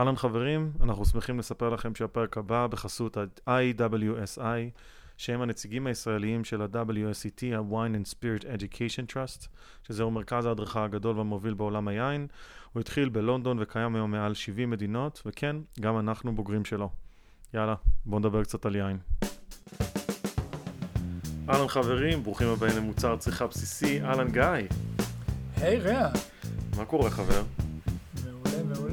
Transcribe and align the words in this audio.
אהלן 0.00 0.16
חברים, 0.16 0.72
אנחנו 0.82 1.04
שמחים 1.04 1.38
לספר 1.38 1.68
לכם 1.68 1.94
שהפרק 1.94 2.38
הבא 2.38 2.66
בחסות 2.66 3.16
ה-IWSI, 3.16 4.40
שהם 5.16 5.42
הנציגים 5.42 5.86
הישראליים 5.86 6.44
של 6.44 6.62
ה-WSET, 6.62 7.56
ה-Wine 7.56 7.94
and 7.94 8.12
Spirit 8.12 8.44
Education 8.44 9.12
Trust, 9.12 9.46
שזהו 9.88 10.10
מרכז 10.10 10.46
ההדרכה 10.46 10.84
הגדול 10.84 11.16
והמוביל 11.16 11.54
בעולם 11.54 11.88
היין. 11.88 12.26
הוא 12.72 12.80
התחיל 12.80 13.08
בלונדון 13.08 13.58
וקיים 13.60 13.94
היום 13.94 14.10
מעל 14.10 14.34
70 14.34 14.70
מדינות, 14.70 15.22
וכן, 15.26 15.56
גם 15.80 15.98
אנחנו 15.98 16.34
בוגרים 16.34 16.64
שלו. 16.64 16.90
יאללה, 17.54 17.74
בואו 18.04 18.18
נדבר 18.18 18.42
קצת 18.44 18.66
על 18.66 18.76
יין. 18.76 18.98
אהלן 21.48 21.68
חברים, 21.68 22.22
ברוכים 22.22 22.48
הבאים 22.48 22.76
למוצר 22.76 23.16
צריכה 23.16 23.46
בסיסי, 23.46 24.02
אהלן 24.02 24.30
גיא. 24.30 24.68
היי 25.56 25.78
רע, 25.78 26.08
מה 26.76 26.84
קורה 26.84 27.10
חבר? 27.10 27.69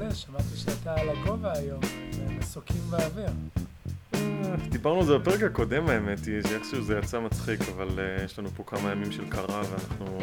מעולה, 0.07 0.15
שמעתי 0.15 0.57
שאתה 0.57 0.95
על 0.95 1.09
הגובה 1.09 1.53
היום, 1.53 1.79
מסוקים 2.39 2.81
באוויר. 2.89 3.29
אה, 4.13 4.55
דיברנו 4.69 4.99
על 4.99 5.05
זה 5.05 5.17
בפרק 5.17 5.41
הקודם 5.43 5.89
האמת 5.89 6.25
היא, 6.25 6.41
שאיכשהו 6.47 6.81
זה 6.81 6.97
יצא 7.03 7.19
מצחיק, 7.19 7.59
אבל 7.75 7.87
uh, 7.87 8.23
יש 8.23 8.39
לנו 8.39 8.49
פה 8.49 8.63
כמה 8.63 8.91
ימים 8.91 9.11
של 9.11 9.29
קרה 9.29 9.61
ואנחנו 9.71 10.19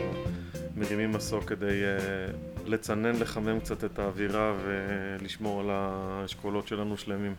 מרימים 0.76 1.10
מסוק 1.12 1.44
כדי 1.44 1.82
uh, 1.82 2.66
לצנן, 2.68 3.16
לחמם 3.20 3.60
קצת 3.60 3.84
את 3.84 3.98
האווירה 3.98 4.54
ולשמור 4.64 5.60
על 5.60 5.66
האשכולות 5.70 6.68
שלנו 6.68 6.96
שלמים. 6.96 7.34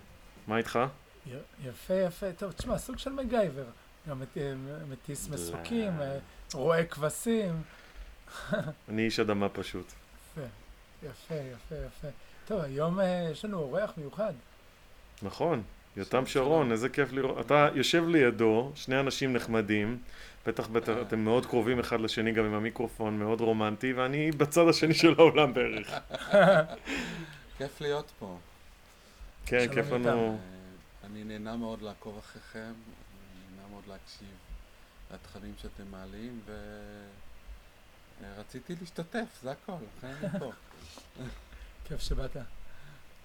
מה 0.48 0.58
איתך? 0.58 0.80
י- 1.28 1.32
יפה 1.68 1.94
יפה, 1.94 2.32
טוב, 2.38 2.52
תשמע, 2.52 2.78
סוג 2.78 2.98
של 2.98 3.10
מגייבר. 3.12 3.66
גם 4.10 4.20
מט- 4.20 4.38
מטיס 4.90 5.30
מסוקים, 5.30 6.02
אה, 6.02 6.18
רואה 6.54 6.86
כבשים. 6.86 7.62
אני 8.90 9.06
איש 9.06 9.20
אדמה 9.20 9.50
פשוט. 9.50 9.92
יפה, 10.38 10.42
יפה, 11.04 11.36
יפה, 11.36 11.76
יפה. 11.88 12.08
טוב, 12.46 12.62
היום 12.62 13.00
אה, 13.00 13.30
יש 13.32 13.46
לנו 13.46 13.58
אורח 13.60 13.94
מיוחד. 13.98 14.34
נכון, 15.22 15.64
יותם 15.98 16.26
שרון, 16.26 16.72
איזה 16.72 16.90
כיף 16.90 17.12
לראות. 17.12 17.46
אתה 17.46 17.70
יושב 17.74 18.08
לידו, 18.08 18.72
שני 18.76 19.00
אנשים 19.00 19.34
נחמדים, 19.34 19.98
בטח 20.46 20.68
בטח 20.68 20.94
אתם 21.02 21.20
מאוד 21.20 21.46
קרובים 21.46 21.80
אחד 21.80 22.00
לשני 22.00 22.32
גם 22.32 22.46
עם 22.46 22.54
המיקרופון, 22.54 23.20
מאוד 23.20 23.42
רומנטי, 23.42 23.94
ואני 23.94 24.32
בצד 24.32 24.68
השני 24.70 24.94
של 24.94 25.14
העולם 25.18 25.54
בערך. 25.54 25.94
כיף 27.58 27.82
להיות 27.82 28.12
פה. 28.20 28.38
כן, 29.46 29.74
כיף. 29.74 29.92
לנו. 29.92 30.08
אה, 30.08 30.38
אני 31.06 31.24
נהנה 31.24 31.56
מאוד 31.56 31.82
לעקוב 31.82 32.18
אחריכם, 32.18 32.60
אני 32.60 33.56
נהנה 33.56 33.68
מאוד 33.72 33.84
להקשיב 33.88 34.28
לתכנים 35.14 35.54
שאתם 35.62 35.84
מעלים, 35.92 36.42
ורציתי 38.22 38.76
להשתתף, 38.82 39.26
זה 39.44 39.52
הכל, 39.52 39.74
לכן 39.98 40.14
אני 40.22 40.40
פה. 40.40 40.52
כיף 41.86 42.02
שבאת. 42.02 42.38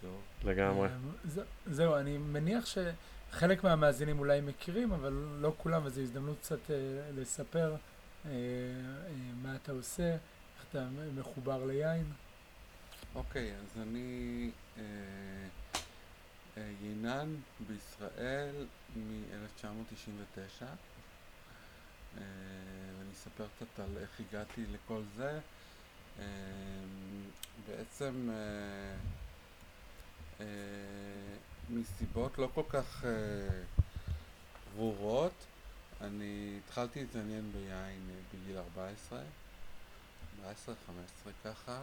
טוב. 0.03 0.23
לגמרי. 0.45 0.89
ז- 1.25 1.41
זהו, 1.67 1.97
אני 1.97 2.19
מניח 2.19 2.65
שחלק 2.67 3.65
מהמאזינים 3.65 4.19
אולי 4.19 4.41
מכירים, 4.41 4.93
אבל 4.93 5.13
לא 5.41 5.55
כולם, 5.59 5.83
וזו 5.85 6.01
הזדמנות 6.01 6.39
קצת 6.41 6.71
אה, 6.71 6.77
לספר 7.17 7.71
אה, 8.27 8.31
אה, 8.31 8.31
מה 9.43 9.57
אתה 9.57 9.73
עושה, 9.73 10.13
איך 10.13 10.21
אתה 10.71 10.87
מחובר 11.15 11.65
ליין. 11.67 12.05
אוקיי, 13.15 13.55
אז 13.57 13.83
אני 13.83 14.51
אה, 14.79 14.83
אה, 16.57 16.71
יינן 16.83 17.35
בישראל 17.69 18.55
מ-1999, 18.97 20.63
אה, 20.63 20.67
ואני 22.99 23.13
אספר 23.13 23.47
קצת 23.57 23.81
על 23.81 23.99
איך 24.01 24.21
הגעתי 24.21 24.65
לכל 24.73 25.03
זה. 25.17 25.39
אה, 26.21 26.27
בעצם 27.69 28.31
אה, 28.31 28.95
אה, 30.41 30.47
מסיבות 31.71 32.39
לא 32.39 32.49
כל 32.55 32.63
כך 32.69 33.05
אה, 33.05 33.11
ברורות, 34.75 35.33
אני 36.01 36.59
התחלתי 36.65 37.01
להתעניין 37.01 37.53
ביין 37.53 38.11
בגיל 38.35 38.57
14, 38.57 39.21
14, 40.45 40.75
15 40.87 41.33
ככה. 41.45 41.83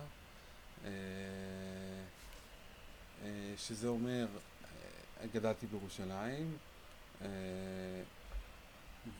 שזה 3.57 3.87
אומר, 3.87 4.27
גדלתי 5.33 5.67
בירושלים, 5.67 6.57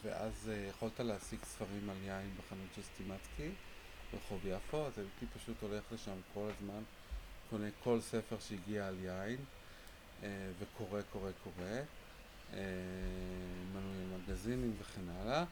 ואז 0.03 0.51
יכולת 0.69 0.99
להשיג 0.99 1.39
ספרים 1.44 1.89
על 1.89 1.95
יין 2.03 2.35
בחנות 2.38 2.67
של 2.75 2.81
סטימצקי 2.81 3.49
ברחוב 4.13 4.40
יפו, 4.45 4.85
אז 4.85 4.97
הייתי 4.97 5.25
פשוט 5.40 5.56
הולך 5.62 5.84
לשם 5.91 6.18
כל 6.34 6.50
הזמן, 6.57 6.84
קונה 7.50 7.68
כל 7.84 8.01
ספר 8.01 8.40
שהגיע 8.40 8.88
על 8.88 8.95
יין, 9.00 9.38
אה, 10.23 10.50
וקורא, 10.59 11.01
קורא, 11.12 11.31
קורא, 11.44 11.68
אה, 12.53 12.59
מנוי 13.73 14.17
מגזינים 14.17 14.75
וכן 14.79 15.09
הלאה, 15.09 15.44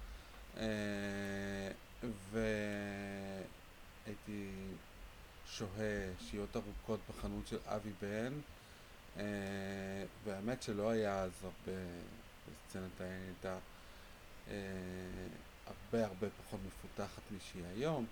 אה, 0.58 1.72
והייתי 2.32 3.46
שוהה 5.48 6.10
שהיות 6.20 6.56
ארוכות 6.56 7.00
בחנות 7.10 7.48
של 7.48 7.58
אבי 7.66 7.92
בן, 8.02 8.34
והאמת 10.24 10.64
שלא 10.64 10.90
היה 10.90 11.24
אז 11.24 11.32
הרבה 11.44 11.72
בסצנת 12.48 13.02
הייתה 13.02 13.58
הרבה 15.66 16.06
הרבה 16.06 16.28
פחות 16.30 16.60
מפותחת 16.68 17.22
משהיא 17.38 17.64
היום, 17.76 18.06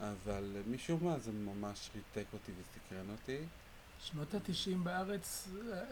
אבל 0.00 0.56
משום 0.70 1.04
מה 1.04 1.18
זה 1.18 1.32
ממש 1.32 1.90
ריתק 1.94 2.26
אותי 2.32 2.52
וסקרן 2.52 3.10
אותי. 3.10 3.38
שנות 4.02 4.34
התשעים 4.34 4.84
בארץ 4.84 5.48
אה, 5.72 5.82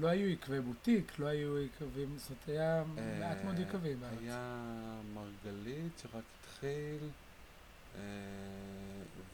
לא 0.00 0.08
היו 0.08 0.28
יקבי 0.28 0.60
בוטיק, 0.60 1.18
לא 1.18 1.26
היו 1.26 1.58
יקבים, 1.58 2.18
זאת 2.18 2.30
אומרת, 2.30 2.48
היה 2.48 2.84
מעט 3.20 3.44
מאוד 3.44 3.56
אה, 3.56 3.62
יקבים 3.62 4.00
בארץ. 4.00 4.18
היה 4.22 4.72
מרגלית 5.14 5.92
שרק 6.02 6.24
התחיל, 6.40 7.08
אה, 7.94 8.00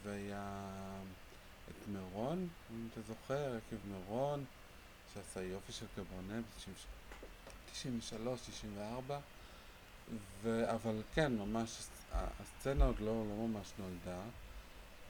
והיה 0.04 0.70
את 1.68 1.88
מירון, 1.88 2.48
אם 2.70 2.88
אתה 2.92 3.00
זוכר, 3.08 3.56
עקב 3.56 3.76
מירון, 3.88 4.44
שעשה 5.14 5.42
יופי 5.42 5.72
של 5.72 5.86
קברנה 5.94 6.40
ב-93, 6.40 8.16
94, 8.50 9.18
ו... 10.42 10.70
אבל 10.70 11.02
כן, 11.14 11.32
ממש, 11.32 11.78
הסצנה 12.14 12.84
עוד 12.84 13.00
לא, 13.00 13.06
לא 13.06 13.46
ממש 13.46 13.72
נולדה. 13.78 14.20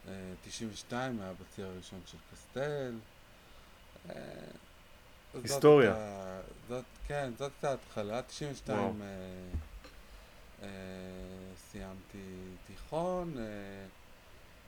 אה, 0.08 0.12
92 0.44 1.20
היה 1.20 1.32
בציר 1.32 1.66
הראשון 1.66 2.00
של 2.06 2.18
קסטל. 2.32 2.94
אה, 4.10 4.14
זאת 5.34 5.44
היסטוריה. 5.44 5.90
הייתה- 5.94 6.40
זאת, 6.68 6.84
כן, 7.06 7.30
זאת 7.38 7.52
הייתה 7.54 7.70
ההתחלה. 7.70 8.22
92 8.22 8.78
וואו. 8.78 8.92
אה, 9.02 9.08
אה, 10.62 10.68
סיימתי 11.70 12.34
תיכון, 12.66 13.34
אה, 13.38 13.42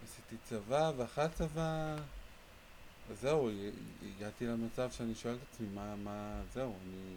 עשיתי 0.04 0.36
צבא, 0.44 0.92
ואחרי 0.96 1.24
הצבא, 1.24 1.96
זהו, 3.20 3.50
הגעתי 4.16 4.46
למצב 4.46 4.90
שאני 4.90 5.14
שואל 5.14 5.34
את 5.34 5.52
עצמי, 5.52 5.66
מה, 5.74 5.96
מה, 5.96 6.40
זהו, 6.52 6.74
אני 6.84 7.16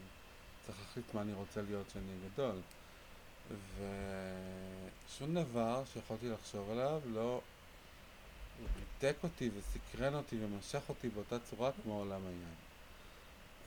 צריך 0.65 0.77
להחליט 0.87 1.13
מה 1.13 1.21
אני 1.21 1.33
רוצה 1.33 1.61
להיות 1.61 1.87
כשאני 1.87 2.11
גדול. 2.33 2.55
ושום 3.47 5.33
דבר 5.33 5.83
שיכולתי 5.93 6.29
לחשוב 6.29 6.71
עליו 6.71 7.01
לא 7.05 7.41
ריתק 8.75 9.15
אותי 9.23 9.49
וסקרן 9.57 10.13
אותי 10.13 10.37
ומשך 10.45 10.81
אותי 10.89 11.09
באותה 11.09 11.39
צורה 11.39 11.71
כמו 11.83 11.99
עולם 11.99 12.21
היין. 12.27 12.55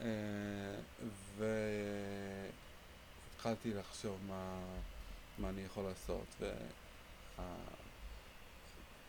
אה, 0.01 0.05
והתחלתי 3.35 3.73
לחשוב 3.73 4.19
מה, 4.27 4.59
מה 5.37 5.49
אני 5.49 5.61
יכול 5.61 5.83
לעשות. 5.83 6.25
וה... 6.39 6.53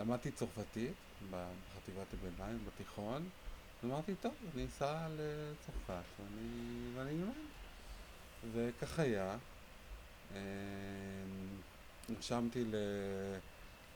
למדתי 0.01 0.31
צרפתית 0.31 0.93
בחטיבת 1.31 2.07
הביניים, 2.13 2.59
בתיכון, 2.67 3.29
ואמרתי, 3.83 4.15
טוב, 4.21 4.35
אני 4.55 4.67
אסע 4.67 5.09
לצרפת 5.09 6.05
ואני, 6.19 6.91
ואני 6.95 7.11
אלמד. 7.11 7.33
וכך 8.53 8.99
היה. 8.99 9.37
אה, 10.35 10.41
נרשמתי 12.09 12.65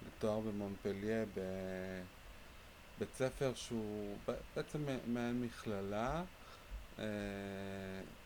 לתואר 0.07 0.41
במונפליה 0.41 1.25
בבית 1.35 3.15
ספר 3.15 3.53
שהוא 3.55 4.17
בעצם 4.55 4.85
מעין 5.07 5.43
מכללה, 5.43 6.23
אה, 6.99 7.05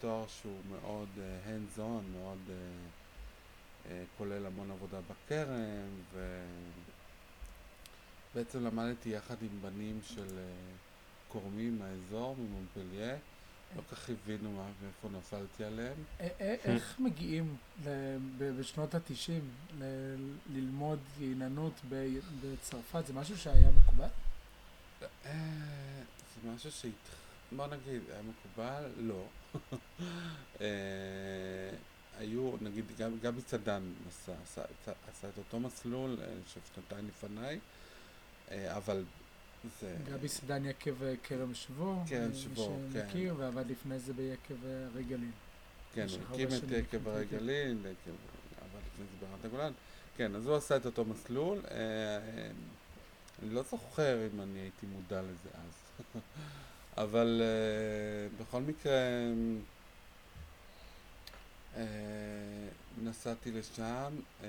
תואר 0.00 0.26
שהוא 0.26 0.60
מאוד 0.70 1.08
אה, 1.18 1.38
hands 1.46 1.78
on, 1.78 2.02
מאוד 2.18 2.38
אה, 3.90 4.04
כולל 4.18 4.46
המון 4.46 4.70
עבודה 4.70 4.98
בכרם, 5.00 5.88
ובעצם 8.34 8.64
למדתי 8.64 9.08
יחד 9.08 9.36
עם 9.42 9.62
בנים 9.62 10.00
של 10.02 10.38
קורמים 11.28 11.78
מהאזור, 11.78 12.36
ממונפליה. 12.36 13.16
לא 13.76 13.82
כל 13.90 13.96
כך 13.96 14.10
הבינו 14.10 14.50
מה- 14.52 14.70
מאיפה 14.82 15.18
נפלתי 15.18 15.64
עליהם. 15.64 15.96
איך 16.40 16.96
מגיעים 16.98 17.56
בשנות 18.38 18.94
התשעים 18.94 19.50
ללמוד 20.52 20.98
יננות 21.20 21.72
ב- 21.88 22.18
בצרפת? 22.40 23.06
זה 23.06 23.12
משהו 23.12 23.38
שהיה 23.38 23.70
מקובל? 23.70 24.08
אה, 25.26 25.32
זה 26.44 26.50
משהו 26.54 26.72
שהת... 26.72 26.92
בוא 27.56 27.66
נגיד, 27.66 28.02
היה 28.10 28.22
מקובל? 28.22 28.84
לא. 28.98 29.24
אה, 30.60 30.66
היו, 32.18 32.52
נגיד, 32.60 32.84
גם 32.98 33.18
גבי 33.22 33.42
צדן 33.42 33.82
עשה, 34.08 34.32
עשה, 35.08 35.28
את 35.28 35.38
אותו 35.38 35.60
מסלול, 35.60 36.16
אה, 36.20 36.24
אני 36.32 36.44
חושב 36.46 36.60
שנתיים 36.74 37.08
לפניי, 37.08 37.58
אבל 38.52 39.04
זה... 39.80 39.96
גבי 40.06 40.28
סדן 40.28 40.64
יקב 40.64 41.02
אה, 41.02 41.14
כרם 41.22 41.54
שבו, 41.54 42.02
כרם 42.08 42.30
מי 42.30 42.36
שבו, 42.36 42.78
כן. 42.92 43.00
שמכיר, 43.06 43.34
ועבד 43.38 43.70
לפני 43.70 43.98
זה 43.98 44.12
ביקב 44.12 44.64
אה, 44.66 44.86
הרי 44.92 45.04
גליל. 45.04 45.30
כן, 45.94 46.06
הוא 46.10 46.18
הקים 46.30 46.48
את 46.48 46.70
יקב 46.70 47.08
הרי 47.08 47.22
את 47.22 47.26
יקב. 47.26 47.36
גליל, 47.36 47.78
יקב- 47.78 48.10
עבד 48.60 48.80
לפני 48.92 49.04
זה 49.10 49.26
ברמת 49.26 49.44
הגולן. 49.44 49.72
כן, 50.16 50.34
אז 50.34 50.46
הוא 50.46 50.56
עשה 50.56 50.76
את 50.76 50.86
אותו 50.86 51.04
מסלול. 51.04 51.58
אה, 51.70 52.18
אני 53.42 53.50
לא 53.54 53.62
זוכר 53.62 54.26
אם 54.32 54.40
אני 54.40 54.58
הייתי 54.58 54.86
מודע 54.86 55.22
לזה 55.22 55.48
אז. 55.54 56.06
אבל 57.04 57.42
בכל 58.40 58.60
מקרה, 58.60 58.92
אה, 61.76 61.82
נסעתי 63.02 63.50
לשם, 63.50 64.14
אה, 64.42 64.48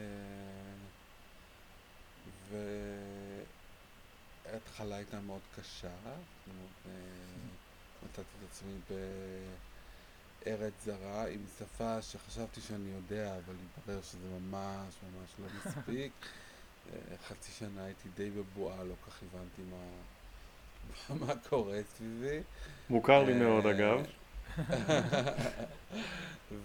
וההתחלה 4.51 4.95
הייתה 4.95 5.19
מאוד 5.19 5.41
קשה. 5.55 5.87
אומרת, 5.87 6.69
אה, 6.85 6.91
מצאתי 8.03 8.27
את 8.39 8.49
עצמי 8.49 8.73
בארץ 10.45 10.73
זרה 10.85 11.27
עם 11.27 11.41
שפה 11.59 12.01
שחשבתי 12.01 12.61
שאני 12.61 12.89
יודע, 12.89 13.35
אבל 13.45 13.55
התברר 13.65 14.01
שזה 14.01 14.27
ממש 14.39 14.93
ממש 15.03 15.29
לא 15.39 15.45
מספיק. 15.57 16.11
אה, 16.93 17.17
חצי 17.27 17.51
שנה 17.51 17.83
הייתי 17.85 18.09
די 18.15 18.29
בבועה, 18.29 18.83
לא 18.83 18.93
כך 19.07 19.19
הבנתי 19.23 19.61
מה, 19.71 21.25
מה 21.25 21.33
קורה 21.49 21.77
סביבי. 21.95 22.39
מוכר 22.89 23.23
לי 23.23 23.33
אה, 23.33 23.39
מאוד 23.39 23.65
אגב. 23.65 24.05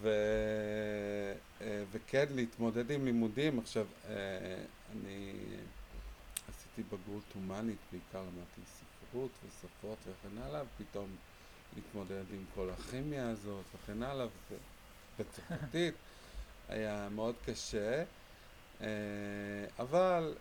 ו... 0.01 0.09
וכן, 1.91 2.25
להתמודד 2.35 2.91
עם 2.91 3.05
לימודים. 3.05 3.59
עכשיו, 3.59 3.85
אני 4.91 5.33
עשיתי 6.77 6.95
בגרות 6.95 7.23
הומנית, 7.33 7.77
בעיקר 7.91 8.21
למדתי 8.21 8.61
ספרות 8.65 9.31
ושפות 9.45 9.97
וכן 10.01 10.41
הלאה, 10.41 10.61
ופתאום 10.63 11.15
להתמודד 11.75 12.23
עם 12.33 12.45
כל 12.55 12.69
הכימיה 12.69 13.29
הזאת 13.29 13.65
וכן 13.75 14.03
הלאה, 14.03 14.25
וצרפתית. 15.19 15.93
היה 16.69 17.07
מאוד 17.11 17.35
קשה, 17.45 18.03
אה, 18.81 18.87
אבל 19.79 20.33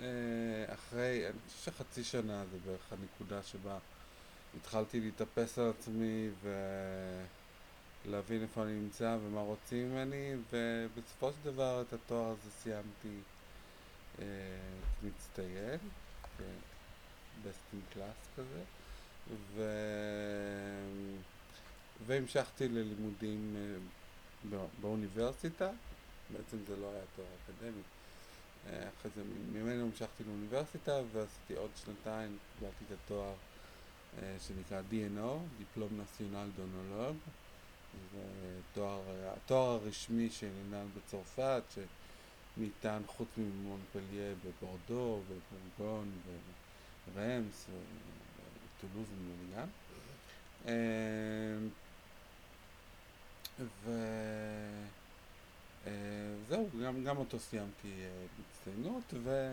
אה, 0.00 0.06
אחרי, 0.74 1.26
אני 1.26 1.38
חושב 1.48 1.72
שחצי 1.72 2.04
שנה 2.04 2.44
זה 2.52 2.58
בערך 2.66 2.92
הנקודה 2.92 3.42
שבה 3.42 3.78
התחלתי 4.56 5.00
להתאפס 5.00 5.58
על 5.58 5.70
עצמי 5.70 6.28
ולהבין 8.06 8.42
איפה 8.42 8.62
אני 8.62 8.72
נמצא 8.72 9.18
ומה 9.22 9.40
רוצים 9.40 9.90
ממני, 9.90 10.34
ובסופו 10.52 11.30
של 11.32 11.50
דבר 11.50 11.82
את 11.88 11.92
התואר 11.92 12.26
הזה 12.26 12.50
סיימתי 12.50 13.18
אה, 14.18 14.24
כמצטיין, 15.00 15.78
כ-best 16.38 17.74
in 17.76 17.96
class 17.96 18.36
כזה, 18.36 18.62
ו... 19.54 19.62
והמשכתי 22.06 22.68
ללימודים 22.68 23.56
אה, 23.56 23.76
בא- 24.50 24.66
באוניברסיטה, 24.80 25.70
בעצם 26.30 26.56
זה 26.68 26.76
לא 26.76 26.90
היה 26.90 27.02
תואר 27.16 27.26
אקדמי. 27.44 27.82
אה, 28.66 28.88
אחרי 28.98 29.10
זה 29.16 29.22
ממנו 29.52 29.82
המשכתי 29.86 30.24
לאוניברסיטה 30.24 31.00
ועשיתי 31.12 31.54
עוד 31.56 31.70
שנתיים, 31.84 32.38
קיבלתי 32.58 32.84
את 32.88 32.98
התואר 33.04 33.34
שנקרא 34.48 34.80
DNO, 34.90 35.38
דיפלום 35.58 36.00
נציונל 36.00 36.48
דונולוג. 36.56 37.16
זה 38.12 38.20
תואר, 38.74 39.00
התואר 39.36 39.70
הרשמי 39.70 40.30
שננהל 40.30 40.86
בצרפת, 40.96 41.62
שניתן 42.54 43.02
חוץ 43.06 43.28
ממונפליה 43.36 44.34
בבורדו 44.44 45.20
ובורגון 45.28 46.10
ורמס 47.14 47.66
וטולוז 48.78 49.06
נדמה 49.12 49.34
לי 49.42 49.46
גם. 49.56 49.68
אה, 50.66 50.72
וזהו, 56.46 56.68
גם, 56.84 57.04
גם 57.04 57.16
אותו 57.16 57.38
סיימתי 57.38 57.88
אה, 57.88 58.08
בהצטיינות 58.38 59.14
ו... 59.24 59.50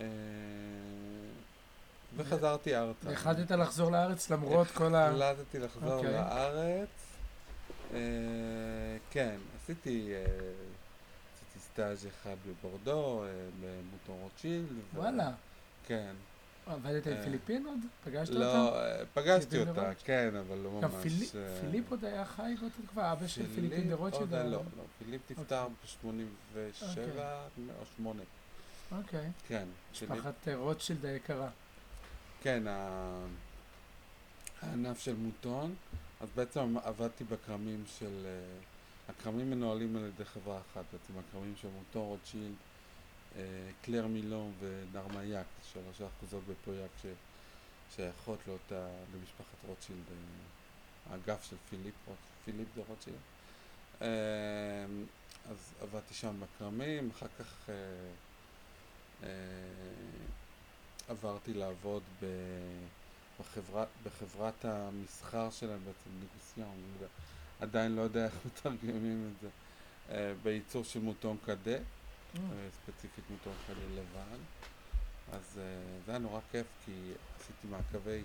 אה, 0.00 0.06
וחזרתי 2.16 2.76
ארצה. 2.76 3.10
החלטת 3.10 3.50
לחזור 3.50 3.92
לארץ 3.92 4.30
למרות 4.30 4.68
כל 4.68 4.94
ה... 4.94 5.08
החלטתי 5.08 5.58
לחזור 5.58 5.94
אוקיי. 5.94 6.12
לארץ. 6.12 6.88
כן, 9.10 9.36
עשיתי, 9.56 10.12
סטאז' 11.78 12.06
אחד 12.06 12.36
בבורדו, 12.48 13.24
אה, 13.24 13.28
במוטון 13.60 14.18
רוטשילד. 14.22 14.66
וואלה. 14.94 15.30
כן. 15.86 16.14
עבדת 16.66 17.06
עם 17.06 17.12
אה, 17.12 17.22
פיליפין 17.22 17.66
עוד? 17.66 17.78
פגשת? 18.04 18.32
לא, 18.32 18.78
אה, 18.78 19.02
פגשתי 19.14 19.50
פיליפין 19.50 19.68
אותה? 19.68 19.90
כן, 20.04 20.30
אבל 20.36 20.56
לא 20.58 20.70
ממש... 20.70 20.84
גם 20.84 20.90
פיליפ- 21.02 21.60
פיליפ 21.60 21.90
עוד 21.90 22.04
היה 22.04 22.24
חי 22.24 22.54
באותה 22.60 22.74
תקופה, 22.86 23.12
אבא 23.12 23.26
של 23.26 23.54
פיליפין 23.54 23.88
דה 23.88 23.94
רוטשילד. 23.94 24.34
לא, 24.34 24.44
לא, 24.50 24.62
פיליפ 24.98 25.30
נפטר 25.30 25.68
ב-87 25.68 26.56
או 27.80 27.86
8, 27.96 28.22
אוקיי. 28.92 29.30
כן. 29.48 29.64
משפחת 29.92 30.48
רוטשילד 30.54 31.04
היקרה. 31.04 31.48
כן, 32.42 32.62
הענף 34.62 34.98
של 35.00 35.14
מוטון, 35.16 35.74
אז 36.20 36.28
בעצם 36.34 36.76
עבדתי 36.84 37.24
בכרמים 37.24 37.84
של... 37.98 38.26
הכרמים 39.08 39.50
מנוהלים 39.50 39.96
על 39.96 40.04
ידי 40.04 40.24
חברה 40.24 40.60
אחת, 40.60 40.84
בעצם 40.92 41.12
הכרמים 41.18 41.54
של 41.56 41.68
מוטון 41.68 42.02
רוטשילד, 42.02 42.54
אה, 43.36 43.42
קלר 43.82 44.06
מילון 44.06 44.52
ונרמייק, 44.60 45.46
שלוש 45.72 46.00
אחוזות 46.00 46.42
בפויאק 46.44 46.90
ששייכות 47.92 48.38
לאותה, 48.46 48.88
למשפחת 49.14 49.64
רוטשילד, 49.68 50.04
אה, 50.10 51.12
האגף 51.12 51.44
של 51.50 51.56
פיליפ, 51.70 51.94
פיליפ 52.44 52.68
דה 52.76 52.82
רוטשילד. 52.88 53.18
אה, 54.02 54.06
אז 55.50 55.74
עבדתי 55.80 56.14
שם 56.14 56.40
בכרמים, 56.40 57.10
אחר 57.10 57.26
כך 57.38 57.68
עברתי 61.08 61.54
לעבוד 61.54 62.02
ב... 62.22 62.26
בחברה, 63.40 63.84
בחברת 64.04 64.64
המסחר 64.64 65.50
שלהם 65.50 65.78
בעצם, 65.84 66.10
ניגוסיון, 66.20 66.76
לא 67.00 67.06
עדיין 67.60 67.96
לא 67.96 68.02
יודע 68.02 68.24
איך 68.24 68.34
מתרגמים 68.46 69.30
את 69.32 69.40
זה, 69.40 69.48
אה, 70.10 70.32
בייצור 70.42 70.84
של 70.84 71.00
מוטון 71.00 71.36
קדה, 71.44 71.70
אה, 71.70 71.80
אה, 72.36 72.68
ספציפית 72.72 73.24
מוטון 73.30 73.52
קדה 73.66 74.00
לבן, 74.00 74.38
אז 75.32 75.60
זה 76.06 76.10
היה 76.12 76.18
נורא 76.18 76.40
כיף 76.50 76.66
כי 76.84 76.92
עשיתי 77.40 77.66
מעקבי, 77.70 78.22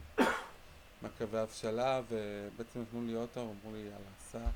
מעקבי 1.01 1.37
הבשלה 1.37 2.01
ובעצם 2.09 2.81
נתנו 2.81 3.05
לי 3.07 3.15
אוטו, 3.15 3.41
אמרו 3.41 3.75
לי 3.75 3.79
יאללה 3.79 4.11
סע, 4.31 4.49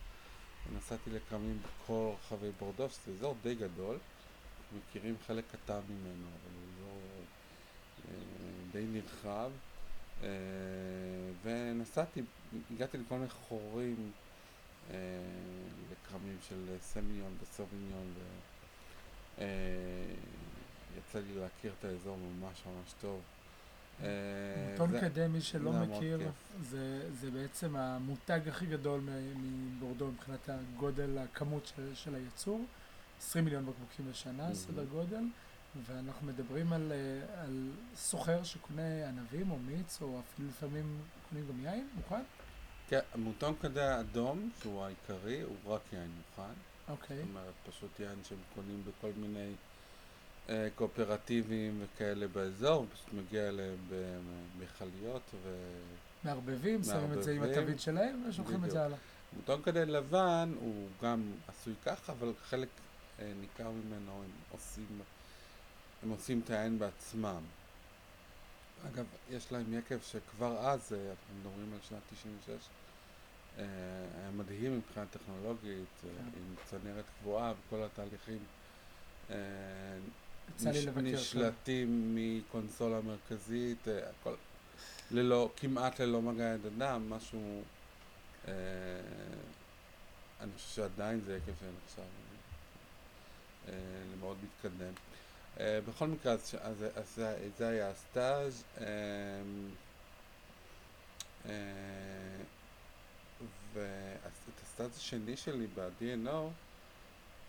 ונסעתי 0.70 1.10
לכרמים 1.10 1.60
בכל 1.62 2.12
רחבי 2.20 2.52
בורדו, 2.60 2.90
שזה 2.90 3.12
אזור 3.12 3.36
די 3.44 3.56
גדול, 3.56 3.98
מכירים 4.78 5.16
חלק 5.28 5.44
קטן 5.52 5.80
ממנו, 5.90 6.28
אבל 6.28 6.54
הוא 6.56 6.64
אזור 6.74 7.02
אה, 8.08 8.14
די 8.72 8.86
נרחב. 8.86 9.52
ונסעתי, 11.44 12.22
הגעתי 12.72 12.98
לכל 12.98 13.16
מיני 13.16 13.30
חורים 13.30 14.12
אה, 14.92 14.98
לכרמים 15.92 16.38
של 16.50 16.56
סמיון 16.82 17.34
וסוביניון 17.44 18.14
ויצא 20.96 21.20
לי 21.20 21.36
להכיר 21.42 21.74
את 21.80 21.86
האזור 21.86 22.18
ממש 22.18 22.64
ממש 22.66 22.94
טוב. 23.02 23.22
אה, 24.04 24.08
זה- 24.92 25.00
קדה, 25.02 25.28
מי 25.28 25.42
שלא 25.42 25.72
מכיר. 25.72 26.20
זה, 26.62 27.10
זה 27.22 27.32
בעצם 27.32 27.76
המותג 27.76 28.40
הכי 28.48 28.66
גדול 28.66 29.02
מבורדו 29.36 30.08
מבחינת 30.08 30.50
הגודל, 30.50 31.18
הכמות 31.18 31.66
של, 31.76 31.96
של 31.96 32.16
הייצור. 32.16 32.66
20 33.22 33.46
מיליון 33.46 33.66
בקבוקים 33.66 34.12
בשנה, 34.12 34.34
מהמם. 34.44 34.54
סדר 34.54 34.84
גודל, 34.86 35.24
ואנחנו 35.86 36.28
מדברים 36.28 36.74
על, 36.74 36.92
אה, 36.92 37.44
על 37.44 37.70
סוחר 37.96 38.44
שקונה 38.44 39.08
ענבים 39.10 39.52
או 39.52 39.60
מיץ, 39.60 40.02
או 40.02 40.20
אפילו 40.20 40.50
לפעמים 40.50 41.00
קונים 41.30 41.48
גם 41.48 41.60
יין 41.66 41.88
מוכן? 41.96 42.22
כן, 42.90 43.00
המוטון 43.14 43.54
קדה 43.62 43.98
האדום, 43.98 44.50
שהוא 44.62 44.84
העיקרי, 44.84 45.42
הוא 45.42 45.74
רק 45.74 45.82
יין 45.94 46.12
מוכן. 46.18 46.54
אוקיי. 46.88 47.18
זאת 47.18 47.26
אומרת, 47.30 47.54
פשוט 47.70 48.00
יין 48.00 48.24
שהם 48.24 48.38
קונים 48.56 48.84
בכל 48.86 49.12
מיני 49.18 49.52
אה, 50.50 50.68
קואופרטיבים 50.76 51.84
וכאלה 51.84 52.28
באזור, 52.28 52.86
פשוט 52.94 53.14
מגיע 53.14 53.50
אליהם 53.50 53.78
במכליות 53.90 55.22
ו... 55.44 55.68
מערבבים, 56.24 56.84
שמים 56.84 57.14
את 57.14 57.24
זה 57.24 57.32
עם. 57.32 57.44
התווית 57.44 57.80
שלהם 57.80 58.24
ושולחים 58.30 58.66
את. 58.66 58.72
זה 58.72 58.84
הלאה. 58.84 58.98
מוטון 59.36 59.62
קדה 59.62 59.84
לבן 59.84 60.54
הוא 60.60 60.88
גם 61.04 61.32
עשוי 61.48 61.74
ככה, 61.86 62.12
אבל 62.12 62.34
חלק 62.44 62.70
אה, 63.20 63.32
ניכר 63.42 63.70
ממנו 63.70 64.12
הם 64.12 64.32
עושים, 64.52 65.02
הם 66.04 66.10
עושים 66.10 66.42
את 66.46 66.50
היין 66.50 66.80
בעצמם. 66.80 67.42
אגב, 68.86 69.06
יש 69.30 69.52
להם 69.52 69.74
יקב 69.74 70.02
שכבר 70.02 70.58
אז, 70.58 70.94
אה, 70.94 71.10
אנחנו 71.10 71.36
מדברים 71.40 71.74
על 71.74 71.80
שנת 71.90 72.02
96, 72.12 72.50
אה, 73.58 73.64
היה 74.20 74.32
מדהים 74.32 74.78
מבחינה 74.78 75.06
טכנולוגית, 75.06 76.04
אה, 76.04 76.10
כן. 76.18 76.24
עם 76.24 76.56
צנרת 76.66 77.06
קבועה 77.22 77.54
וכל 77.68 77.84
התהליכים 77.84 78.40
נש-. 80.64 80.88
נשלטים 81.04 82.16
מקונסולה 82.16 83.02
מרכזית, 83.02 83.88
הכל 84.10 84.34
ללא, 85.12 85.52
כמעט 85.58 86.00
ללא 86.02 86.22
מגע 86.22 86.44
יד 86.44 86.66
אדם, 86.66 87.10
משהו, 87.10 87.62
אה, 88.48 88.54
אני 90.42 90.52
חושב 90.56 90.76
שעדיין 90.76 91.22
זה 91.22 91.38
יקב 91.38 91.52
שנחשב 91.60 92.10
אה, 93.68 93.74
למאוד 94.14 94.38
מתקדם. 94.44 94.94
אה, 95.60 95.80
בכל 95.88 96.08
מקרה, 96.08 96.34
אז, 96.34 96.56
אז, 96.62 96.86
אז 96.96 97.22
זה, 97.58 97.68
היה 97.68 97.90
הסטאז' 97.90 98.64
אה, 98.82 98.86
אה, 101.46 101.52
ואת 103.74 104.62
הסטאז' 104.64 104.98
השני 104.98 105.38
שלי 105.38 105.68
ב-DNO 105.76 106.30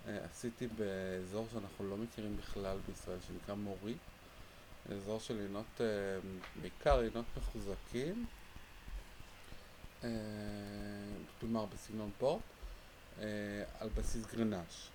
אה, 0.07 0.19
עשיתי 0.25 0.67
באזור 0.67 1.47
שאנחנו 1.53 1.91
לא 1.91 1.97
מכירים 1.97 2.37
בכלל 2.37 2.77
בישראל, 2.88 3.19
שנקרא 3.27 3.55
מורי, 3.55 3.95
אזור 4.93 5.21
של 5.21 5.41
יינות, 5.41 5.81
אה, 5.81 5.87
בעיקר 6.61 7.03
יינות 7.03 7.25
מחוזקים, 7.37 8.27
כלומר 11.41 11.67
בסגנון 11.67 12.11
פורט, 12.19 12.43
על 13.81 13.88
בסיס 13.95 14.27
גרנש. 14.27 14.88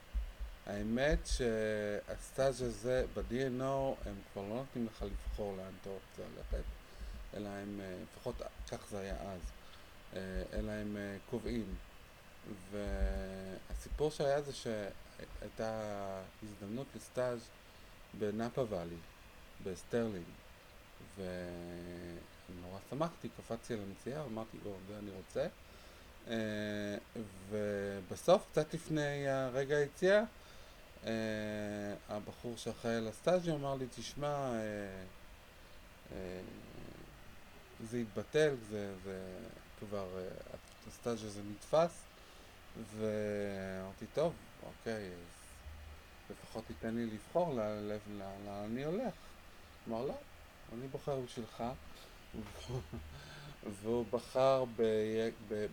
האמת 0.66 1.20
שהסטאז' 1.26 2.62
הזה 2.62 3.06
ב-DNO 3.14 4.08
הם 4.08 4.16
כבר 4.34 4.42
לא 4.42 4.56
נותנים 4.56 4.86
לך 4.86 5.04
לבחור 5.04 5.58
לאן 5.58 5.72
אתה 5.82 5.90
רוצה 5.90 6.30
ללכת, 6.36 6.64
אלא 7.34 7.50
הם, 7.50 7.82
אה, 7.84 7.96
לפחות 8.04 8.42
כך 8.68 8.88
זה 8.90 9.00
היה 9.00 9.16
אז, 9.16 9.42
אה, 10.16 10.20
אלא 10.54 10.72
הם 10.72 10.98
אה, 10.98 11.18
קובעים. 11.30 11.76
והסיפור 12.72 14.12
שהיה 14.12 14.42
זה 14.42 14.54
שהייתה 14.54 16.22
הזדמנות 16.44 16.88
לסטאז' 16.96 17.48
בנאפה 18.20 18.64
ואלי, 18.70 18.96
בסטרלינג, 19.64 20.26
ונורא 21.18 22.80
שמחתי, 22.90 23.30
קפצתי 23.38 23.74
על 23.74 23.80
הנסיעה, 23.80 24.24
אמרתי, 24.24 24.58
או, 24.66 24.76
זה 24.88 24.98
אני 25.00 25.12
רוצה. 25.12 25.48
ובסוף, 27.50 28.46
קצת 28.52 28.74
לפני 28.74 29.28
הרגע 29.28 29.78
היציאה, 29.78 30.24
אה, 31.06 31.12
הבחור 32.10 32.58
שאחראי 32.58 32.96
על 32.96 33.08
הסטאז'ים 33.08 33.52
אמר 33.52 33.76
לי, 33.76 33.86
תשמע, 33.96 34.28
אה, 34.28 34.60
אה, 36.12 36.42
זה 37.90 37.98
התבטל, 37.98 38.56
זה, 38.70 38.94
זה 39.04 39.20
כבר, 39.80 40.08
אה, 40.18 40.28
הסטאז' 40.88 41.24
הזה 41.24 41.42
נתפס, 41.52 42.02
ואמרתי, 42.98 44.06
טוב, 44.14 44.34
אוקיי, 44.66 45.06
אז 45.08 45.12
לפחות 46.32 46.64
תיתן 46.68 46.96
לי 46.96 47.06
לבחור 47.06 47.54
לאן 47.54 47.88
ל- 47.88 47.92
ל- 47.92 48.20
לאן 48.20 48.66
אני 48.72 48.84
הולך. 48.84 49.14
אמר, 49.90 50.06
לא, 50.06 50.14
אני 50.74 50.88
בוחר 50.88 51.20
בשבילך. 51.20 51.64
והוא 53.82 54.06
בחר 54.12 54.64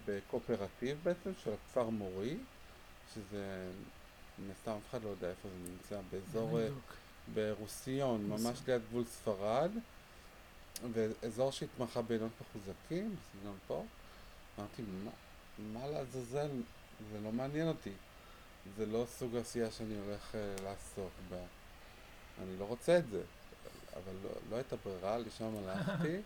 בקואופרטיב 0.06 0.98
בעצם 1.02 1.30
של 1.44 1.50
הכפר 1.52 1.88
מורי, 1.88 2.36
שזה, 3.14 3.70
מן 4.44 4.50
הסתם 4.50 4.70
אף 4.70 4.90
אחד 4.90 5.04
לא 5.04 5.08
יודע 5.08 5.30
איפה 5.30 5.48
זה 5.48 5.70
נמצא, 5.70 6.00
באזור, 6.10 6.60
אה. 6.60 6.68
ברוסיון, 7.34 8.28
ממש. 8.28 8.58
ליד 8.66 8.82
גבול 8.90 9.04
ספרד, 9.04 9.70
ואזור 10.92 11.52
שהתמחה 11.52 12.02
בעינות 12.02 12.30
מחוזקים, 12.40 13.16
בסגנון 13.16 13.58
פה. 13.66 13.84
אמרתי, 14.58 14.82
מה, 15.04 15.10
מה 15.72 15.86
לעזאזל, 15.86 16.48
זה 17.12 17.20
לא 17.24 17.32
מעניין 17.32 17.68
אותי. 17.68 17.92
זה 18.76 18.86
לא 18.86 19.04
סוג 19.08 19.36
עשייה 19.36 19.70
שאני 19.70 19.94
הולך 19.98 20.34
אה, 20.34 20.54
לעסוק 20.64 21.12
בה. 21.30 21.42
אני 22.42 22.58
לא 22.58 22.64
רוצה 22.64 22.98
את 22.98 23.08
זה. 23.10 23.22
אבל 23.94 24.12
לא, 24.24 24.30
לא 24.50 24.56
הייתה 24.56 24.76
ברירה, 24.84 25.18
לשם 25.18 25.56
הלכתי. 25.56 26.16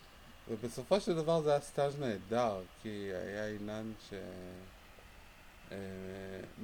ובסופו 0.48 1.00
של 1.00 1.16
דבר 1.16 1.42
זה 1.42 1.50
היה 1.50 1.60
סטאז' 1.60 1.98
נהדר, 1.98 2.60
כי 2.82 2.88
היה 3.14 3.48
אילן 3.48 3.92
ש... 4.10 4.14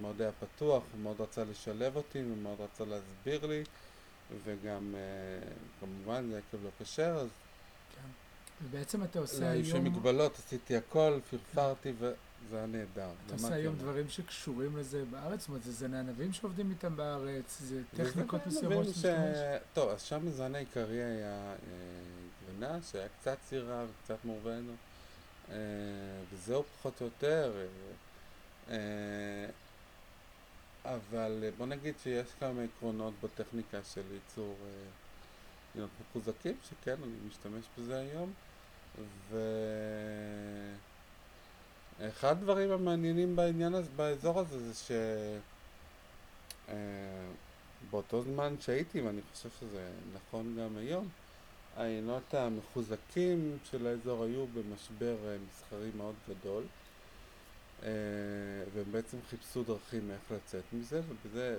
מאוד 0.01 0.23
היה 0.23 0.31
פתוח, 0.33 0.83
הוא 0.93 1.01
מאוד 1.01 1.21
רצה 1.21 1.45
לשלב 1.45 1.97
אותי, 1.97 2.19
הוא 2.19 2.37
מאוד 2.37 2.61
רצה 2.61 2.85
להסביר 2.85 3.47
לי, 3.47 3.65
וגם 4.45 4.95
אה, 4.95 5.49
כמובן 5.81 6.31
זה 6.31 6.39
עקב 6.39 6.65
לא 6.65 6.71
כשר, 6.81 7.17
אז 7.21 7.29
כן. 7.95 8.09
ובעצם 8.63 9.05
אתה 9.05 9.19
עושה 9.19 9.41
לא 9.41 9.47
היו 9.47 9.65
היום, 9.65 9.85
מגבלות, 9.85 10.39
עשיתי 10.39 10.77
הכל, 10.77 11.19
פרפרתי, 11.31 11.93
וזה 11.99 12.17
היה 12.53 12.67
נהדר. 12.67 13.11
אתה 13.27 13.35
עושה 13.35 13.55
היום 13.55 13.75
המון. 13.75 13.79
דברים 13.79 14.09
שקשורים 14.09 14.77
לזה 14.77 15.05
בארץ? 15.11 15.41
זאת 15.41 15.49
אומרת, 15.49 15.63
זה 15.63 15.73
זני 15.73 15.99
ענבים 15.99 16.33
שעובדים 16.33 16.71
איתם 16.71 16.97
בארץ? 16.97 17.59
זה 17.61 17.83
טכניקות 17.97 18.47
מסוימות? 18.47 18.87
ש... 18.95 19.05
טוב, 19.73 19.91
אז 19.91 20.03
שם 20.03 20.29
הזן 20.29 20.55
העיקרי 20.55 21.05
היה 21.05 21.53
אה, 21.53 21.57
גבינה, 22.45 22.79
שהיה 22.91 23.09
קצת 23.21 23.37
סירה 23.49 23.85
וקצת 23.85 24.25
מורבנו, 24.25 24.73
אה, 25.51 25.57
וזהו 26.33 26.65
פחות 26.79 27.01
או 27.01 27.07
יותר. 27.07 27.53
אה, 28.71 29.47
אבל 30.85 31.41
אה, 31.43 31.51
בוא 31.59 31.67
נגיד 31.67 31.95
שיש 32.03 32.27
כמה 32.41 32.63
עקרונות 32.63 33.15
בטכניקה 33.23 33.79
של 33.95 34.03
ייצור 34.13 34.57
אה, 34.65 34.69
יינות 35.75 35.91
מחוזקים, 36.01 36.57
שכן, 36.69 36.97
אני 37.03 37.29
משתמש 37.29 37.65
בזה 37.79 37.99
היום. 37.99 38.33
ואחד 41.99 42.31
הדברים 42.31 42.71
המעניינים 42.71 43.37
בעניין 43.37 43.75
הזה, 43.75 43.89
באזור 43.97 44.41
הזה, 44.41 44.73
זה 44.73 44.75
ש... 44.75 44.91
אה, 46.69 46.75
באותו 47.91 48.23
זמן 48.23 48.55
שהייתי, 48.61 49.01
ואני 49.01 49.21
חושב 49.33 49.49
שזה 49.61 49.91
נכון 50.15 50.57
גם 50.61 50.77
היום, 50.77 51.09
העיינות 51.77 52.35
המחוזקים 52.35 53.59
של 53.71 53.87
האזור 53.87 54.25
היו 54.25 54.47
במשבר 54.47 55.17
מסחרי 55.49 55.91
מאוד 55.97 56.15
גדול, 56.29 56.65
והם 57.83 58.92
בעצם 58.92 59.16
חיפשו 59.30 59.62
דרכים 59.62 60.11
איך 60.11 60.21
לצאת 60.30 60.64
מזה, 60.73 61.00
ובזה, 61.09 61.59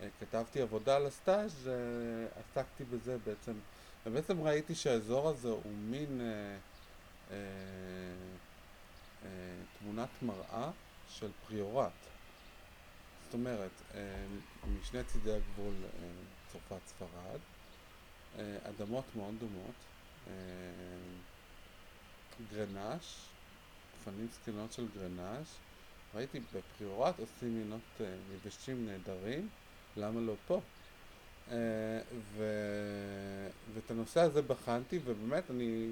וכשכתבתי 0.00 0.60
עבודה 0.62 0.96
על 0.96 1.06
הסטאז' 1.06 1.68
אה, 1.68 1.72
עסקתי 2.40 2.84
בזה 2.84 3.18
בעצם, 3.26 3.52
ובעצם 4.06 4.40
ראיתי 4.42 4.74
שהאזור 4.74 5.28
הזה 5.28 5.48
הוא 5.48 5.72
מין 5.72 6.20
אה, 6.20 6.26
אה, 7.30 7.36
אה, 9.24 9.28
תמונת 9.78 10.08
מראה 10.22 10.70
של 11.08 11.30
פריורט. 11.46 11.92
זאת 13.24 13.34
אומרת, 13.34 13.70
אה, 13.94 14.26
משני 14.80 15.04
צידי 15.04 15.32
הגבול 15.32 15.74
אה, 15.84 16.08
צרפת-ספרד, 16.52 17.40
אה, 18.38 18.56
אדמות 18.62 19.04
מאוד 19.16 19.34
דומות, 19.38 19.74
אה, 20.26 20.32
גרנש, 22.52 23.29
גפנים 24.00 24.26
זקנות 24.32 24.72
של 24.72 24.86
גרנש, 24.94 25.48
ראיתי 26.14 26.40
בפריורט 26.40 27.14
עושים 27.18 27.58
מינות 27.58 27.80
אה, 28.00 28.06
יבשים 28.34 28.86
נהדרים, 28.86 29.48
למה 29.96 30.20
לא 30.20 30.34
פה? 30.46 30.60
אה, 31.50 31.56
ו... 32.36 32.44
ואת 33.74 33.90
הנושא 33.90 34.20
הזה 34.20 34.42
בחנתי, 34.42 34.98
ובאמת 35.04 35.50
אני 35.50 35.90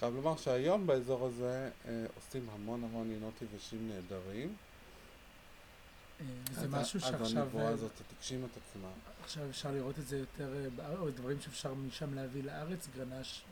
חייב 0.00 0.14
לומר 0.14 0.36
שהיום 0.36 0.86
באזור 0.86 1.26
הזה 1.26 1.70
אה, 1.88 2.06
עושים 2.16 2.46
המון 2.52 2.84
המון 2.84 3.10
יינות 3.10 3.34
יבשים 3.42 3.88
נהדרים. 3.88 4.54
אה, 6.22 6.54
זה 6.60 6.68
משהו 6.68 7.00
ה- 7.02 7.02
אז 7.02 7.10
שעכשיו 7.10 7.42
הנבואה 7.42 7.64
אה, 7.64 7.68
הזאת 7.68 7.90
תגשים 8.18 8.44
את 8.44 8.50
עצמה. 8.56 8.88
עכשיו 9.24 9.50
אפשר 9.50 9.70
לראות 9.70 9.98
את 9.98 10.06
זה 10.06 10.18
יותר 10.18 10.54
אה, 10.80 10.96
או 10.98 11.10
דברים 11.10 11.40
שאפשר 11.40 11.74
משם 11.74 12.14
להביא 12.14 12.42
לארץ, 12.44 12.88
גרנש 12.96 13.42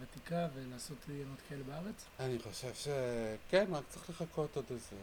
ותיקה, 0.00 0.48
ולעשות 0.54 0.96
יינות 1.08 1.38
כאלה 1.48 1.62
בארץ? 1.66 2.04
אני 2.20 2.38
חושב 2.38 2.74
שכן, 2.74 3.66
רק 3.72 3.84
צריך 3.88 4.10
לחכות 4.10 4.56
עוד 4.56 4.64
איזה 4.70 4.96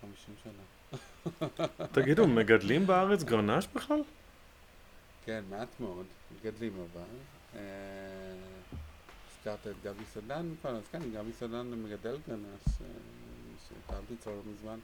50 0.00 0.34
שנה. 0.44 0.98
תגידו, 1.92 2.26
מגדלים 2.28 2.86
בארץ 2.86 3.22
גרנש 3.22 3.66
בכלל? 3.74 4.00
כן, 5.24 5.44
מעט 5.50 5.68
מאוד, 5.80 6.06
מגדלים 6.40 6.72
אבל. 6.92 7.60
הזכרת 9.38 9.66
את 9.66 9.76
גבי 9.84 10.04
סדן 10.14 10.54
קודם, 10.62 10.74
אז 10.76 10.82
כן, 10.92 11.02
גבי 11.14 11.32
סדן 11.32 11.66
מגדל 11.70 12.16
גרנש, 12.28 12.62
שטעמתי 13.68 14.14
אצלו 14.20 14.32
לא 14.36 14.42
מזמן, 14.52 14.78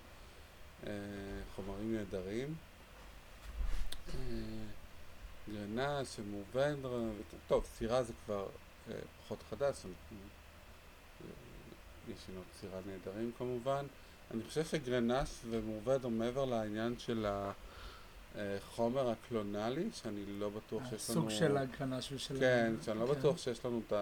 חומרים 1.54 1.94
נהדרים. 1.94 2.54
אה, 4.14 4.14
גרנש, 5.52 6.18
מובנדר, 6.30 7.02
טוב, 7.48 7.66
סירה 7.78 8.02
זה 8.02 8.12
כבר 8.24 8.46
אה, 8.90 8.94
פחות 9.24 9.38
חדש, 9.50 9.76
אה, 9.84 9.90
יש 12.08 12.18
עינות 12.28 12.44
סירה 12.60 12.80
נהדרים 12.86 13.32
כמובן. 13.38 13.86
אני 14.30 14.42
חושב 14.42 14.64
שגרנש 14.64 15.28
ומורבדר 15.50 16.08
מעבר 16.08 16.44
לעניין 16.44 16.98
של 16.98 17.26
אה, 18.36 18.56
חומר 18.70 19.10
הקלונלי, 19.10 19.88
שאני 19.92 20.24
לא 20.26 20.48
בטוח 20.48 20.82
שיש 20.90 21.10
לנו... 21.10 21.20
הסוג 21.20 21.30
של 21.30 21.56
הגרנש 21.56 22.12
ושל... 22.12 22.38
כן, 22.40 22.74
שאני 22.82 23.00
לא 23.00 23.06
כן. 23.06 23.12
בטוח 23.12 23.38
שיש 23.38 23.64
לנו 23.64 23.80
את 23.86 23.92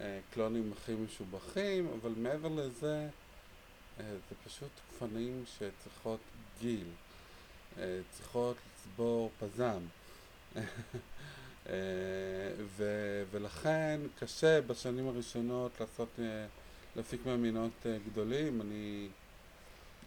הקלונים 0.00 0.72
הכי 0.72 0.94
משובחים, 0.94 1.88
אבל 2.00 2.12
מעבר 2.16 2.48
לזה, 2.48 2.94
אה, 2.96 3.08
זה 3.98 4.34
פשוט 4.44 4.68
גפנים 4.94 5.44
שצריכות 5.46 6.20
גיל, 6.60 6.86
אה, 7.78 8.00
צריכות 8.10 8.56
לצבור 8.76 9.30
פזם. 9.38 9.80
אה, 11.68 11.72
ו- 12.76 13.22
ולכן 13.30 14.00
קשה 14.18 14.60
בשנים 14.60 15.08
הראשונות 15.08 15.80
לעשות, 15.80 16.08
אה, 16.18 16.46
להפיק 16.96 17.26
מהמינות 17.26 17.70
אה, 17.86 17.96
גדולים. 18.10 18.60
אני, 18.60 19.08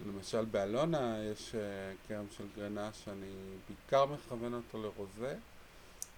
למשל 0.05 0.45
באלונה 0.45 1.17
יש 1.31 1.55
אה, 1.55 1.59
כרם 2.07 2.25
של 2.37 2.43
גרנה 2.55 2.89
שאני 2.93 3.31
בעיקר 3.67 4.05
מכוון 4.05 4.53
אותו 4.53 4.83
לרוזה. 4.83 5.35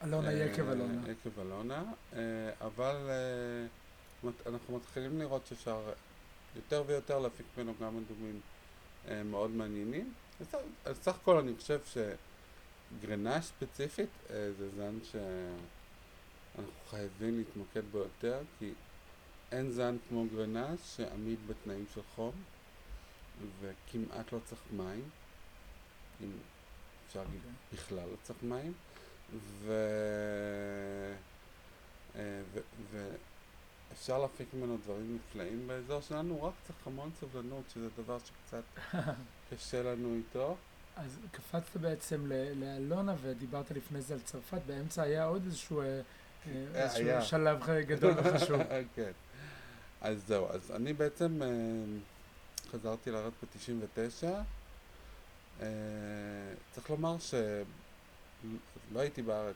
אלונה 0.04 0.28
אה, 0.30 0.34
יקב 0.34 0.70
אלונה. 0.70 1.02
יקב 1.12 1.40
אלונה, 1.40 1.84
אה, 2.14 2.20
אבל 2.62 2.96
אה, 3.10 4.30
אנחנו 4.46 4.78
מתחילים 4.78 5.20
לראות 5.20 5.48
שאפשר 5.48 5.82
יותר 6.56 6.84
ויותר 6.88 7.20
להפיק 7.20 7.46
ממנו 7.58 7.74
גם 7.82 7.98
אדומים 7.98 8.40
אה, 9.08 9.24
מאוד 9.24 9.52
מעניינים. 9.52 10.14
אז 10.86 10.98
סך- 11.02 11.16
הכל 11.16 11.38
אני 11.38 11.56
חושב 11.56 11.80
שגרנה 13.00 13.42
ספציפית 13.42 14.10
אה, 14.30 14.52
זה 14.58 14.70
זן 14.70 14.98
שאנחנו 15.04 16.72
חייבים 16.90 17.38
להתמקד 17.38 17.82
בו 17.92 17.98
יותר, 17.98 18.42
כי 18.60 18.74
אין 19.52 19.72
זן 19.72 19.98
כמו 20.10 20.26
גרנה 20.36 20.68
שעמיד 20.86 21.40
בתנאים 21.48 21.86
של 21.94 22.02
חום, 22.16 22.32
וכמעט 23.62 24.32
לא 24.34 24.40
צריך 24.46 24.62
מים, 24.72 25.10
אם 26.22 26.32
אפשר 27.08 27.20
להגיד 27.24 27.40
אוקיי. 27.40 27.54
בכלל 27.80 28.10
לא 28.12 28.16
צריך 28.24 28.40
מים, 28.44 28.74
ו... 29.36 29.74
אה, 32.16 32.42
ו... 32.92 33.16
ואפשר 33.94 34.18
להפיק 34.18 34.48
ממנו 34.54 34.78
דברים 34.84 35.18
נפלאים 35.18 35.68
באזור 35.68 36.02
שלנו, 36.02 36.44
רק 36.44 36.54
צריך 36.68 36.88
המון 36.88 37.12
סבלנות, 37.20 37.64
שזה 37.74 37.88
דבר 37.98 38.18
שקצת 38.20 38.64
קשה 39.50 39.84
לנו 39.84 40.16
איתו. 40.16 40.56
אז 40.96 41.20
קפצת 41.32 41.78
בעצם 41.78 42.32
לאלונה 42.56 43.16
ודיברת 43.22 43.72
לפני 43.72 44.02
זה 44.02 44.14
על 44.14 44.20
צרפת, 44.20 44.62
באמצע 44.68 45.04
היה 45.04 45.26
עוד 45.26 45.46
איזשהו, 45.46 45.82
אה, 45.82 45.86
אה, 45.86 46.02
איזשהו 46.76 47.06
היה. 47.06 47.22
שלב 47.22 47.70
גדול 47.70 48.14
וחשוב. 48.18 48.62
כן. 48.96 49.12
אז 50.02 50.24
זהו, 50.28 50.50
אז 50.50 50.72
אני 50.72 50.94
בעצם 50.94 51.42
אה, 51.42 51.48
חזרתי 52.72 53.12
לארץ 53.12 53.34
ב-99. 53.44 54.28
אה, 55.62 55.68
צריך 56.72 56.90
לומר 56.90 57.16
שלא 57.20 59.00
הייתי 59.00 59.22
בארץ, 59.22 59.56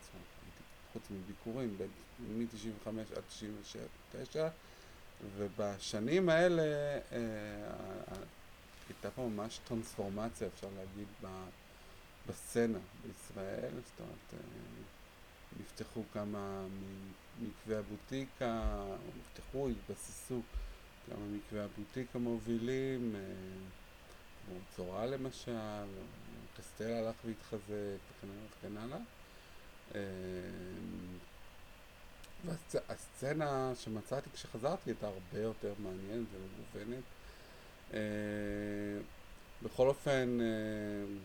חוץ 0.97 1.11
מביקורים, 1.11 1.77
מ-95 2.19 2.89
עד 3.15 3.23
99, 3.27 4.47
ובשנים 5.37 6.29
האלה 6.29 6.61
אה, 7.11 7.19
הייתה 8.89 9.11
פה 9.11 9.29
ממש 9.29 9.59
טרנספורמציה, 9.67 10.47
אפשר 10.47 10.67
להגיד, 10.77 11.07
בסצנה 12.27 12.77
בישראל, 13.03 13.71
זאת 13.85 13.99
אומרת, 13.99 14.33
אה, 14.33 14.39
נפתחו 15.59 16.03
כמה 16.13 16.65
ממקווי 17.39 17.75
הבוטיקה, 17.75 18.83
נפתחו, 19.19 19.69
התבססו 19.69 20.41
כמה 21.07 21.25
מקווי 21.25 21.61
הבוטיק 21.61 22.15
המובילים, 22.15 23.15
אה, 23.15 23.21
כמו 24.45 24.55
צורה 24.75 25.05
למשל, 25.05 25.85
קסטל 26.57 26.91
הלך 26.91 27.15
והתחזק, 27.25 27.99
וכן 28.09 28.27
הלאה 28.29 28.47
וכן 28.57 28.77
הלאה. 28.77 29.16
אה, 29.95 30.01
והסצנה 32.45 33.71
שמצאתי 33.75 34.29
כשחזרתי 34.33 34.89
הייתה 34.89 35.07
הרבה 35.07 35.39
יותר 35.39 35.73
מעניינת 35.79 36.27
ומגוונת. 36.33 37.03
אה, 37.93 37.99
בכל 39.63 39.87
אופן, 39.87 40.37
אה, 40.41 41.15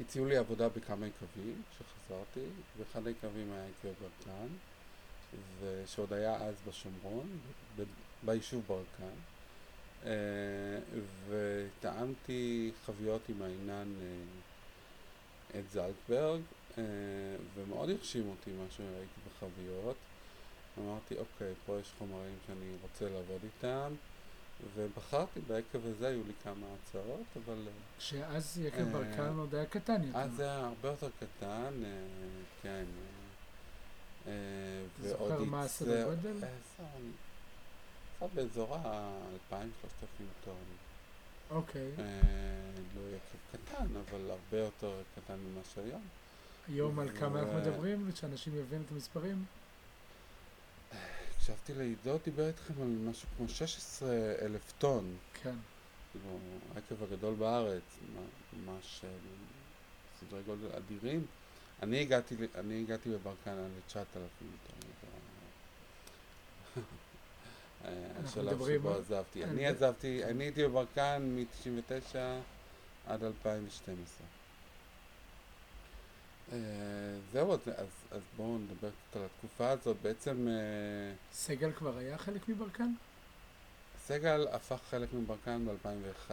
הציעו 0.00 0.26
לי 0.26 0.36
עבודה 0.36 0.68
בכמה 0.68 1.06
יקבים 1.06 1.62
כשחזרתי, 1.70 2.46
ואחד 2.78 3.06
היקבים 3.06 3.52
היה 3.52 3.68
יקבי 3.68 3.90
ברקן, 4.00 4.46
ושעוד 5.60 6.12
היה 6.12 6.34
אז 6.34 6.54
בשומרון, 6.68 7.38
ביישוב 8.22 8.62
ברקן, 8.66 9.16
וטעמתי 11.28 12.72
חביות 12.86 13.28
עם 13.28 13.42
העינן 13.42 13.92
אה, 14.02 14.06
את 15.50 15.70
זלטברג, 15.70 16.40
אה, 16.78 16.82
ומאוד 17.54 17.90
הרשים 17.90 18.28
אותי 18.28 18.50
מה 18.50 18.64
שראיתי 18.70 19.20
בחביות. 19.26 19.96
אמרתי, 20.78 21.14
אוקיי, 21.18 21.54
פה 21.66 21.78
יש 21.80 21.92
חומרים 21.98 22.34
שאני 22.46 22.76
רוצה 22.82 23.04
לעבוד 23.04 23.40
איתם, 23.44 23.94
ובחרתי 24.74 25.40
ביקב 25.40 25.86
הזה, 25.86 26.08
היו 26.08 26.22
לי 26.26 26.32
כמה 26.44 26.66
הצעות, 26.74 27.26
אבל... 27.44 27.58
אה, 27.66 27.72
שאז 27.98 28.58
יקב 28.58 28.78
אה, 28.78 28.84
ברקן 28.84 29.38
עוד 29.38 29.54
היה 29.54 29.66
קטן 29.66 30.02
יותר. 30.02 30.18
אז 30.18 30.30
זה 30.36 30.42
היה 30.44 30.66
הרבה 30.66 30.88
יותר 30.88 31.08
קטן, 31.20 31.72
כן. 32.62 32.84
אה, 34.26 34.32
אה, 34.32 34.32
אתה 35.00 35.08
זוכר 35.08 35.44
מה 35.44 35.62
הסדר 35.62 36.14
גודל? 36.14 36.36
באזור 38.34 38.74
ה-2,000-3,000 38.74 40.44
טון. 40.44 40.54
אוקיי. 41.50 41.90
אה, 41.98 42.04
לא 42.96 43.00
יקב 43.08 43.58
קטן, 43.58 43.86
אבל 43.96 44.30
הרבה 44.30 44.58
יותר 44.58 45.02
קטן 45.14 45.38
ממה 45.38 45.60
שהיום. 45.74 46.02
היום 46.68 46.98
על 46.98 47.08
כמה 47.18 47.40
אנחנו 47.40 47.54
מדברים, 47.54 48.10
שאנשים 48.14 48.56
יבינו 48.56 48.82
את 48.86 48.90
המספרים? 48.90 49.44
הקשבתי 51.36 51.74
לעידו, 51.74 52.18
דיבר 52.24 52.48
איתכם 52.48 52.74
על 52.82 52.88
משהו 52.88 53.28
כמו 53.36 53.48
16 53.48 54.08
אלף 54.42 54.72
טון. 54.78 55.16
כן. 55.42 55.54
כאילו, 56.12 56.38
העקב 56.74 57.02
הגדול 57.02 57.34
בארץ, 57.34 57.98
ממש 58.52 59.04
סדרי 60.20 60.42
גודל 60.42 60.68
אדירים. 60.76 61.26
אני 61.82 62.00
הגעתי, 62.00 62.36
אני 62.54 62.80
הגעתי 62.80 63.10
בברקן 63.10 63.50
על 63.50 63.70
9,000 63.86 64.28
טון. 64.66 64.76
אה, 67.86 67.92
השלב 68.24 68.58
שבו 68.66 68.90
על- 68.94 68.98
עזבתי. 69.00 69.44
על- 69.44 69.50
אני 69.50 69.66
עזבתי, 69.66 70.24
אני 70.24 70.44
הייתי 70.44 70.64
בברקן 70.64 71.22
מ-99 71.36 72.16
עד 73.06 73.24
2012. 73.24 74.26
אה, 76.52 76.58
זהו, 77.32 77.52
אז, 77.52 77.58
אז, 77.76 77.86
אז 78.10 78.20
בואו 78.36 78.58
נדבר 78.58 78.90
קצת 78.90 79.16
על 79.16 79.22
התקופה 79.24 79.70
הזאת. 79.70 79.96
בעצם 80.02 80.48
אה, 80.48 80.54
סגל 81.32 81.72
כבר 81.72 81.98
היה 81.98 82.18
חלק 82.18 82.48
מברקן? 82.48 82.92
סגל 84.06 84.46
הפך 84.52 84.78
חלק 84.90 85.08
מברקן 85.12 85.66
ב-2001. 85.66 86.32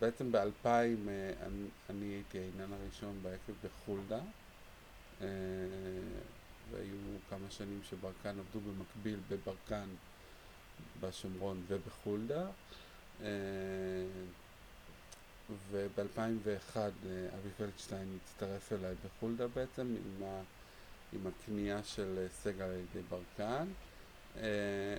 בעצם 0.00 0.32
ב-2000 0.32 0.66
אני, 0.66 1.08
אני 1.90 2.06
הייתי 2.06 2.38
העניין 2.38 2.72
הראשון 2.72 3.20
ביקב 3.22 3.52
בחולדה. 3.66 4.20
אה, 5.22 5.26
והיו 6.70 6.94
כמה 7.30 7.50
שנים 7.50 7.80
שברקן 7.90 8.38
עבדו 8.38 8.60
במקביל 8.60 9.18
בברקן, 9.28 9.88
בשומרון 11.00 11.62
ובחולדה. 11.68 12.46
אה, 13.22 13.28
וב-2001 15.70 16.76
אבי 17.34 17.50
פלדשטיין 17.56 18.18
הצטרף 18.22 18.72
אליי 18.72 18.94
בחולדה 19.04 19.48
בעצם 19.48 19.96
עם, 19.96 20.22
ה, 20.24 20.42
עם 21.12 21.26
הקנייה 21.26 21.82
של 21.84 22.18
אה, 22.18 22.28
סגל 22.28 22.64
על 22.64 22.80
ידי 22.90 23.02
ברקן. 23.08 23.66
אה, 24.36 24.96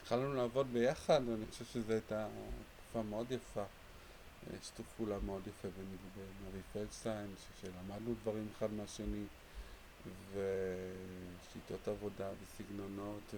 והתחלנו 0.00 0.34
לעבוד 0.34 0.66
ביחד, 0.72 1.20
ואני 1.26 1.46
חושב 1.50 1.64
שזו 1.64 1.92
הייתה 1.92 2.26
תקופה 2.76 3.02
מאוד 3.02 3.32
יפה. 3.32 3.62
אה, 3.62 3.66
שיתוף 4.62 4.86
פעולה 4.96 5.16
מאוד 5.26 5.42
יפה 5.46 5.68
ובין 5.68 5.96
אבי 6.48 6.60
פלדשטיין, 6.72 7.34
שלמדנו 7.60 8.14
דברים 8.22 8.48
אחד 8.58 8.72
מהשני, 8.72 9.24
ושיטות 10.32 11.88
עבודה 11.88 12.28
וסגנונות, 12.42 13.34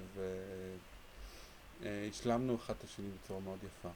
והשלמנו 1.82 2.56
אחד 2.56 2.74
את 2.78 2.84
השני 2.84 3.08
בצורה 3.22 3.40
מאוד 3.40 3.58
יפה. 3.64 3.88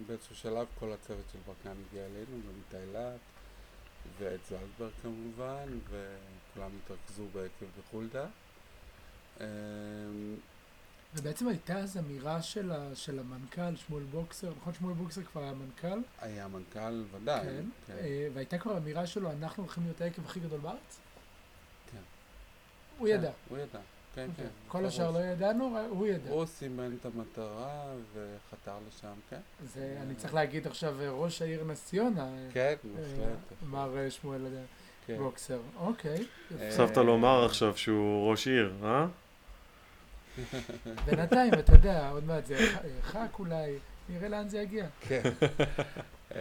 ובאיזשהו 0.00 0.36
שלב 0.36 0.66
כל 0.78 0.92
הצוות 0.92 1.24
של 1.32 1.38
ברקן 1.46 1.76
הגיע 1.88 2.06
אלינו, 2.06 2.42
גם 2.48 2.54
איתי 2.58 2.76
אילת, 2.88 3.20
ואת 4.18 4.40
זלדברג 4.48 4.92
כמובן, 5.02 5.78
וכולם 5.88 6.70
התרכזו 6.84 7.24
בעקב 7.32 7.66
בחולדה. 7.78 8.26
ובעצם 11.14 11.48
הייתה 11.48 11.78
אז 11.78 11.96
אמירה 11.98 12.42
של, 12.42 12.72
ה, 12.72 12.94
של 12.94 13.18
המנכ"ל, 13.18 13.76
שמואל 13.76 14.02
בוקסר, 14.02 14.52
נכון 14.60 14.74
שמואל 14.74 14.94
בוקסר 14.94 15.22
כבר 15.22 15.42
היה 15.42 15.52
מנכ"ל? 15.52 16.00
היה 16.20 16.48
מנכ"ל 16.48 17.04
ודאי, 17.12 17.40
כן. 17.44 17.64
כן. 17.86 17.92
אה, 17.92 18.28
והייתה 18.34 18.58
כבר 18.58 18.76
אמירה 18.76 19.06
שלו, 19.06 19.30
אנחנו 19.32 19.62
הולכים 19.62 19.82
להיות 19.82 20.00
העקב 20.00 20.24
הכי 20.26 20.40
גדול 20.40 20.60
בארץ? 20.60 21.00
כן. 21.92 21.98
הוא 22.98 23.08
כן, 23.08 23.14
ידע. 23.14 23.30
הוא 23.48 23.58
ידע, 23.58 23.78
כן, 24.14 24.26
אוקיי. 24.30 24.44
כן. 24.44 24.50
כל. 24.68 24.86
השאר 24.86 25.10
לא 25.10 25.18
ידענו, 25.18 25.78
הוא 25.90 26.06
ידע. 26.06 26.30
הוא 26.30 26.46
סימן 26.46 26.96
את 27.00 27.06
המטרה 27.06 27.94
וחתר 28.14 28.74
לשם, 28.88 29.14
כן. 29.30 29.40
זה, 29.64 29.98
אני 30.02 30.14
צריך 30.14 30.34
להגיד 30.34 30.66
עכשיו 30.66 31.00
אה, 31.00 31.10
ראש 31.10 31.42
העיר 31.42 31.64
נס 31.64 31.84
ציונה, 31.84 32.24
אה, 32.24 32.48
כן, 32.52 32.74
אה, 32.84 32.90
בהחלט. 32.96 33.62
מר 33.62 34.10
שמואל 34.10 34.46
כן. 35.06 35.16
בוקסר. 35.18 35.60
אוקיי. 35.76 36.24
אה, 36.60 36.66
הוספת 36.66 36.96
לומר 36.96 37.44
עכשיו 37.44 37.76
שהוא 37.76 38.30
ראש 38.30 38.48
עיר, 38.48 38.74
אה? 38.84 39.06
בינתיים, 41.06 41.54
אתה 41.54 41.72
יודע, 41.72 42.10
עוד 42.10 42.24
מעט 42.24 42.46
זה 42.46 42.56
ח"כ 43.02 43.38
אולי, 43.38 43.78
נראה 44.08 44.28
לאן 44.28 44.48
זה 44.48 44.58
יגיע. 44.58 44.86
כן. 45.00 45.22
אה, 46.34 46.40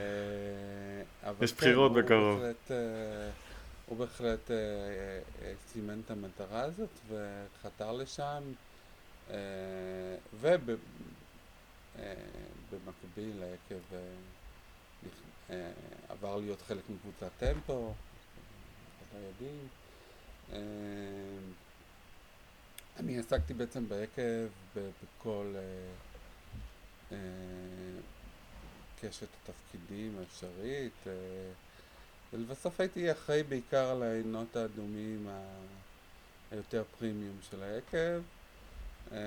יש 1.42 1.52
כן, 1.52 1.58
בחירות 1.58 1.94
בקרוב. 1.94 2.42
אה, 2.72 3.30
הוא 3.86 3.98
בהחלט 3.98 4.52
אה, 4.52 4.56
סימן 5.68 6.02
את 6.06 6.12
המטרה 6.12 6.62
הזאת 6.62 6.90
וחתר 7.10 7.92
לשם, 7.92 8.44
ובמקביל 10.34 10.64
עקב 13.44 13.96
עבר 16.10 16.38
להיות 16.38 16.62
חלק 16.62 16.84
מקבוצת 16.90 17.32
טמפו, 17.40 17.94
לא 19.14 19.20
יודעים. 19.28 19.68
אני 23.00 23.20
עסקתי 23.20 23.54
בעצם 23.54 23.86
ביקב 23.90 24.48
בכל 24.76 25.54
אה, 25.56 25.62
אה, 27.12 27.18
קשת 29.02 29.28
התפקידים 29.44 30.20
האפשרית, 30.20 30.94
אה, 31.08 31.12
ולבסוף 32.34 32.80
הייתי 32.80 33.12
אחראי 33.12 33.44
בעיקר 33.44 33.90
על 33.90 34.04
העינות 34.04 34.56
האדומים 34.56 35.28
ה- 35.30 35.64
היותר 36.52 36.84
פרימיום 37.00 37.38
של 37.50 37.64
היקב. 37.64 38.22
אה, 39.12 39.18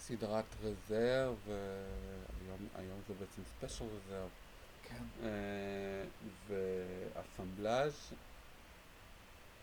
סדרת 0.00 0.44
reserve, 0.62 1.34
היום, 1.48 2.68
היום 2.74 3.00
זה 3.08 3.14
בעצם 3.14 3.42
special 3.56 3.84
reserve, 3.84 4.28
כן. 4.88 5.04
אה, 5.24 6.04
ואסמבלאז', 6.48 8.12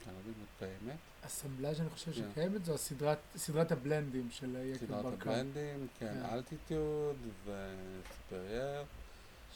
אני 0.07 0.15
לא 0.15 0.19
יודע 0.19 0.39
אם 0.39 0.43
את 0.43 0.59
קיימת, 0.59 0.97
אסמבלאז' 1.25 1.81
אני 1.81 1.89
חושב 1.89 2.11
כן. 2.11 2.21
שקיימת, 2.31 2.65
זו 2.65 2.73
הסדרת, 2.73 3.17
סדרת 3.35 3.71
הבלנדים 3.71 4.27
של 4.31 4.55
אה, 4.55 4.61
יקב 4.61 4.85
סדרת 4.85 5.03
ברקן. 5.03 5.29
הבלנדים, 5.29 5.87
כן, 5.99 6.13
כן. 6.13 6.25
אלטיטיוד 6.33 7.15
וסופרייר. 7.43 8.83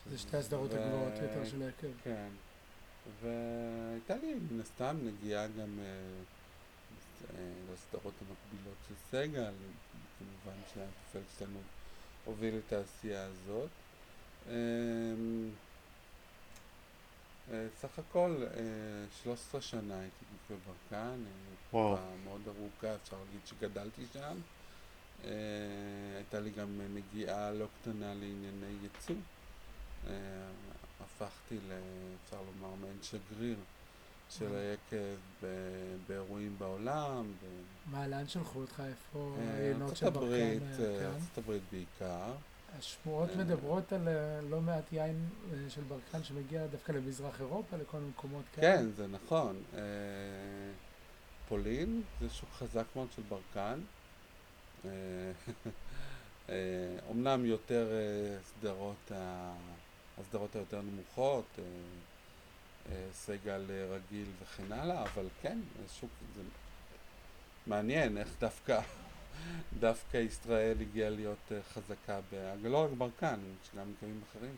שזה 0.03 0.17
שתי 0.17 0.37
הסדרות 0.37 0.73
הגבוהות 0.73 1.13
יותר 1.21 1.45
של 1.45 1.61
יקב. 1.61 1.87
כן. 2.03 2.29
והייתה 3.21 4.15
לי 4.15 4.33
מן 4.51 4.59
הסתם 4.59 4.97
נגיעה 5.03 5.47
גם 5.47 5.79
אה, 5.79 5.85
אה, 7.37 7.51
לסדרות 7.73 8.13
המקבילות 8.21 8.77
של 8.87 8.93
סגל, 9.11 9.53
כמובן 10.19 10.59
שהפלדשטיין 10.73 11.49
הוביל 12.25 12.59
את 12.67 12.73
העשייה 12.73 13.25
הזאת. 13.25 13.69
אה, 17.49 17.55
אה, 17.55 17.67
סך 17.81 17.99
הכל 17.99 18.35
אה, 18.43 18.59
13 19.23 19.61
שנה 19.61 19.99
הייתי 19.99 20.25
בברקן, 20.49 20.97
אה, 21.25 21.31
וואו. 21.73 21.95
תקופה 21.95 22.07
מאוד 22.23 22.41
ארוכה, 22.47 22.95
אפשר 23.03 23.17
להגיד 23.25 23.39
שגדלתי 23.45 24.01
שם. 24.13 24.37
אה, 25.23 25.29
הייתה 26.15 26.39
לי 26.39 26.49
גם 26.49 26.67
נגיעה 26.93 27.51
לא 27.51 27.65
קטנה 27.81 28.13
לענייני 28.13 28.75
ייצוא. 28.83 29.15
אה, 30.07 30.13
הפכתי, 31.03 31.55
ל, 31.69 31.71
אפשר 32.25 32.37
לומר, 32.41 32.75
מעין 32.75 32.97
שגריר 33.01 33.57
של 34.29 34.53
אה. 34.55 34.59
היקב 34.71 34.97
ב- 35.43 35.97
באירועים 36.07 36.55
בעולם, 36.57 37.31
ב- 37.31 37.91
מה, 37.91 38.07
לאן 38.07 38.27
שלחו 38.27 38.59
אותך? 38.59 38.83
איפה 38.87 39.35
אה, 39.39 39.53
העיינות 39.53 39.97
של 39.97 40.09
ברקן? 40.09 40.29
אה, 40.31 40.39
אה, 40.79 40.99
כן? 40.99 41.05
ארצות 41.05 41.37
הברית 41.37 41.61
בעיקר. 41.71 42.31
השמועות. 42.79 43.29
מדברות 43.35 43.93
על 43.93 44.07
אה, 44.07 44.41
לא 44.49 44.61
מעט 44.61 44.93
יין 44.93 45.29
אה, 45.53 45.69
של 45.69 45.81
ברקן 45.81 46.23
שמגיע 46.23 46.67
דווקא 46.67 46.91
למזרח 46.91 47.39
אירופה, 47.39 47.77
לכל 47.77 47.97
מקומות 47.97 48.43
כאלה. 48.55 48.77
כן, 48.77 48.85
זה 48.95 49.07
נכון. 49.07 49.63
אה, 49.73 49.81
פולין 51.49 52.01
זה 52.21 52.29
שוק 52.29 52.49
חזק 52.49 52.85
מאוד 52.95 53.07
של 53.15 53.21
ברקן. 53.29 53.79
אומנם 57.09 57.45
יותר 57.45 57.87
סדרות, 58.43 59.11
הסדרות 60.17 60.55
היותר 60.55 60.81
נמוכות, 60.81 61.59
סגל 63.13 63.65
רגיל 63.89 64.27
וכן 64.41 64.71
הלאה, 64.71 65.03
אבל 65.03 65.27
כן, 65.41 65.59
שוק, 65.99 66.09
זה 66.35 66.41
מעניין 67.67 68.17
איך 68.17 68.27
דווקא, 68.39 68.81
דווקא 69.79 70.17
ישראל 70.17 70.77
הגיעה 70.81 71.09
להיות 71.09 71.51
אה, 71.51 71.57
חזקה, 71.73 72.19
לא 72.63 72.83
רק 72.83 72.89
ברקן, 72.97 73.39
יש 73.63 73.69
גם 73.77 73.91
מקרים 73.91 74.21
אחרים 74.29 74.55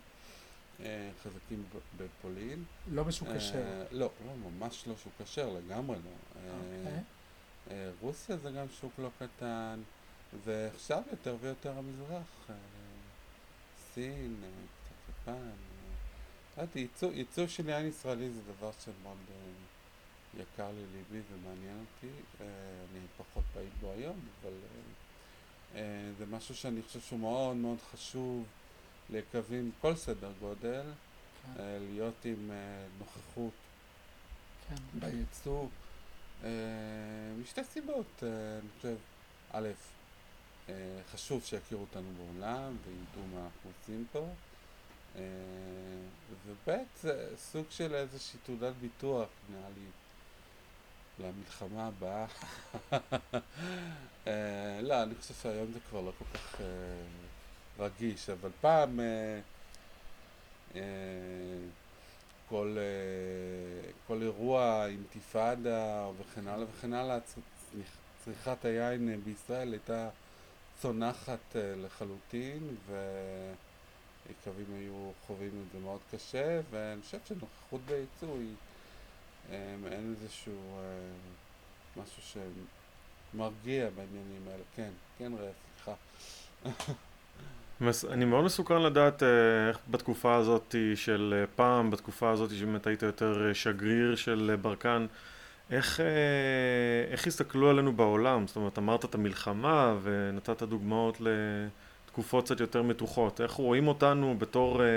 אה, 0.79 1.09
חזקים 1.23 1.63
בפולין. 1.97 2.63
לא 2.91 3.03
בשוק 3.03 3.27
אה, 3.27 3.37
כשר. 3.37 3.83
לא, 3.91 4.09
לא, 4.25 4.49
ממש 4.49 4.87
לא 4.87 4.93
שוק 5.03 5.13
כשר, 5.23 5.49
לגמרי 5.49 5.97
לא. 5.97 6.11
אוקיי. 6.49 7.01
רוסיה 8.01 8.37
זה 8.37 8.51
גם 8.51 8.65
שוק 8.81 8.91
לא 8.97 9.09
קטן, 9.19 9.79
ועכשיו 10.45 11.01
יותר 11.11 11.35
ויותר 11.41 11.77
המזרח. 11.77 12.49
סין, 13.93 14.35
קצת 14.83 15.09
יפן. 15.09 15.49
יודעת, 16.57 16.75
ייצוא, 17.13 17.47
של 17.47 17.69
יין 17.69 17.87
ישראלי 17.87 18.29
זה 18.29 18.39
דבר 18.57 18.71
שמאוד 18.79 19.17
יקר 20.37 20.71
לליבי 20.71 21.21
ומעניין 21.31 21.85
אותי. 21.85 22.13
אה, 22.41 22.45
אני 22.91 22.99
פחות 23.17 23.43
פעיל 23.53 23.69
בו 23.81 23.91
היום, 23.91 24.19
אבל 24.41 24.51
אה, 24.51 25.79
אה, 25.79 26.11
זה 26.17 26.25
משהו 26.25 26.55
שאני 26.55 26.81
חושב 26.81 26.99
שהוא 26.99 27.19
מאוד 27.19 27.55
מאוד 27.55 27.77
חשוב 27.91 28.45
ליקבים 29.09 29.71
כל 29.81 29.95
סדר 29.95 30.31
גודל, 30.39 30.85
כן, 31.55 31.63
להיות 31.79 32.25
עם 32.25 32.51
נוכחות 32.99 33.53
כן. 34.69 34.75
בייצוא, 34.99 35.67
אה, 36.43 36.49
משתי 37.41 37.63
סיבות, 37.63 38.23
אני 38.23 38.69
חושב, 38.77 38.95
א', 39.51 39.69
חשוב 41.11 41.43
שיכירו 41.43 41.81
אותנו 41.81 42.09
בעולם 42.17 42.75
וידעו 42.85 43.27
מה 43.33 43.45
אנחנו 43.45 43.71
עושים 43.79 44.05
פה, 44.11 44.29
וב', 46.45 46.77
זה 47.01 47.29
סוג 47.37 47.65
של 47.69 47.95
איזושהי 47.95 48.39
תעודת 48.45 48.73
ביטוח, 48.81 49.27
נראה 49.51 49.69
לי, 49.75 49.85
למלחמה 51.19 51.87
הבאה. 51.87 52.25
אה, 54.27 54.81
לא, 54.81 55.03
אני 55.03 55.15
חושב 55.15 55.33
שהיום 55.33 55.71
זה 55.73 55.79
כבר 55.89 56.01
לא 56.01 56.11
כל 56.19 56.25
כך 56.33 56.61
אה, 56.61 56.65
רגיש, 57.79 58.29
אבל 58.29 58.49
פעם 58.61 58.99
אה, 60.75 60.79
כל, 62.49 62.77
כל 64.07 64.21
אירוע, 64.21 64.85
אינתיפאדה 64.87 66.09
וכן 66.19 66.47
הלאה 66.47 66.65
וכן 66.69 66.93
הלאה, 66.93 67.17
צריכת 68.25 68.65
היין 68.65 69.21
בישראל 69.23 69.71
הייתה 69.71 70.09
צונחת 70.81 71.55
לחלוטין, 71.55 72.75
ויקבים 72.87 74.65
היו 74.75 75.11
חווים 75.27 75.63
את 75.67 75.71
זה 75.73 75.79
מאוד 75.79 75.99
קשה, 76.11 76.61
ואני 76.69 77.01
חושב 77.01 77.17
שנוכחות 77.25 77.81
בייצוא 77.85 78.37
היא 78.37 78.55
אה, 79.51 79.75
מעין 79.83 80.15
איזשהו 80.21 80.77
אה, 80.77 82.01
משהו 82.01 82.39
שמרגיע 83.33 83.89
בעניינים 83.89 84.41
האלה. 84.47 84.63
כן, 84.75 84.89
כן 85.17 85.31
ראה, 85.39 85.51
סליחה. 85.75 85.93
אני 88.09 88.25
מאוד 88.25 88.43
מסוכן 88.43 88.81
לדעת 88.81 89.23
אה, 89.23 89.27
איך 89.69 89.77
בתקופה 89.91 90.35
הזאת 90.35 90.75
של 90.95 91.33
אה, 91.37 91.47
פעם, 91.55 91.91
בתקופה 91.91 92.29
הזאת 92.29 92.51
שבאמת 92.51 92.87
היית 92.87 93.03
יותר 93.03 93.53
שגריר 93.53 94.15
של 94.15 94.55
ברקן, 94.61 95.05
איך, 95.71 95.99
איך 97.11 97.27
הסתכלו 97.27 97.69
עלינו 97.69 97.93
בעולם? 97.93 98.47
זאת 98.47 98.55
אומרת, 98.55 98.77
אמרת 98.77 99.05
את 99.05 99.15
המלחמה 99.15 99.95
ונתת 100.03 100.63
דוגמאות 100.63 101.21
לתקופות 101.21 102.45
קצת 102.45 102.59
יותר 102.59 102.81
מתוחות. 102.81 103.41
איך 103.41 103.51
רואים 103.51 103.87
אותנו 103.87 104.35
בתור 104.39 104.81
אה, 104.83 104.87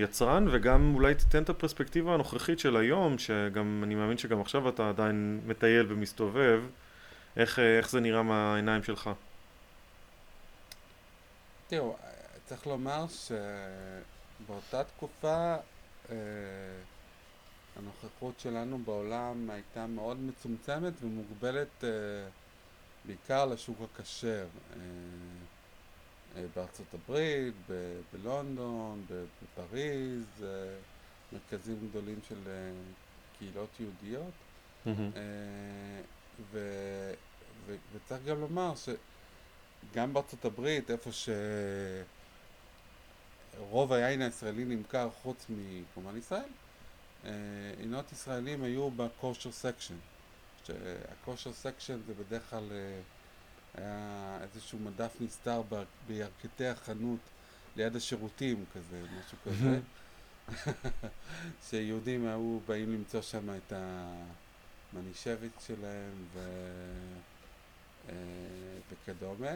יצרן, 0.00 0.46
וגם 0.52 0.94
אולי 0.94 1.14
תיתן 1.14 1.42
את 1.42 1.48
הפרספקטיבה 1.48 2.14
הנוכחית 2.14 2.58
של 2.58 2.76
היום, 2.76 3.18
שגם, 3.18 3.80
אני 3.84 3.94
מאמין 3.94 4.18
שגם 4.18 4.40
עכשיו 4.40 4.68
אתה 4.68 4.88
עדיין 4.88 5.40
מטייל 5.46 5.86
ומסתובב, 5.88 6.62
איך, 7.36 7.58
אה, 7.58 7.78
איך 7.78 7.90
זה 7.90 8.00
נראה 8.00 8.22
מהעיניים 8.22 8.82
שלך? 8.82 9.10
תראו, 11.68 11.96
צריך 12.44 12.66
לומר 12.66 13.04
שבאותה 13.08 14.84
תקופה 14.84 15.54
אה, 16.10 16.16
הנוכחות 17.76 18.40
שלנו 18.40 18.78
בעולם 18.78 19.50
הייתה 19.50 19.86
מאוד 19.86 20.20
מצומצמת 20.20 20.92
ומוגבלת 21.02 21.84
אה, 21.84 21.88
בעיקר 23.04 23.46
לשוק 23.46 23.78
הכשר. 23.82 24.28
אה, 24.28 24.76
אה, 24.76 25.51
בארצות 26.54 26.94
הברית, 26.94 27.54
ב- 27.70 28.00
בלונדון, 28.12 29.06
בפריז, 29.42 30.24
אה, 30.42 30.74
מרכזים 31.32 31.88
גדולים 31.90 32.18
של 32.28 32.38
אה, 32.46 32.72
קהילות 33.38 33.68
יהודיות. 33.80 34.32
אה, 34.86 34.92
ו, 36.52 36.58
ו, 37.66 37.76
וצריך 37.92 38.24
גם 38.24 38.40
לומר 38.40 38.72
שגם 38.76 40.14
בארצות 40.14 40.44
הברית, 40.44 40.90
איפה 40.90 41.10
שרוב 43.56 43.92
היין 43.92 44.22
הישראלי 44.22 44.64
נמכר 44.64 45.08
חוץ 45.22 45.46
מכמובן 45.48 46.18
ישראל, 46.18 46.48
יינות 47.78 48.12
ישראלים 48.12 48.62
היו 48.62 48.90
ב 48.90 48.99
kosher 48.99 49.52
section. 49.52 49.94
שה 50.66 50.95
kosher 50.95 51.52
section 51.52 51.98
זה 52.06 52.14
בדרך 52.14 52.50
כלל 52.50 52.70
היה 53.74 54.38
איזשהו 54.42 54.78
מדף 54.78 55.16
נסתר 55.20 55.62
בירכתי 56.06 56.66
החנות 56.66 57.20
ליד 57.76 57.96
השירותים 57.96 58.64
כזה, 58.74 59.02
משהו 59.18 59.38
כזה. 59.44 59.80
שיהודים 61.68 62.26
היו 62.26 62.58
באים 62.66 62.92
למצוא 62.92 63.22
שם 63.22 63.56
את 63.56 63.72
המנישביץ 64.92 65.66
שלהם 65.66 66.24
ו... 66.34 66.40
אה, 68.08 68.14
וכדומה. 68.90 69.52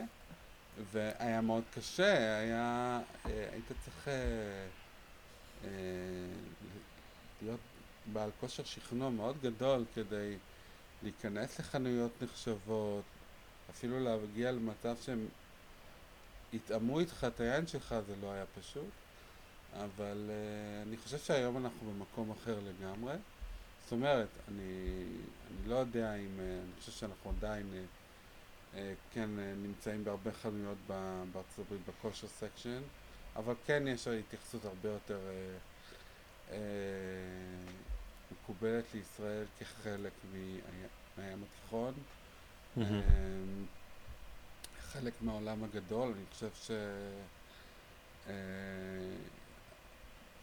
והיה 0.92 1.40
מאוד 1.40 1.62
קשה, 1.74 2.38
היה, 2.38 3.00
אה, 3.26 3.48
היית 3.52 3.72
צריך 3.84 4.08
אה, 5.64 5.68
להיות 7.42 7.60
בעל 8.12 8.30
כושר 8.40 8.64
שכנוע 8.64 9.10
מאוד 9.10 9.36
גדול 9.42 9.84
כדי 9.94 10.36
להיכנס 11.02 11.58
לחנויות 11.58 12.22
נחשבות, 12.22 13.04
אפילו 13.70 14.00
להגיע 14.00 14.52
למצב 14.52 14.96
שהם 15.02 15.26
יטעמו 16.52 17.00
איתך 17.00 17.26
את 17.34 17.40
היין 17.40 17.66
שלך, 17.66 17.94
זה 18.06 18.14
לא 18.22 18.32
היה 18.32 18.44
פשוט. 18.60 18.90
אבל 19.84 20.30
uh, 20.30 20.88
אני 20.88 20.96
חושב 20.96 21.18
שהיום 21.18 21.56
אנחנו 21.56 21.90
במקום 21.92 22.30
אחר 22.30 22.58
לגמרי. 22.60 23.14
זאת 23.82 23.92
אומרת, 23.92 24.28
אני, 24.48 25.02
אני 25.48 25.68
לא 25.68 25.74
יודע 25.74 26.14
אם, 26.14 26.38
uh, 26.38 26.40
אני 26.64 26.80
חושב 26.80 26.92
שאנחנו 26.92 27.30
עדיין 27.38 27.66
uh, 28.74 28.76
כן 29.12 29.30
נמצאים 29.62 30.04
בהרבה 30.04 30.32
חנויות 30.32 30.78
בארצות 31.32 31.58
הברית 31.66 31.80
בכושר 31.88 32.26
סקשן, 32.28 32.80
אבל 33.36 33.54
כן 33.66 33.82
יש 33.88 34.08
התייחסות 34.08 34.64
הרבה 34.64 34.88
יותר 34.88 35.18
uh, 35.18 36.50
uh, 36.50 36.54
מקובלת 38.32 38.84
לישראל 38.94 39.44
כחלק 39.60 40.12
מהי- 40.32 40.60
מהים 41.18 41.42
התיכון. 41.42 41.94
אמ, 42.76 42.82
חלק 44.80 45.12
מהעולם 45.20 45.64
הגדול, 45.64 46.12
אני 46.16 46.24
חושב 46.32 46.50
ש... 46.54 46.70
אה, 48.28 48.34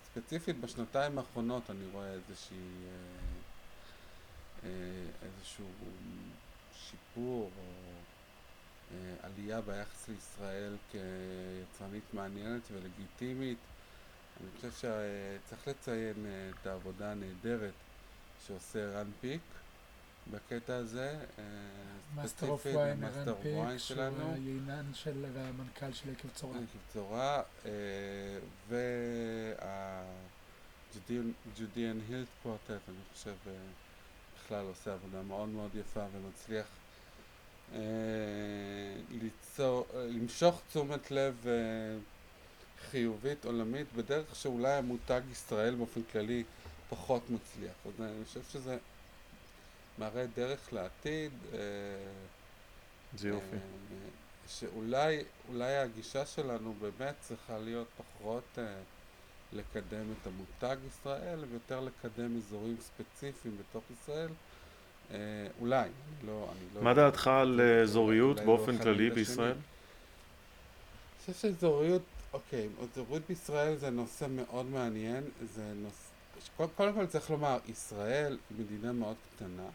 ספציפית 0.05 0.59
בשנתיים 0.59 1.17
האחרונות 1.17 1.69
אני 1.69 1.85
רואה 1.91 2.11
איזושהי, 2.11 2.57
אה, 2.85 2.99
אה, 4.63 4.69
איזשהו 5.21 5.65
שיפור 6.73 7.51
או 7.57 7.63
עלייה 9.23 9.61
ביחס 9.61 10.09
לישראל 10.09 10.75
כיצרנית 10.91 12.13
מעניינת 12.13 12.61
ולגיטימית. 12.71 13.57
אני 14.41 14.49
חושב 14.55 14.71
שצריך 14.71 15.67
לציין 15.67 16.25
את 16.49 16.67
העבודה 16.67 17.11
הנהדרת 17.11 17.73
שעושה 18.47 18.99
ערן 18.99 19.11
פיק 19.21 19.41
בקטע 20.31 20.75
הזה. 20.75 21.19
אה, 21.39 21.43
Master 22.15 22.49
of 22.49 22.65
Wine, 22.65 22.99
Master 22.99 23.35
Wine 23.43 23.69
פיק, 23.69 23.77
שהוא 23.79 23.97
שלנו. 23.97 24.33
היינן 24.33 24.93
של 24.93 25.25
והמנכ"ל 25.33 25.93
של 25.93 26.09
יקב 26.11 26.27
צורה. 26.33 26.59
בצורה, 26.89 27.41
והג'ודיאן 30.99 31.99
הילט 32.09 32.27
קוורטט, 32.43 32.69
אני 32.69 32.97
חושב, 33.13 33.35
אה, 33.47 33.53
בכלל 34.37 34.65
עושה 34.65 34.93
עבודה 34.93 35.21
מאוד 35.21 35.49
מאוד 35.49 35.75
יפה 35.75 36.05
ומצליח 36.11 36.65
אה, 37.73 37.79
ליצור, 39.09 39.87
למשוך 39.95 40.61
תשומת 40.69 41.11
לב 41.11 41.45
חיובית 42.91 43.45
עולמית 43.45 43.87
בדרך 43.95 44.35
שאולי 44.35 44.73
המותג 44.73 45.21
ישראל 45.31 45.75
באופן 45.75 46.01
כללי 46.11 46.43
פחות 46.89 47.29
מצליח. 47.29 47.73
אז 47.85 48.01
אני 48.01 48.25
חושב 48.25 48.41
שזה 48.51 48.77
מראה 49.99 50.25
דרך 50.35 50.73
לעתיד. 50.73 51.31
אה, 51.53 51.59
זה 53.17 53.27
יופי. 53.27 53.55
אה, 53.55 53.59
שאולי 54.47 55.23
אולי 55.49 55.77
הגישה 55.77 56.25
שלנו 56.25 56.73
באמת 56.81 57.15
צריכה 57.19 57.57
להיות 57.57 57.87
פחות 57.97 58.43
אה, 58.57 58.63
לקדם 59.53 60.05
את 60.11 60.27
המותג 60.27 60.77
ישראל 60.87 61.39
ויותר 61.49 61.79
לקדם 61.79 62.37
אזורים 62.37 62.77
ספציפיים 62.79 63.57
בתוך 63.57 63.83
ישראל. 63.91 64.29
אה, 65.11 65.17
אולי, 65.61 65.89
לא... 66.25 66.47
אני 66.51 66.75
לא 66.75 66.81
מה 66.81 66.93
דעתך 66.93 67.27
על 67.27 67.61
אה, 67.61 67.81
אזוריות 67.81 68.39
לא 68.39 68.45
באופן 68.45 68.77
כללי. 68.77 69.09
בישראל? 69.09 69.51
אני 69.51 69.59
חושב 71.19 71.33
שאזוריות, 71.33 72.01
אוקיי, 72.33 72.69
אזוריות 72.93 73.23
בישראל 73.29 73.75
זה 73.75 73.89
נושא 73.89 74.25
מאוד 74.29 74.65
מעניין, 74.65 75.23
זה 75.53 75.73
נושא, 75.75 76.49
קודם, 76.57 76.93
כל 76.93 77.05
צריך 77.05 77.29
לומר, 77.29 77.57
ישראל 77.67 78.37
היא 78.49 78.65
מדינה 78.65 78.91
מאוד 78.91 79.15
קטנה, 79.35 79.67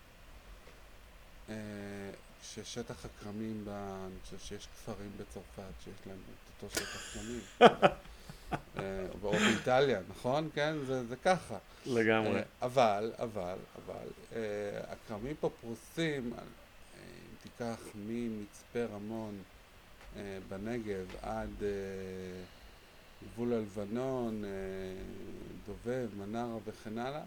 ששטח 2.42 3.04
הכרמים 3.04 3.64
אני 3.68 4.20
חושב 4.24 4.38
שיש 4.38 4.66
כפרים 4.66 5.10
בצרפת 5.16 5.72
שיש 5.84 5.94
להם 6.06 6.18
את 6.18 6.62
אותו 6.62 6.74
שטח 6.74 7.12
כרמים, 7.12 7.40
אה, 8.78 9.06
או 9.22 9.30
באיטליה, 9.30 10.00
נכון? 10.08 10.50
כן? 10.54 10.74
זה, 10.86 11.06
זה 11.06 11.16
ככה. 11.16 11.58
לגמרי. 11.86 12.38
אה, 12.38 12.42
אבל, 12.62 13.12
אבל, 13.18 13.56
אבל, 13.76 14.06
אה, 14.32 14.40
הכרמים 14.88 15.34
פה 15.40 15.50
פרוסים, 15.60 16.32
אה, 16.32 16.42
אם 16.98 17.36
תיקח 17.42 17.78
ממצפה 17.94 18.84
רמון 18.94 19.38
אה, 20.16 20.38
בנגב 20.48 21.06
עד 21.22 21.62
אה, 21.62 21.68
גבול 23.24 23.52
הלבנון, 23.52 24.44
אה, 24.44 24.50
דובב, 25.66 26.08
מנרה 26.16 26.56
וכן 26.64 26.98
הלאה, 26.98 27.22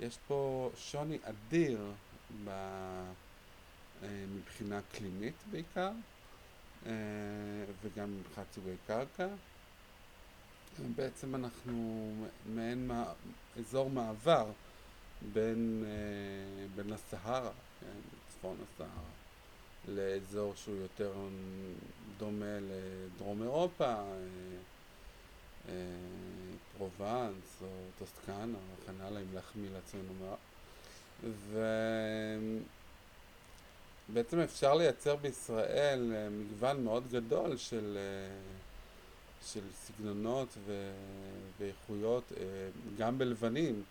יש 0.00 0.18
פה 0.26 0.70
שוני 0.76 1.18
אדיר 1.24 1.80
ב, 2.44 2.48
אה, 2.48 3.04
מבחינה 4.08 4.78
אקלימית 4.78 5.34
בעיקר, 5.50 5.90
אה, 6.86 6.92
וגם 7.82 8.18
מבחינת 8.20 8.46
סוגי 8.52 8.76
קרקע. 8.86 9.28
בעצם 10.96 11.34
אנחנו 11.34 12.12
מעין 12.46 12.88
מע- 12.88 13.12
אזור 13.58 13.90
מעבר 13.90 14.46
בין, 15.32 15.84
אה, 15.86 16.66
בין 16.76 16.92
הסהרה, 16.92 17.52
כן, 17.80 17.86
צפון 18.28 18.56
הסהרה, 18.62 19.10
לאזור 19.88 20.54
שהוא 20.56 20.76
יותר 20.76 21.12
דומה 22.18 22.58
לדרום 22.60 23.42
אירופה, 23.42 23.84
אה, 23.84 24.16
אה, 25.68 25.72
פרובנס 26.78 27.62
או 27.62 27.66
טוסקנה 27.98 28.44
וכן 28.82 29.00
הלאה, 29.00 29.22
אם 29.22 29.34
להחמיא 29.34 29.70
לעצמנו 29.70 30.14
מעט. 30.20 30.38
ובעצם 34.10 34.38
אפשר 34.38 34.74
לייצר 34.74 35.16
בישראל 35.16 36.12
אה, 36.14 36.28
מגוון 36.30 36.84
מאוד 36.84 37.04
גדול 37.10 37.56
של, 37.56 37.98
אה, 38.00 38.36
של 39.46 39.60
סגנונות 39.72 40.48
ו... 40.66 40.92
ואיכויות, 41.58 42.32
אה, 42.36 42.42
גם 42.98 43.18
בלבנים. 43.18 43.82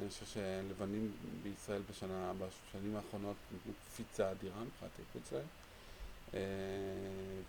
אני 0.00 0.08
חושב 0.08 0.26
שלבנים 0.26 1.12
בישראל 1.42 1.82
בשנה, 1.90 2.32
בשנים 2.32 2.96
האחרונות 2.96 3.36
נתנו 3.54 3.72
קפיצה 3.88 4.30
אדירה 4.30 4.60
מבחינת 4.60 4.90
האיכות 4.98 5.22
שלהם. 5.30 5.46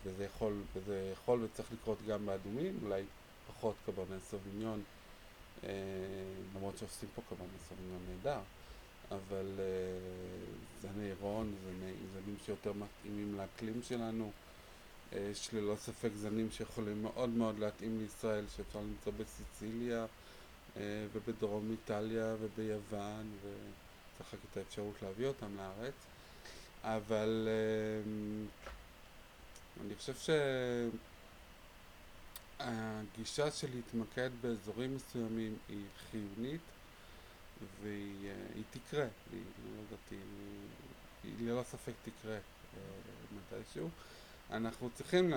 וזה 0.04 0.24
יכול, 0.24 0.62
וזה 0.74 1.10
יכול 1.12 1.42
וצריך 1.42 1.68
לקרות 1.72 1.98
גם 2.06 2.26
באדומים, 2.26 2.78
אולי 2.82 3.02
פחות 3.48 3.74
קברנט 3.86 4.22
סוביניון, 4.30 4.82
למרות 6.54 6.78
שעושים 6.78 7.08
פה 7.14 7.22
קברנט 7.28 7.50
סוביניון 7.68 8.00
נהדר, 8.08 8.40
אבל 9.10 9.46
אה, 9.58 9.64
זני 10.80 11.12
רון, 11.20 11.54
זני, 11.64 11.92
זנים 12.12 12.36
שיותר 12.44 12.72
מתאימים 12.72 13.34
לאקלים 13.38 13.82
שלנו. 13.82 14.30
אה, 15.12 15.18
יש 15.18 15.54
ללא 15.54 15.76
ספק 15.76 16.10
זנים 16.14 16.50
שיכולים 16.50 17.02
מאוד 17.02 17.28
מאוד 17.28 17.58
להתאים 17.58 17.98
לישראל, 18.00 18.44
שאפשר 18.56 18.78
למצוא 18.78 19.12
בסיציליה 19.16 20.06
אה, 20.76 21.06
ובדרום 21.12 21.70
איטליה 21.70 22.34
וביוון, 22.40 23.32
וצריך 23.40 24.34
רק 24.34 24.40
את 24.50 24.56
האפשרות 24.56 25.02
להביא 25.02 25.26
אותם 25.26 25.56
לארץ. 25.56 25.94
אבל 26.82 27.48
אני 29.86 29.94
חושב 29.94 30.34
שהגישה 32.58 33.50
של 33.50 33.68
להתמקד 33.74 34.30
באזורים 34.40 34.96
מסוימים 34.96 35.56
היא 35.68 35.84
חיונית 36.10 36.60
והיא 37.82 38.30
היא 38.54 38.64
תקרה, 38.70 39.06
היא, 39.32 39.42
לא 39.74 39.80
יודעת, 39.80 40.10
היא, 40.10 40.18
היא 41.24 41.48
ללא 41.48 41.62
ספק 41.62 41.92
תקרה 42.04 42.34
אה, 42.34 42.40
מתישהו. 43.36 43.88
אנחנו 44.50 44.90
צריכים 44.94 45.32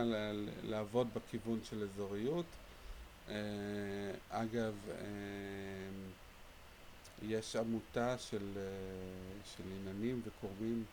לעבוד 0.64 1.08
בכיוון 1.14 1.60
של 1.64 1.84
אזוריות. 1.84 2.46
אה, 3.30 3.36
אגב, 4.30 4.76
אה, 4.90 4.96
יש 7.22 7.56
עמותה 7.56 8.18
של, 8.18 8.58
של 9.46 9.64
עיננים 9.72 10.22
וקורמים 10.26 10.86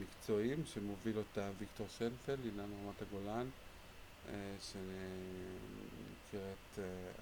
מקצועיים 0.00 0.66
שמוביל 0.66 1.18
אותה 1.18 1.50
ויקטור 1.58 1.86
שנפלד, 1.88 2.38
עינן 2.44 2.60
רמת 2.60 3.02
הגולן, 3.02 3.46
שנקראת 4.60 5.98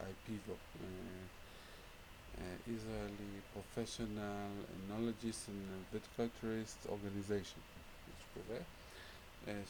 IPVO, 0.00 0.54
Israeli 2.66 3.40
Professional 3.54 4.50
Knowledges 4.88 5.48
and 5.48 5.62
Viticulturist 5.92 6.88
Organization, 6.88 7.60
משהו 8.16 8.28
כזה, 8.34 8.60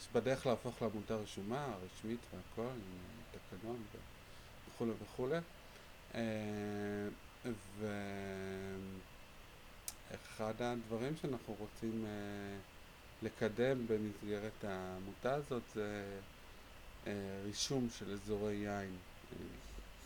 שבדרך 0.03 0.45
להפוך 0.45 0.81
לעמותה 0.81 1.15
רשומה, 1.15 1.67
רשמית 1.85 2.19
והכל, 2.33 2.71
עם 2.71 3.39
תקנון 3.49 3.83
וכולי 4.69 4.91
וכולי. 5.03 5.39
ואחד 10.11 10.61
הדברים 10.61 11.13
שאנחנו 11.21 11.55
רוצים 11.59 12.05
uh, 12.05 13.25
לקדם 13.25 13.87
במסגרת 13.87 14.63
העמותה 14.63 15.33
הזאת 15.33 15.61
זה 15.73 16.19
uh, 17.05 17.07
רישום 17.45 17.87
של 17.97 18.13
אזורי 18.13 18.53
יין, 18.53 18.95
uh, 18.95 19.35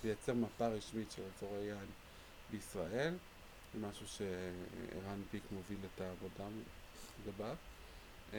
לייצר 0.03 0.33
מפה 0.33 0.67
רשמית 0.67 1.11
של 1.11 1.21
אזורי 1.37 1.63
יין 1.63 1.85
בישראל, 2.51 3.13
זה 3.73 3.87
משהו 3.87 4.07
שערן 4.07 5.21
פיק 5.31 5.43
מוביל 5.51 5.77
את 5.95 6.01
העבודה 6.01 6.45
לגביו. 7.25 7.55
Uh, 8.31 8.35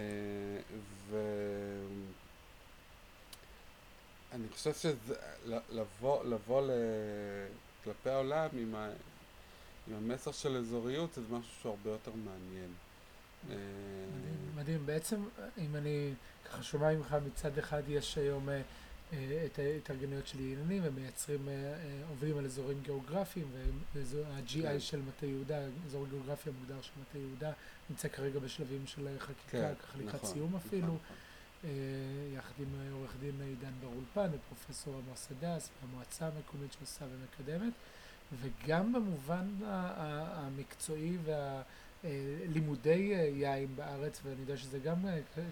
ואני 4.31 4.49
חושב 4.53 4.75
שזה, 4.75 5.15
לבוא. 6.25 6.63
כלפי 7.85 8.11
העולם 8.11 8.49
עם, 8.53 8.75
ה, 8.75 8.89
עם 9.89 9.95
המסר 9.95 10.33
של 10.33 10.57
אזוריות, 10.57 11.15
זה 11.15 11.21
משהו 11.31 11.53
שהוא 11.61 11.71
הרבה 11.71 11.91
יותר 11.91 12.11
מעניין. 12.25 12.73
מדהים, 13.45 14.57
מדהים. 14.57 14.87
בעצם, 14.87 15.25
אם 15.59 15.77
אני 15.77 16.15
ככה 16.45 16.63
שומע 16.63 16.95
ממך, 16.95 17.17
מצד 17.27 17.59
אחד 17.59 17.83
יש 17.89 18.19
היום 18.19 18.49
אה, 18.49 18.55
אה, 18.55 18.63
את 19.47 19.59
ההתארגנויות 19.59 20.27
של 20.27 20.39
עניינים, 20.39 20.83
ומייצרים, 20.85 21.49
אה, 21.49 21.55
עוברים 22.09 22.39
על 22.39 22.45
אזורים 22.45 22.79
גיאוגרפיים, 22.83 23.47
וה-GI 23.95 24.63
כן. 24.63 24.81
של 24.81 25.01
מטה 25.03 25.27
יהודה, 25.27 25.59
אזור 25.87 26.07
גיאוגרפי 26.11 26.51
המוגדר 26.51 26.83
של 26.83 26.93
מטה 27.01 27.19
יהודה, 27.19 27.53
נמצא 27.91 28.09
כרגע 28.09 28.39
בשלבים 28.39 28.87
של 28.87 29.09
חקיקה, 29.19 29.35
כן, 29.51 29.75
ככה 29.83 29.99
לקראת 29.99 30.15
נכון, 30.15 30.31
סיום 30.31 30.49
נכון, 30.49 30.61
אפילו. 30.67 30.87
נכון. 30.87 31.17
יחד 32.35 32.53
עם 32.59 32.93
עורך 32.93 33.15
דין 33.21 33.41
עידן 33.41 33.73
בר 33.81 33.89
אולפן 33.89 34.37
ופרופסור 34.37 35.01
עמוס 35.07 35.29
הדס 35.31 35.71
והמועצה 35.83 36.27
המקומית 36.27 36.73
שעושה 36.73 37.05
ומקדמת 37.05 37.73
וגם 38.41 38.93
במובן 38.93 39.47
המקצועי 39.65 41.19
והלימודי 42.05 43.15
יין 43.35 43.77
בארץ 43.77 44.21
ואני 44.25 44.41
יודע 44.41 44.57
שזה 44.57 44.79
גם 44.79 45.07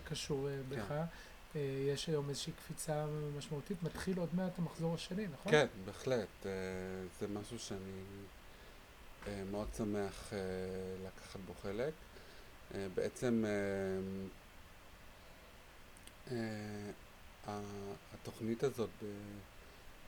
קשור 0.04 0.48
בך 0.68 0.88
כן. 0.88 1.04
יש 1.54 2.06
היום 2.06 2.28
איזושהי 2.28 2.52
קפיצה 2.52 3.06
משמעותית, 3.38 3.82
מתחיל 3.82 4.18
עוד 4.18 4.28
מעט 4.34 4.58
המחזור 4.58 4.94
השני, 4.94 5.26
נכון? 5.32 5.52
כן, 5.52 5.66
בהחלט. 5.84 6.28
זה 7.20 7.28
משהו 7.28 7.58
שאני 7.58 8.02
מאוד 9.50 9.68
שמח 9.76 10.32
לקחת 11.06 11.40
בו 11.46 11.54
חלק. 11.62 11.92
בעצם 12.94 13.44
התוכנית 18.14 18.62
הזאת 18.62 18.90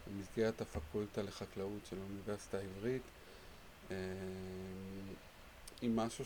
במסגרת 0.06 0.60
הפקולטה 0.60 1.22
לחקלאות 1.22 1.86
של 1.90 1.96
האוניברסיטה 1.98 2.58
העברית 2.58 3.02
היא 5.80 5.90
משהו 5.90 6.24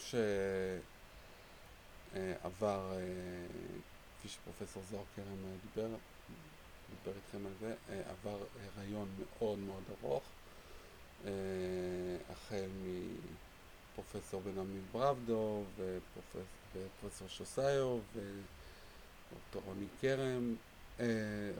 שעבר, 2.12 2.92
כפי 4.26 4.34
שפרופסור 4.34 4.82
זוהר 4.90 5.04
כרם 5.16 5.24
דיבר, 5.62 5.88
דיבר 6.90 7.16
איתכם 7.16 7.46
על 7.46 7.52
זה, 7.60 7.74
עבר 8.10 8.38
הריון 8.76 9.08
מאוד 9.18 9.58
מאוד 9.58 9.82
ארוך, 10.02 10.22
החל 12.30 12.68
מפרופסור 13.92 14.40
בן 14.40 14.58
עמי 14.58 14.80
ברבדו 14.92 15.62
ופרופסור 15.76 17.28
שוסאיו 17.28 17.98
דוקטור 19.32 19.62
רוני 19.66 19.86
כרם, 20.00 20.54
אה, 21.00 21.06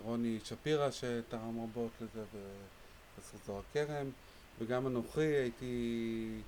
רוני 0.03 0.39
שפירא 0.45 0.91
שתרם 0.91 1.63
רבות 1.63 1.91
לזה 2.01 2.25
ופרופסור 2.25 3.41
זוהר 3.47 3.63
כרם 3.73 4.11
וגם 4.59 4.87
אנוכי 4.87 5.21
הייתי 5.21 6.41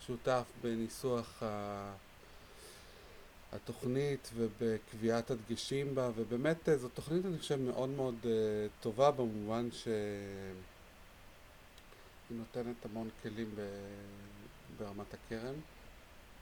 שותף 0.00 0.44
בניסוח 0.62 1.42
ה... 1.42 1.94
התוכנית 3.54 4.30
ובקביעת 4.34 5.30
הדגשים 5.30 5.94
בה 5.94 6.10
ובאמת 6.16 6.68
אה, 6.68 6.76
זו 6.76 6.88
תוכנית 6.88 7.26
אני 7.26 7.38
חושב 7.38 7.60
מאוד 7.60 7.88
מאוד 7.88 8.14
uh, 8.22 8.26
טובה 8.82 9.10
במובן 9.10 9.68
שהיא 9.72 9.94
נותנת 12.30 12.84
המון 12.84 13.08
כלים 13.22 13.50
ב... 13.56 13.60
ברמת 14.78 15.14
הכרם 15.14 15.54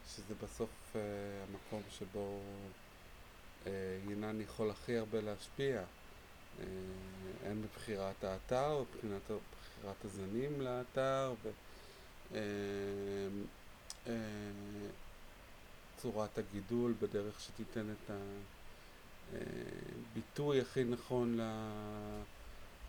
שזה 0.09 0.35
בסוף 0.43 0.71
uh, 0.93 0.97
המקום 1.49 1.83
שבו 1.91 2.41
ינן 4.11 4.39
אה, 4.39 4.45
יכול 4.45 4.71
הכי 4.71 4.97
הרבה 4.97 5.21
להשפיע, 5.21 5.77
אה, 6.61 6.65
הן 7.47 7.63
בבחירת 7.63 8.25
האתר, 8.25 8.83
מבחינת 8.83 9.23
בחירת 9.31 10.05
הזנים 10.05 10.61
לאתר, 10.61 11.35
וצורת 12.31 12.43
אה, 16.05 16.27
הגידול 16.37 16.95
בדרך 17.03 17.41
שתיתן 17.41 17.87
את 17.91 18.11
הביטוי 20.13 20.61
הכי 20.61 20.85
נכון 20.85 21.39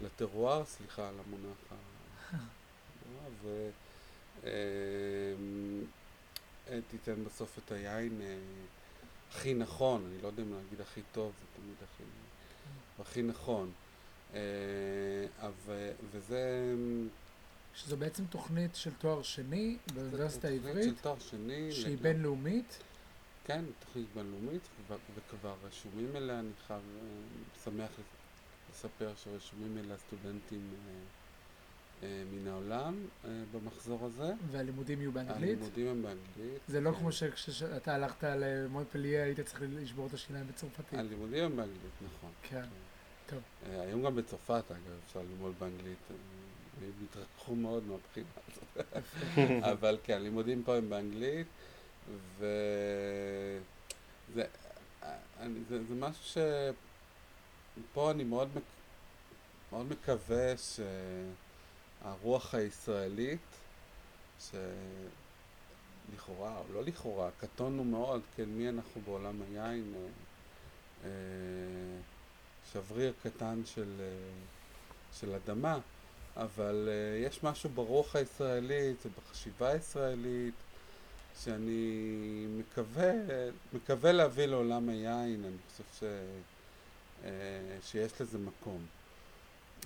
לטרואר, 0.02 0.66
סליחה 0.66 1.10
על 1.10 1.16
המונח 1.26 1.58
ותיתן 6.66 7.24
בסוף 7.26 7.58
את 7.58 7.72
היין 7.72 8.22
הכי 9.30 9.54
נכון, 9.54 10.06
אני 10.06 10.22
לא 10.22 10.28
יודע 10.28 10.44
אם 10.44 10.54
להגיד 10.54 10.82
הכי 10.82 11.02
טוב, 11.12 11.32
זה 11.40 11.62
תמיד 11.62 11.76
הכי... 11.84 12.04
הכי 13.02 13.22
נכון. 13.22 13.72
אה, 14.34 15.50
וזה... 16.12 16.74
שזו 17.76 17.98
בעצם 17.98 18.26
תוכנית 18.26 18.76
של 18.76 18.92
תואר 18.94 19.24
שני 19.24 19.78
באוניברסיטה 19.94 20.48
העברית. 20.48 20.84
של 20.84 20.96
תואר 21.02 21.20
שני. 21.20 21.72
שהיא 21.72 21.98
בינלאומית. 21.98 22.78
כן, 23.46 23.66
תוכנית 23.80 24.06
בינלאומית, 24.16 24.62
וכבר 25.16 25.56
רשומים 25.68 26.16
אליה, 26.16 26.40
אני 26.40 26.50
חייב, 26.68 26.82
אה, 26.82 27.64
שמח 27.64 27.92
לספר 28.72 29.14
שרשומים 29.16 29.78
אליה 29.78 29.98
סטודנטים 29.98 30.74
אה, 30.74 32.08
אה, 32.08 32.24
מן 32.32 32.48
העולם 32.48 32.96
במחזור 33.52 34.06
הזה. 34.06 34.34
והלימודים 34.52 35.00
יהיו 35.00 35.12
באנגלית? 35.12 35.58
הלימודים 35.58 35.88
הם 35.88 36.02
באנגלית. 36.02 36.62
זה 36.68 36.82
לא 36.82 36.92
כן. 36.92 37.00
כמו 37.00 37.12
שכשאתה 37.12 37.96
הלכת 37.96 38.24
למונפליה 38.24 39.24
היית 39.24 39.40
צריך 39.40 39.62
לשבור 39.70 40.08
את 40.08 40.14
השיניים 40.14 40.48
בצרפתית. 40.48 41.00
הלימודים 41.00 41.44
הם 41.44 41.56
באנגלית, 41.56 41.94
נכון. 42.06 42.32
כן. 42.42 42.66
טוב. 43.26 43.40
היום 43.66 44.04
גם 44.04 44.16
בצרפת, 44.16 44.64
אגב, 44.72 45.00
אפשר 45.08 45.20
ללמוד 45.20 45.54
באנגלית. 45.60 45.98
הם 46.82 46.92
התרחקו 47.04 47.56
מאוד 47.56 47.84
מהבחינה 47.88 48.28
הזאת. 48.48 48.88
אבל 49.74 49.98
כן, 50.04 50.14
הלימודים 50.14 50.64
פה 50.64 50.76
הם 50.76 50.90
באנגלית, 50.90 51.48
וזה 52.38 53.60
זה, 55.70 55.84
זה 55.88 55.96
משהו 55.96 56.24
ש... 56.24 56.38
פה 57.94 58.12
אני 58.12 58.24
מאוד, 58.24 58.50
מאוד 59.72 59.86
מקווה 59.86 60.58
ש... 60.58 60.80
הרוח 62.04 62.56
הישראלית, 62.56 63.40
שלכאורה, 66.12 66.58
או 66.58 66.64
לא 66.74 66.84
לכאורה, 66.84 67.30
קטונו 67.40 67.84
מאוד, 67.84 68.22
כן, 68.36 68.50
מי 68.50 68.70
אנחנו 68.70 69.02
בעולם 69.02 69.42
היין, 69.42 69.94
אה, 69.96 70.02
אה, 71.04 71.10
שבריר 72.72 73.14
קטן 73.24 73.62
של, 73.66 73.94
אה, 74.00 74.06
של 75.14 75.34
אדמה, 75.34 75.80
אבל 76.38 76.90
יש 77.26 77.44
משהו 77.44 77.70
ברוח 77.70 78.16
הישראלית 78.16 79.06
ובחשיבה 79.06 79.70
הישראלית 79.70 80.54
שאני 81.36 82.48
מקווה, 82.58 83.12
מקווה 83.74 84.12
להביא 84.12 84.46
לעולם 84.46 84.90
היין, 84.90 85.46
אני 85.46 85.58
חושב 85.70 85.84
ש, 86.00 86.04
שיש 87.82 88.22
לזה 88.22 88.38
מקום. 88.38 88.86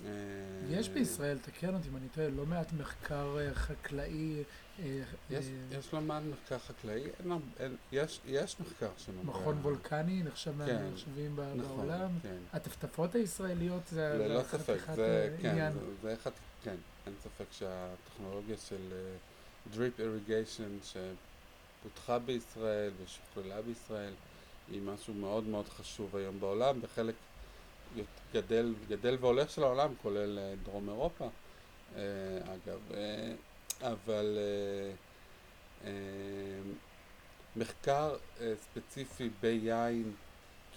אה, 0.04 0.10
יש 0.70 0.88
בישראל, 0.88 1.38
תקן 1.38 1.74
אותי 1.74 1.88
אם 1.88 1.96
אני 1.96 2.08
טועה, 2.08 2.28
לא 2.28 2.46
מעט 2.46 2.72
מחקר 2.72 3.36
אה, 3.38 3.54
חקלאי. 3.54 4.42
אה, 4.78 5.00
יש, 5.30 5.46
יש 5.70 5.94
לא 5.94 6.00
מעט 6.00 6.22
מחקר 6.30 6.58
חקלאי, 6.58 7.02
אין, 7.20 7.32
אין, 7.60 7.76
יש, 7.92 8.20
יש 8.26 8.60
מחקר 8.60 8.90
שנוגע. 8.96 9.22
מכון 9.22 9.58
וולקני 9.62 10.22
נחשב 10.22 10.52
כן, 10.52 10.58
מהנחשבים 10.58 11.40
נכון, 11.56 11.76
בעולם. 11.76 12.10
כן. 12.22 12.36
הטפטפות 12.52 13.14
הישראליות 13.14 13.82
זה 13.86 14.14
ללא 14.18 14.42
ספק, 14.42 14.78
זה, 14.94 15.36
כן, 15.42 15.72
זה, 15.74 15.80
זה 16.02 16.14
אחד, 16.14 16.30
כן, 16.64 16.76
אין 17.06 17.14
ספק 17.22 17.46
שהטכנולוגיה 17.50 18.56
של 18.56 18.92
דריפ 19.72 20.00
איריגיישן 20.00 20.78
שפותחה 21.80 22.18
בישראל 22.18 22.92
ושוכללה 23.04 23.62
בישראל 23.62 24.12
היא 24.70 24.82
משהו 24.82 25.14
מאוד 25.14 25.44
מאוד 25.44 25.68
חשוב 25.68 26.16
היום 26.16 26.40
בעולם 26.40 26.78
וחלק 26.82 27.14
גדל, 28.34 28.74
גדל 28.88 29.16
והולך 29.20 29.50
של 29.50 29.62
העולם 29.62 29.94
כולל 30.02 30.38
אה, 30.38 30.54
דרום 30.64 30.88
אירופה. 30.88 31.28
אה, 31.96 32.02
אגב 32.44 32.92
אה, 32.94 33.34
אבל 33.92 34.38
מחקר 37.56 38.16
ספציפי 38.56 39.30
ביין 39.40 40.12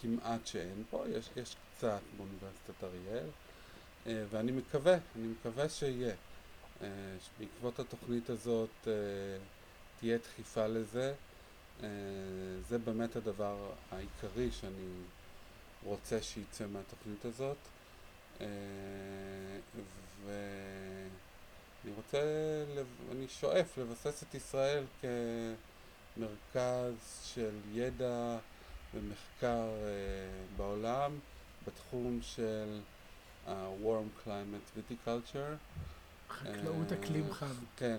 כמעט 0.02 0.48
שאין 0.48 0.84
פה, 0.90 1.04
יש, 1.10 1.30
יש 1.36 1.56
קצת 1.78 2.00
באוניברסיטת 2.18 2.84
אריאל 2.84 3.28
ואני 4.06 4.52
מקווה, 4.52 4.98
אני 5.16 5.28
מקווה 5.28 5.70
שיהיה 5.70 6.16
שבעקבות 7.20 7.80
התוכנית 7.80 8.30
הזאת 8.30 8.88
תהיה 10.02 10.18
דחיפה 10.18 10.68
לזה 10.68 11.14
זה 12.70 12.78
באמת 12.84 13.16
הדבר 13.16 13.72
העיקרי 13.92 14.52
שאני 14.52 14.92
רוצה 15.84 16.22
שיצא 16.22 16.66
מהתוכנית 16.68 17.26
הזאת 17.26 17.58
ואני 20.26 21.94
רוצה, 21.96 22.20
אני 23.12 23.28
שואף 23.28 23.78
לבסס 23.78 24.24
את 24.24 24.36
ישראל 24.36 24.84
כמרכז 26.18 26.94
של 27.24 27.56
ידע 27.72 28.38
ומחקר 28.94 29.70
בעולם 30.58 31.20
בתחום 31.68 32.20
של 32.22 32.80
warm 33.84 34.28
climate 34.28 34.78
viticulture. 34.78 35.56
חקלאות 36.30 36.92
אקלים 36.92 37.34
חם. 37.34 37.54
כן, 37.78 37.98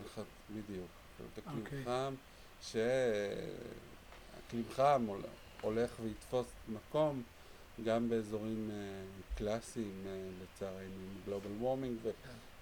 בדיוק. 0.51 1.02
חקלאות 1.23 1.39
אקלים 1.39 1.65
okay. 1.67 1.85
חם, 1.85 2.15
שאקלים 2.63 2.95
חם 4.75 5.07
הולך 5.61 5.91
ויתפוס 6.03 6.47
מקום 6.69 7.23
גם 7.85 8.09
באזורים 8.09 8.71
uh, 8.71 8.75
קלאסיים, 9.39 10.05
uh, 10.05 10.09
לצערנו, 10.43 10.79
עם 10.79 11.21
גלובל 11.27 11.51
וורמינג, 11.59 11.97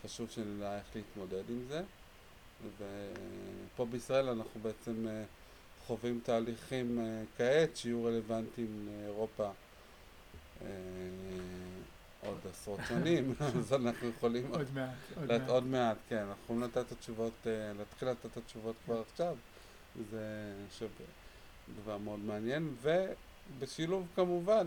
וחשוב 0.04 0.30
שנדע 0.30 0.76
איך 0.78 0.86
להתמודד 0.94 1.50
עם 1.50 1.62
זה. 1.68 1.82
ופה 2.78 3.84
בישראל 3.84 4.28
אנחנו 4.28 4.60
בעצם 4.60 5.06
uh, 5.06 5.10
חווים 5.86 6.20
תהליכים 6.24 6.98
uh, 6.98 7.02
כעת 7.38 7.76
שיהיו 7.76 8.04
רלוונטיים 8.04 8.88
לאירופה 8.88 9.50
uh, 10.60 10.64
עוד 12.26 12.38
עשרות 12.50 12.80
שנים, 12.88 13.34
אז 13.58 13.72
אנחנו 13.72 14.08
יכולים... 14.08 14.46
עוד 14.50 14.66
מעט, 14.74 14.90
עוד 15.16 15.26
מעט. 15.26 15.48
עוד 15.48 15.64
מעט, 15.64 15.96
כן, 16.08 16.16
אנחנו 16.16 16.42
יכולים 16.44 16.62
לתת 16.62 16.78
את 16.78 16.92
התשובות, 16.92 17.32
uh, 17.44 17.48
להתחיל 17.78 18.08
לתת 18.08 18.26
את 18.26 18.36
התשובות 18.36 18.76
כבר 18.84 19.00
עכשיו. 19.00 19.36
זה, 20.10 20.52
דבר 21.82 21.98
מאוד 21.98 22.18
מעניין. 22.18 22.74
ו... 22.82 23.06
בשילוב 23.58 24.06
כמובן 24.14 24.66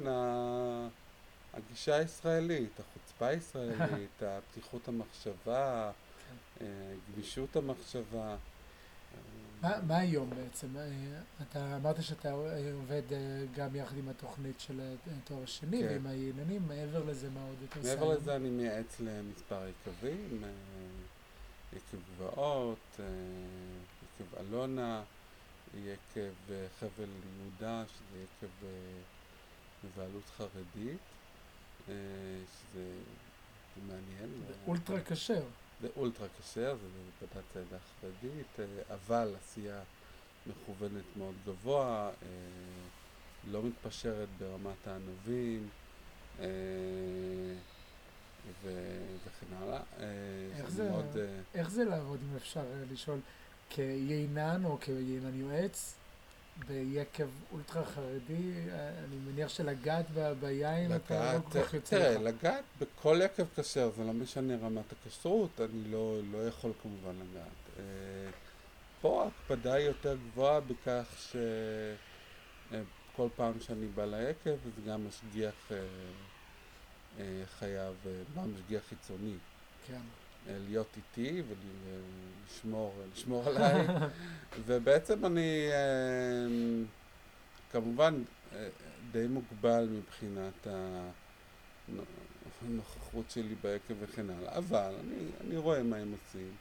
הגישה 1.53 1.95
הישראלית, 1.95 2.79
החוצפה 2.79 3.27
הישראלית, 3.33 4.23
הפתיחות 4.23 4.87
המחשבה, 4.87 5.91
כן. 6.29 6.65
אה, 6.65 6.95
גמישות 7.13 7.55
המחשבה. 7.55 8.35
מה, 9.63 9.81
מה 9.87 9.97
היום 9.97 10.29
בעצם? 10.29 10.77
אה, 10.77 10.89
אתה 11.41 11.75
אמרת 11.75 12.03
שאתה 12.03 12.31
עובד 12.31 13.01
אה, 13.11 13.45
גם 13.55 13.75
יחד 13.75 13.97
עם 13.97 14.09
התוכנית 14.09 14.59
של 14.59 14.81
התואר 15.17 15.43
השני 15.43 15.81
כן. 15.81 15.87
ועם 15.87 16.07
העניינים, 16.07 16.67
מעבר 16.67 17.03
לזה 17.03 17.29
מה 17.29 17.43
עוד 17.43 17.55
אתה 17.69 17.79
עושה? 17.79 17.95
מעבר 17.95 18.13
לזה 18.13 18.35
אני 18.35 18.49
מייעץ 18.49 18.99
למספר 18.99 19.61
יקבים, 19.67 20.43
יקב 21.73 21.97
גבעות, 22.15 22.99
יקב 22.99 24.35
אלונה. 24.39 25.03
יקב 25.77 26.53
חבל 26.79 27.09
יהודה, 27.39 27.83
שזה 27.87 28.23
יקב 28.23 28.67
בבעלות 29.83 30.23
חרדית, 30.37 30.99
אה, 31.89 31.93
שזה 32.47 32.89
מעניין. 33.87 34.41
אולטרה 34.67 35.01
כשר. 35.01 35.43
זה 35.83 35.89
אולטרה 35.95 36.27
כשר, 36.27 36.75
זה 36.75 36.87
בדת 37.21 37.55
העדה 37.55 37.77
החרדית, 37.77 38.59
אה, 38.59 38.95
אבל 38.95 39.33
עשייה 39.41 39.79
מכוונת 40.47 41.17
מאוד 41.17 41.35
גבוה, 41.45 42.09
אה, 42.23 42.27
לא 43.51 43.63
מתפשרת 43.63 44.27
ברמת 44.39 44.87
הענבים. 44.87 45.69
וכן 48.63 49.55
הלאה. 49.61 49.81
איך 50.57 50.69
זה, 50.69 50.89
מאוד, 50.89 51.17
איך 51.53 51.69
זה 51.69 51.83
לעבוד, 51.83 52.19
אם 52.31 52.35
אפשר 52.35 52.63
לשאול? 52.91 53.19
כיינן 53.69 54.65
או 54.65 54.77
כיינן 54.81 55.39
יועץ 55.39 55.95
ביקב 56.57 57.27
אולטרה 57.51 57.85
חרדי, 57.85 58.51
אני 59.05 59.15
מניח 59.15 59.49
שלגעת 59.49 60.05
ביין 60.39 60.91
לגעת, 60.91 61.05
אתה 61.05 61.33
לא 61.33 61.39
כל 61.39 61.63
כך 61.63 61.73
יוצא 61.73 61.95
לך. 61.97 62.03
תראה, 62.03 62.17
לגעת 62.17 62.63
בכל 62.79 63.19
יקב 63.23 63.45
כשר, 63.55 63.91
זה 63.97 64.03
לא 64.03 64.13
משנה 64.13 64.55
רמת 64.55 64.85
הכשרות, 64.91 65.61
אני 65.61 65.91
לא, 65.91 66.19
לא 66.31 66.47
יכול 66.47 66.71
כמובן 66.81 67.15
לגעת. 67.15 67.79
אה, 67.79 67.83
פה 69.01 69.23
ההקפדה 69.23 69.73
היא 69.73 69.85
יותר 69.85 70.15
גבוהה 70.15 70.59
בכך 70.59 71.29
שכל 72.71 73.27
פעם 73.35 73.59
שאני 73.59 73.87
בא 73.87 74.05
ליקב, 74.05 74.49
אז 74.49 74.85
גם 74.87 75.07
משגיח 75.07 75.71
אה, 75.71 75.77
אה, 77.19 77.43
חייב, 77.59 77.95
בא 78.35 78.41
משגיח 78.41 78.83
חיצוני. 78.89 79.35
כן. 79.87 80.01
להיות 80.47 80.87
איתי 80.97 81.41
ולשמור 81.47 82.93
לשמור 83.13 83.49
עליי. 83.49 83.87
ובעצם 84.65 85.25
אני 85.25 85.69
אמ, 85.71 86.85
כמובן 87.71 88.23
אה, 88.55 88.67
די 89.11 89.27
מוגבל 89.27 89.87
מבחינת 89.91 90.67
הנוכחות 92.61 93.31
שלי 93.31 93.55
ביקב 93.61 93.93
וכן 93.99 94.29
הלאה. 94.29 94.57
אבל 94.57 94.93
אני, 94.99 95.15
אני 95.41 95.57
רואה 95.57 95.83
מה 95.83 95.97
הם 95.97 96.11
עושים. 96.11 96.51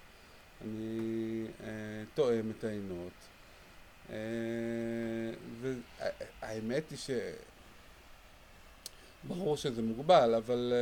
אני 0.65 1.45
אה, 1.65 1.69
תואם 2.15 2.51
את 2.51 2.65
העינות. 2.65 3.13
אה, 4.11 4.17
והאמת 5.61 6.91
היא 6.91 6.99
שברור 9.25 9.57
שזה 9.57 9.83
מוגבל 9.83 10.35
אבל 10.35 10.73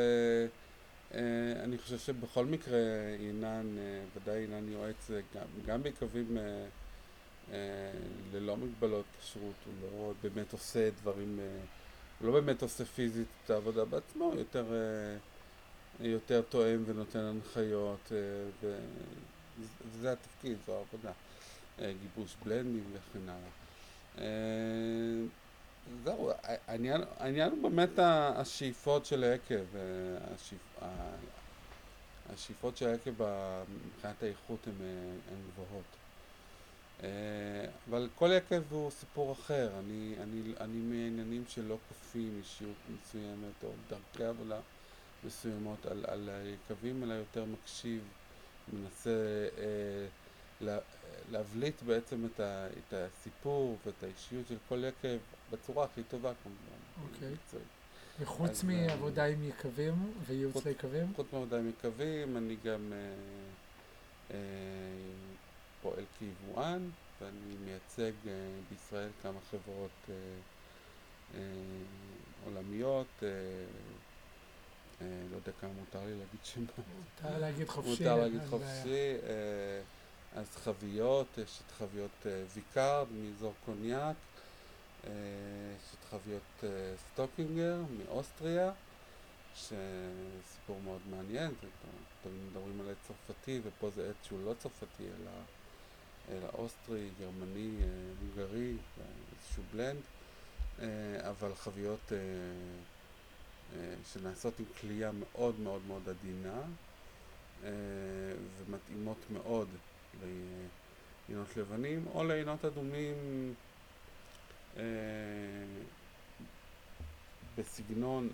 אני 1.63 1.79
חושב 1.79 1.99
שבכל 1.99 2.45
מקרה 2.45 2.79
אינן, 3.21 3.79
אה, 3.79 4.03
ודאי 4.17 4.43
אינן 4.43 4.69
יועץ 4.69 5.11
אה, 5.11 5.21
גם, 5.35 5.47
גם 5.67 5.83
בקווים 5.83 6.39
ללא 8.33 8.57
מגבלות 8.57 9.05
כשרות, 9.21 9.55
הוא 9.67 9.75
לא 9.83 10.13
באמת 10.23 10.53
עושה 10.53 10.91
דברים, 10.91 11.39
הוא 12.21 12.27
לא 12.27 12.33
באמת 12.33 12.63
עושה 12.63 12.85
פיזית 12.85 13.27
את 13.45 13.51
העבודה 13.51 13.85
בעצמו, 13.85 14.25
הוא 14.25 14.39
יותר, 14.39 14.65
יותר 16.01 16.43
תואם 16.49 16.83
ונותן 16.87 17.19
הנחיות, 17.19 18.13
וזה 18.63 20.13
התפקיד, 20.13 20.57
זו 20.67 20.77
העבודה. 20.77 21.13
גיבוש 21.79 22.37
בלנדים 22.45 22.85
וכן 22.93 23.29
הלאה. 23.29 23.51
זהו, 26.05 26.31
העניין, 26.43 27.03
העניין 27.19 27.51
הוא 27.51 27.71
באמת 27.71 27.99
השאיפות 27.99 29.07
של 29.07 29.25
היקב, 29.25 29.65
השאיפ, 30.35 30.79
השאיפות 32.35 32.77
של 32.77 32.89
היקב 32.89 33.15
מבחינת 33.87 34.23
האיכות 34.23 34.67
הן 34.67 35.41
גבוהות. 35.53 35.85
אה, 37.03 37.09
אבל 37.89 38.09
כל 38.15 38.31
יקב 38.37 38.63
הוא 38.71 38.91
סיפור 38.91 39.33
אחר, 39.33 39.71
אני, 39.79 40.15
אני, 40.23 40.41
אני 40.61 40.79
מעניינים 40.79 41.45
שלא 41.49 41.79
כופים 41.89 42.39
אישיות 42.39 42.77
מסוימת 42.91 43.65
או 43.65 43.71
דרכי 43.89 44.25
עבודה 44.25 44.61
מסוימות 45.25 45.87
על, 45.87 46.05
על 46.09 46.29
היקבים, 46.29 47.03
אלא 47.03 47.15
יותר 47.15 47.45
מקשיב, 47.45 48.03
מנסה 48.73 49.11
אה, 49.59 50.07
לה, 50.61 50.79
להבליט 51.31 51.83
בעצם 51.83 52.27
את, 52.27 52.41
ה, 52.41 52.67
את 52.67 52.93
הסיפור 52.93 53.79
ואת 53.87 54.03
האישיות 54.03 54.49
של 54.49 54.57
כל 54.69 54.85
יקב 54.85 55.19
בצורה 55.51 55.85
הכי 55.85 56.03
טובה 56.03 56.33
כמובן. 56.43 57.13
אוקיי. 57.13 57.35
וחוץ 58.21 58.65
מעבודה 58.65 59.25
עם 59.25 59.45
יקבים 59.49 60.13
וייעוץ 60.27 60.67
ליקבים? 60.67 61.13
חוץ 61.17 61.27
מעבודה 61.33 61.59
עם 61.59 61.69
יקבים, 61.69 62.37
אני 62.37 62.57
גם 62.65 62.93
אה, 62.93 62.99
אה, 64.31 64.37
פועל 65.83 66.05
כיבואן, 66.19 66.89
ואני 67.21 67.57
מייצג 67.65 68.13
אה, 68.27 68.33
בישראל 68.71 69.09
כמה 69.23 69.39
חברות 69.51 69.91
אה, 70.09 70.15
אה, 71.35 71.41
עולמיות. 72.45 73.07
אה, 73.23 73.29
אה, 75.03 75.07
לא 75.31 75.37
יודע 75.37 75.53
כמה 75.61 75.71
מותר 75.73 76.05
לי 76.05 76.11
להגיד 76.11 76.41
שמות. 76.45 76.71
מותר 77.23 77.39
להגיד 77.39 77.69
חופשי. 77.69 77.91
מותר 77.91 78.17
להגיד 78.17 78.41
חופשי. 78.51 79.15
אה, 79.29 79.83
אז 80.35 80.57
חביות, 80.57 81.39
יש 81.39 81.61
את 81.67 81.73
חביות 81.73 82.27
אה, 82.27 82.43
ויקארד 82.55 83.07
מאזור 83.13 83.53
קוניאק, 83.67 84.17
יש 85.05 85.95
את 85.95 86.05
חביות 86.11 86.65
סטוקינגר 86.97 87.77
מאוסטריה, 87.99 88.73
שסיפור 89.55 90.81
מאוד 90.85 91.01
מעניין, 91.11 91.51
תמיד 92.23 92.41
מדברים 92.51 92.81
על 92.81 92.91
עץ 92.91 92.97
צרפתי, 93.09 93.61
ופה 93.65 93.91
זה 93.91 94.11
עץ 94.11 94.27
שהוא 94.27 94.45
לא 94.45 94.55
צרפתי, 94.59 95.05
אלא 95.05 95.31
אלא 96.29 96.49
אוסטרי, 96.55 97.09
גרמני, 97.21 97.71
אה, 97.81 97.87
הונגרי, 98.21 98.71
אה, 98.71 99.05
איזשהו 99.37 99.63
בלנד, 99.73 100.01
אה, 100.81 101.31
אבל 101.31 101.55
חביות 101.55 102.13
אה, 102.13 102.19
אה, 103.77 103.95
שנעשות 104.13 104.59
עם 104.59 104.65
כליאה 104.81 105.11
מאוד 105.13 105.61
מאוד 105.61 105.81
מאוד 105.87 106.09
עדינה 106.09 106.63
אה, 107.65 107.71
ומתאימות 108.59 109.17
מאוד 109.31 109.69
ליינות 110.23 111.57
לבנים 111.57 112.07
או 112.15 112.25
ליינות 112.25 112.65
אדומים 112.65 113.15
אה, 114.77 114.83
בסגנון 117.59 118.29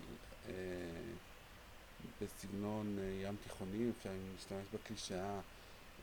אה, 0.49 0.53
בסגנון 2.21 2.97
אה, 2.99 3.27
ים 3.27 3.35
תיכוני, 3.43 3.89
אפשר 3.97 4.09
להשתמש 4.33 4.65
בקלישאה 4.73 5.39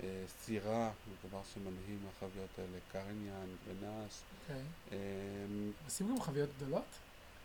אה, 0.03 0.07
סירה, 0.45 0.91
זה 1.09 1.28
דבר 1.28 1.41
שנהנים 1.55 1.99
מהחביות 2.05 2.51
האלה, 2.59 2.78
קריניאן 2.93 3.47
וגרנאש. 3.66 4.12
אוקיי. 4.43 4.62
עושים 5.85 6.09
גם 6.09 6.20
חביות 6.20 6.51
גדולות? 6.57 6.85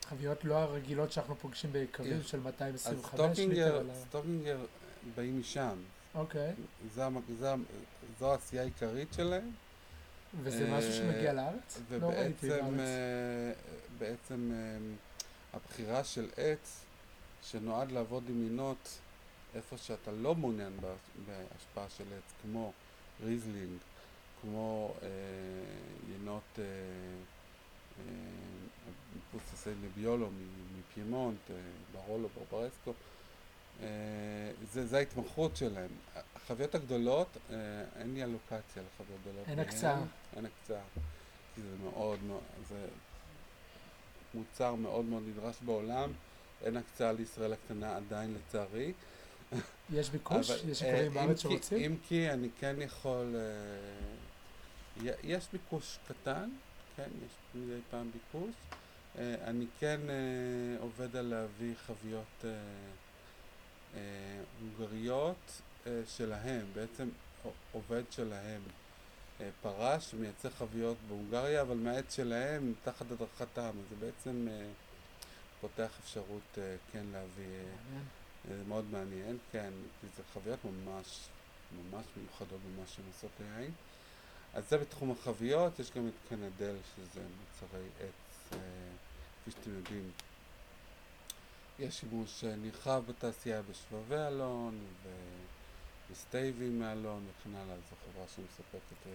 חביות 0.05 0.43
לא 0.45 0.55
הרגילות 0.55 1.11
שאנחנו 1.11 1.35
פוגשים 1.35 1.73
כן. 2.17 2.23
של 2.27 2.37
אז 2.37 2.43
225 2.43 3.31
סטוקינגר, 3.37 3.65
ליטר. 3.77 3.81
אלא- 3.81 4.05
סטוקינגר 4.07 4.65
באים 5.15 5.39
משם. 5.39 5.77
אוקיי. 6.15 6.53
זו 8.19 8.31
העשייה 8.33 8.61
העיקרית 8.61 9.13
שלהם, 9.13 9.51
וזה 10.43 10.71
משהו 10.71 10.93
שמגיע 10.93 11.33
לארץ? 11.33 11.79
לא 12.01 12.07
ראיתי 12.07 12.47
ובעצם 12.47 12.77
בארץ. 12.77 12.79
אה, 12.79 13.51
בעצם 13.99 14.51
אה, 14.53 14.77
הבחירה 15.53 16.03
של 16.03 16.27
עץ 16.37 16.81
שנועד 17.43 17.91
לעבוד 17.91 18.23
עם 18.29 18.35
מינות 18.43 18.99
איפה 19.55 19.77
שאתה 19.77 20.11
לא 20.11 20.35
מעוניין 20.35 20.77
בה- 20.81 20.95
בהשפעה 21.25 21.89
של 21.97 22.03
עץ, 22.17 22.33
כמו 22.41 22.71
ריזלינג, 23.23 23.77
כמו 24.41 24.93
אה, 25.01 25.07
יינות 26.11 26.43
אה, 26.59 26.63
אה, 27.99 28.13
מבוססי 29.33 29.69
נביולו 29.83 30.29
מפיימונט, 30.79 31.37
אה, 31.51 31.55
ברולו, 31.93 32.29
ברברסקו, 32.35 32.93
זה, 34.71 34.87
זה 34.87 34.97
ההתמחות 34.97 35.57
שלהם. 35.57 35.89
החביות 36.35 36.75
הגדולות, 36.75 37.27
אה, 37.49 37.55
אין 37.99 38.13
לי 38.13 38.23
אלוקציה 38.23 38.83
לחביות 38.83 39.19
גדולות. 39.21 39.47
אין. 39.47 39.59
הקצאה. 39.59 40.01
אין 40.35 40.45
הקצאה. 40.45 40.83
כי 41.55 41.61
זה 41.61 41.75
מאוד 41.83 42.19
זה 42.69 42.87
מוצר 44.33 44.75
מאוד 44.75 45.05
מאוד 45.05 45.23
נדרש 45.27 45.55
בעולם. 45.61 46.11
אין 46.63 46.77
הקצאה 46.77 47.11
לישראל 47.11 47.53
הקטנה 47.53 47.95
עדיין 47.95 48.33
לצערי. 48.33 48.93
יש 49.93 50.09
ביקוש? 50.09 50.49
אבל, 50.51 50.69
יש 50.69 50.83
אה, 50.83 50.87
יקרים 50.87 51.07
אם 51.07 51.13
בארץ 51.13 51.41
שרוצים? 51.41 51.79
אם 51.79 51.97
כי 52.07 52.29
אני 52.29 52.49
כן 52.59 52.75
יכול... 52.79 53.35
אה, 53.35 55.11
יש 55.23 55.47
ביקוש 55.53 55.99
קטן, 56.07 56.49
כן, 56.95 57.09
יש 57.25 57.31
מדי 57.55 57.79
פעם 57.89 58.11
ביקוש. 58.11 58.55
אה, 59.17 59.35
אני 59.43 59.65
כן 59.79 59.99
אה, 60.09 60.81
עובד 60.81 61.15
על 61.15 61.25
להביא 61.25 61.73
אה, 61.87 62.45
אה, 62.45 62.51
הונגריות 64.59 65.61
אה, 65.87 66.01
שלהם, 66.07 66.65
בעצם 66.73 67.09
עובד 67.71 68.03
שלהם 68.11 68.61
אה, 69.41 69.49
פרש, 69.61 70.13
מייצר 70.13 70.49
חביות 70.49 70.97
בהונגריה, 71.07 71.61
אבל 71.61 71.75
מהעץ 71.75 72.15
שלהם, 72.15 72.73
תחת 72.83 73.05
הדרכתם, 73.11 73.61
אז 73.61 73.89
זה 73.89 73.95
בעצם 73.99 74.47
אה, 74.51 74.65
פותח 75.61 75.89
אפשרות 76.03 76.57
אה, 76.57 76.75
כן 76.91 77.03
להביא... 77.11 77.45
אה. 77.45 77.99
זה 78.47 78.63
מאוד 78.67 78.85
מעניין, 78.91 79.37
כן, 79.51 79.73
כי 80.01 80.07
זה 80.17 80.23
חוויות 80.33 80.59
ממש, 80.65 81.19
ממש 81.71 82.05
מיוחדות 82.17 82.59
במה 82.59 82.87
שהן 82.87 83.05
עושות 83.13 83.31
ליין. 83.39 83.71
אז 84.53 84.69
זה 84.69 84.77
בתחום 84.77 85.11
החביות, 85.11 85.79
יש 85.79 85.91
גם 85.95 86.07
את 86.07 86.13
קנדל, 86.29 86.75
שזה 86.95 87.21
מוצרי 87.21 87.87
עץ, 87.99 88.53
אה, 88.53 88.57
כפי 89.41 89.51
שאתם 89.51 89.71
יודעים. 89.75 90.11
יש 91.79 91.99
שימוש 91.99 92.43
אה, 92.43 92.55
נרחב 92.55 93.03
בתעשייה 93.07 93.61
בשבבי 93.61 94.15
אלון 94.15 94.79
וסטייבים 96.11 96.79
מאלון 96.79 97.25
וכן 97.29 97.55
הלאה, 97.55 97.75
זו 97.75 97.95
חברה 98.05 98.25
שמספקת 98.27 99.07
אה, 99.07 99.11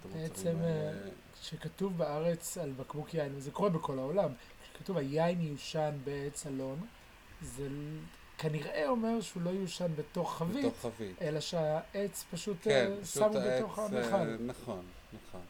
את 0.00 0.04
המוצרים 0.04 0.58
בעצם. 0.58 0.64
אה, 0.64 1.10
כשכתוב 1.40 1.98
בארץ 1.98 2.58
על 2.58 2.70
בקבוק 2.70 3.14
יין, 3.14 3.32
וזה 3.36 3.50
קורה 3.50 3.70
בכל 3.70 3.98
העולם, 3.98 4.30
כשכתוב 4.62 4.96
היין 4.96 5.40
יושן 5.40 5.90
בעץ 6.04 6.46
אלון, 6.46 6.86
זה 7.42 7.68
כנראה 8.38 8.88
אומר 8.88 9.20
שהוא 9.20 9.42
לא 9.42 9.50
יושן 9.50 9.90
בתוך 9.96 10.36
חבית, 10.36 10.64
בתוך 10.64 10.80
חבית. 10.80 11.22
אלא 11.22 11.40
שהעץ 11.40 12.24
פשוט 12.30 12.56
כן, 12.62 12.92
שמו 13.04 13.30
בתוך 13.30 13.78
המכל. 13.78 14.36
נכון, 14.46 14.84
נכון. 15.12 15.40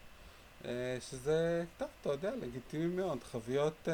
שזה, 0.99 1.65
טוב, 1.77 1.87
אתה 2.01 2.09
יודע, 2.09 2.35
לגיטימי 2.35 2.95
מאוד. 2.95 3.23
חביות, 3.23 3.87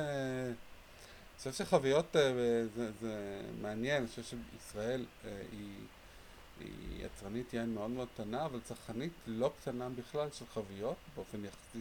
חושב 1.39 1.53
שחביות 1.53 2.15
אה, 2.15 2.31
זה, 2.75 2.91
זה 3.01 3.41
מעניין, 3.61 3.97
אני 3.97 4.07
חושב 4.07 4.23
שישראל 4.23 5.05
אה, 5.25 5.41
היא, 5.51 5.75
היא 6.59 7.05
יצרנית 7.05 7.53
יין 7.53 7.73
מאוד 7.73 7.89
מאוד 7.89 8.07
קטנה, 8.13 8.45
אבל 8.45 8.59
צרכנית 8.59 9.11
לא 9.27 9.51
קטנה 9.61 9.89
בכלל 9.89 10.31
של 10.31 10.45
חביות, 10.53 10.97
באופן 11.15 11.45
יחסי 11.45 11.79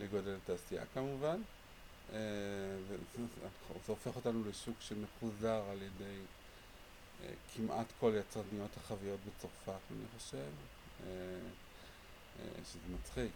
לגודל 0.00 0.36
התעשייה 0.36 0.84
כמובן. 0.94 1.42
אה, 2.12 2.18
זה 2.88 2.96
הופך 3.86 4.16
אותנו 4.16 4.44
לשוק 4.48 4.76
שמפוזר 4.80 5.62
על 5.70 5.78
ידי 5.82 6.18
כמעט 7.54 7.86
כל 8.00 8.12
יצרניות 8.20 8.70
החביות 8.76 9.20
בצרפת, 9.26 9.80
אני 9.90 10.04
חושב, 10.18 10.50
שזה 12.64 12.94
מצחיק. 12.94 13.30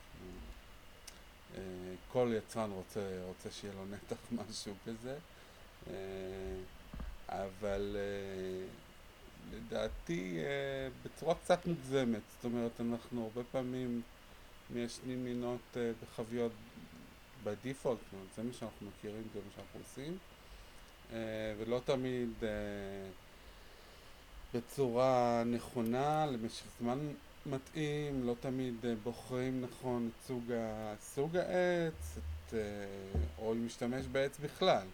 אה, 1.54 1.60
כל 2.12 2.32
יצרן 2.38 2.70
רוצה, 2.70 3.00
רוצה 3.26 3.50
שיהיה 3.50 3.74
לו 3.74 3.84
נתח 3.86 4.16
משהו 4.50 4.74
כזה, 4.86 5.16
אה, 5.90 5.94
אבל 7.28 7.96
אה, 7.98 8.66
לדעתי 9.52 10.38
בצורה 11.04 11.34
קצת 11.34 11.66
מוגזמת, 11.66 12.20
זאת 12.36 12.44
אומרת 12.44 12.80
אנחנו 12.80 13.24
הרבה 13.24 13.42
פעמים 13.52 14.02
מיישנים 14.70 15.24
מינות 15.24 15.76
בחביות 16.02 16.52
אומרת 18.12 18.26
זה 18.36 18.42
מה 18.42 18.52
שאנחנו 18.52 18.86
מכירים, 18.86 19.22
זה 19.34 19.40
מה 19.46 19.50
שאנחנו 19.56 19.80
עושים, 19.80 20.18
ולא 21.58 21.80
תמיד 21.84 22.28
בצורה 24.54 25.42
נכונה, 25.46 26.26
למשך 26.26 26.64
זמן 26.80 26.98
מתאים, 27.46 28.26
לא 28.26 28.34
תמיד 28.40 28.74
אה, 28.84 28.94
בוחרים 29.02 29.60
נכון 29.60 30.08
את 30.08 30.26
סוג, 30.26 30.52
ה, 30.52 30.94
סוג 31.00 31.36
העץ, 31.36 32.18
את, 32.18 32.54
אה, 32.54 32.60
או 33.38 33.52
אם 33.52 33.66
משתמש 33.66 34.06
בעץ 34.06 34.38
בכלל. 34.38 34.86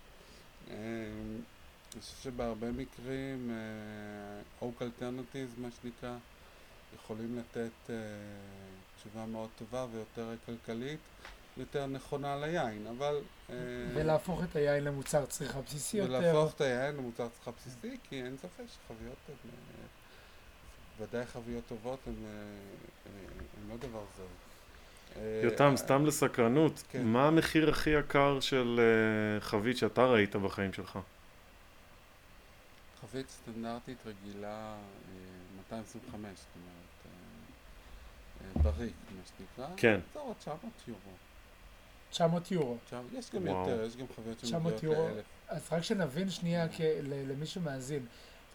אה, 0.71 0.75
אני 1.95 2.01
חושב 2.01 2.17
שבהרבה 2.23 2.73
מקרים 2.73 3.51
Oak 4.61 4.83
Alternatives, 4.83 5.61
מה 5.61 5.69
שנקרא, 5.83 6.17
יכולים 6.95 7.39
לתת 7.39 7.95
תשובה 8.99 9.27
מאוד 9.27 9.49
טובה 9.59 9.87
ויותר 9.93 10.35
כלכלית, 10.47 10.99
יותר 11.57 11.87
נכונה 11.87 12.37
ליין, 12.37 12.87
אבל... 12.87 13.17
ולהפוך 13.95 14.43
את 14.45 14.57
היין 14.57 14.85
למוצר 14.85 15.27
צריכה 15.27 15.61
בסיסי 15.61 15.97
יותר. 15.97 16.11
ולהפוך 16.11 16.55
את 16.55 16.61
היין 16.61 16.97
למוצר 16.97 17.29
צריכה 17.29 17.51
בסיסי, 17.51 17.97
כי 18.09 18.23
אין 18.23 18.37
ספק 18.37 18.65
שחביות 18.69 19.17
הן, 19.29 19.51
ודאי 21.01 21.27
חביות 21.27 21.65
טובות 21.69 21.99
הן 22.07 22.15
אה, 22.25 22.31
הן 23.63 23.71
לא 23.71 23.87
דבר 23.89 24.05
זול. 24.17 24.27
אה, 25.17 25.41
יותם, 25.45 25.71
אה, 25.73 25.77
סתם 25.77 26.07
לסקרנות, 26.07 26.83
כן. 26.91 27.05
מה 27.05 27.27
המחיר 27.27 27.71
הכי 27.71 27.91
יקר 27.91 28.41
של 28.41 28.81
חבית 29.41 29.77
שאתה 29.77 30.05
ראית 30.07 30.37
בחיים 30.37 30.73
שלך? 30.73 30.99
חבית 33.01 33.31
סטנדרטית 33.31 33.97
רגילה, 34.07 34.49
אה, 34.49 34.77
225, 35.57 36.39
זאת 36.39 36.47
אומרת, 36.57 36.77
בריק, 38.77 38.93
מה 39.17 39.23
שנקרא. 39.39 39.67
כן. 39.77 40.01
אזור 40.11 40.35
900 40.39 40.61
יורו. 40.89 41.01
900 42.11 42.51
יורו. 42.51 42.77
יש 43.13 43.31
גם 43.35 43.49
וואו. 43.49 43.71
יותר, 43.71 43.85
יש 43.85 43.97
גם 43.97 44.07
900 44.37 44.73
שמגיעות. 44.79 44.97
לאלף. 45.11 45.25
אז 45.49 45.73
רק 45.73 45.83
שנבין 45.83 46.31
שנייה 46.31 46.69
כ- 46.69 46.81
ל- 46.81 47.31
למי 47.33 47.47
שמאזין. 47.47 48.07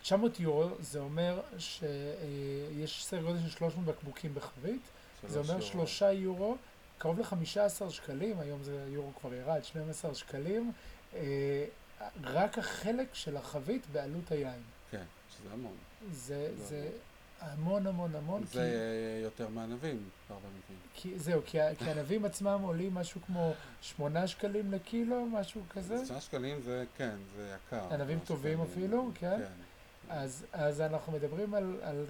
900 0.05 0.39
יורו 0.39 0.69
זה 0.79 0.99
אומר 0.99 1.41
שיש 1.57 3.05
סדר 3.05 3.21
גודל 3.21 3.39
של 3.39 3.49
300 3.49 3.85
בקבוקים 3.85 4.35
בחבית, 4.35 4.81
זה 5.27 5.39
אומר 5.39 5.53
יורו. 5.53 5.61
שלושה 5.61 6.11
יורו, 6.11 6.57
קרוב 6.97 7.19
ל-15 7.19 7.89
שקלים, 7.89 8.39
היום 8.39 8.63
זה 8.63 8.85
יורו 8.89 9.11
כבר 9.21 9.33
ירד, 9.33 9.63
12 9.63 10.15
שקלים, 10.15 10.71
אה, 11.13 11.65
רק 12.23 12.57
החלק 12.57 13.07
של 13.13 13.37
החבית 13.37 13.81
בעלות 13.91 14.31
היין. 14.31 14.61
כן, 14.91 15.03
שזה 15.29 15.53
המון. 15.53 15.73
זה, 16.11 16.51
לא. 16.59 16.65
זה 16.65 16.89
המון 17.39 17.87
המון 17.87 18.15
המון, 18.15 18.43
זה 18.51 18.61
אה, 18.61 19.23
יותר 19.23 19.47
מענבים, 19.49 20.09
בהרבה 20.29 20.47
מקרים. 20.47 20.79
כי, 20.93 21.09
כי 21.09 21.19
זהו, 21.19 21.41
כי, 21.45 21.57
כי 21.77 21.85
הענבים 21.85 22.25
עצמם 22.29 22.59
עולים 22.63 22.93
משהו 22.93 23.21
כמו 23.25 23.53
8 23.81 24.27
שקלים 24.27 24.71
לקילו, 24.71 25.25
משהו 25.25 25.61
כזה. 25.69 25.95
אז 25.95 26.01
9 26.01 26.21
שקלים 26.21 26.61
זה, 26.61 26.83
כן, 26.97 27.15
זה 27.35 27.55
יקר. 27.55 27.93
ענבים 27.93 28.19
טובים 28.19 28.57
שקלים. 28.57 28.71
אפילו, 28.71 29.11
כן? 29.19 29.37
כן. 29.37 29.64
אז, 30.09 30.45
אז 30.51 30.81
אנחנו 30.81 31.11
מדברים 31.13 31.53
על, 31.53 31.75
על 31.81 32.05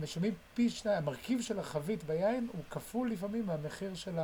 משלמים 0.00 0.34
פי 0.54 0.70
שניים, 0.70 0.98
המרכיב 0.98 1.40
של 1.42 1.58
החבית 1.58 2.04
ביין 2.04 2.48
הוא 2.52 2.62
כפול 2.70 3.10
לפעמים 3.10 3.46
מהמחיר 3.46 3.94
של 3.94 4.14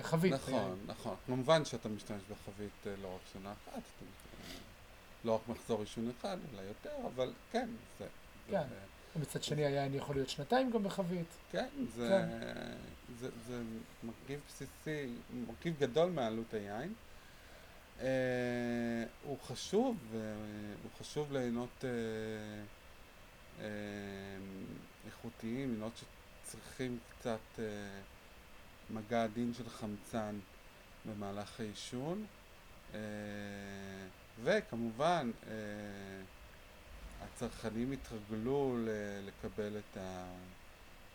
החבית 0.00 0.32
נכון, 0.32 0.52
ביין. 0.54 0.74
נכון. 0.86 1.14
כמובן 1.26 1.64
שאתה 1.64 1.88
משתמש 1.88 2.22
בחבית 2.30 2.70
אה, 2.86 2.92
לא 3.02 3.08
רק 3.14 3.20
שנה 3.32 3.52
אחת, 3.52 3.72
אתה 3.72 3.80
משתמש- 4.04 4.60
לא 5.24 5.34
רק 5.34 5.40
מחזור 5.48 5.80
עישון 5.80 6.10
אחד, 6.20 6.36
אלא 6.54 6.60
יותר, 6.62 6.90
אבל 7.14 7.32
כן, 7.52 7.68
זה... 7.98 8.04
זה- 8.50 8.56
כן. 8.56 8.62
ומצד 9.16 9.42
שני 9.42 9.64
היין 9.64 9.94
יכול 9.94 10.16
להיות 10.16 10.28
שנתיים 10.28 10.70
גם 10.70 10.82
בחבית. 10.82 11.26
כן, 11.52 11.68
זה, 11.96 12.08
כן. 12.08 12.72
זה, 13.20 13.28
זה 13.48 13.62
מרכיב 14.02 14.40
בסיסי, 14.48 15.12
מרכיב 15.46 15.74
גדול 15.78 16.10
מעלות 16.10 16.54
היין. 16.54 16.94
אה, 18.00 19.04
הוא 19.24 19.38
חשוב, 19.40 19.96
אה, 20.14 20.20
הוא 20.82 20.90
חשוב 20.98 21.32
לעינות 21.32 21.84
אה, 21.84 23.68
איכותיים, 25.06 25.70
עינות 25.70 25.92
שצריכים 25.96 26.98
קצת 27.10 27.60
מגע 28.90 29.24
עדין 29.24 29.54
של 29.54 29.68
חמצן 29.68 30.38
במהלך 31.06 31.60
העישון. 31.60 32.26
וכמובן, 34.44 35.30
הצרכנים 37.22 37.92
התרגלו 37.92 38.76
לקבל 39.26 39.78
את, 39.78 39.96
ה, 39.96 40.24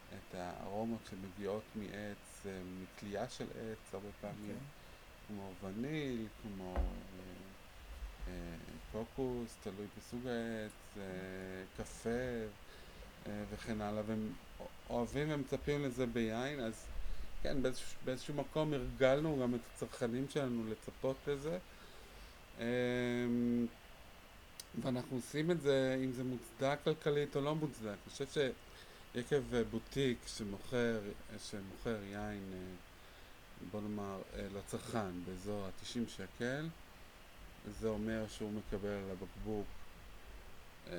את 0.09 0.35
הארומות 0.35 0.99
שמגיעות 1.09 1.63
מעץ, 1.75 2.45
מתלייה 2.81 3.29
של 3.29 3.45
עץ 3.45 3.93
הרבה 3.93 4.09
פעמים, 4.21 4.55
אוקיי. 4.55 4.84
כמו 5.27 5.51
וניל, 5.63 6.27
כמו 6.41 6.75
אה, 6.75 6.81
אה, 8.27 8.33
קוקוס, 8.91 9.55
תלוי 9.63 9.87
בסוג 9.97 10.27
העץ, 10.27 10.97
אה, 10.97 11.03
קפה 11.77 12.09
אה, 13.27 13.43
וכן 13.51 13.81
הלאה, 13.81 14.03
והם 14.07 14.33
אוהבים 14.89 15.27
ומצפים 15.31 15.83
לזה 15.83 16.05
ביין, 16.05 16.59
אז 16.59 16.85
כן, 17.43 17.61
באיזשהו, 17.61 17.87
באיזשהו 18.05 18.33
מקום 18.33 18.73
הרגלנו 18.73 19.39
גם 19.41 19.55
את 19.55 19.59
הצרכנים 19.75 20.25
שלנו 20.29 20.63
לצפות 20.71 21.15
לזה. 21.27 21.57
אה, 22.59 22.65
ואנחנו 24.81 25.17
עושים 25.17 25.51
את 25.51 25.61
זה, 25.61 26.01
אם 26.03 26.11
זה 26.11 26.23
מוצדק 26.23 26.79
כלכלית 26.83 27.35
או 27.35 27.41
לא 27.41 27.55
מוצדק. 27.55 27.87
אני 27.87 28.11
חושב 28.11 28.25
שעקב 28.25 29.53
אה, 29.53 29.63
בוטיק 29.63 30.17
שמוכר, 30.27 30.99
אה, 31.33 31.39
שמוכר 31.39 32.03
יין, 32.03 32.43
אה, 32.53 32.59
בוא 33.71 33.81
נאמר, 33.81 34.21
אה, 34.33 34.47
לצרכן 34.53 35.23
באזור 35.25 35.65
ה-90 35.65 36.09
שקל, 36.09 36.67
זה 37.79 37.87
אומר 37.87 38.27
שהוא 38.27 38.51
מקבל 38.51 38.89
על 38.89 39.11
הבקבוק 39.11 39.65
אה, 40.87 40.93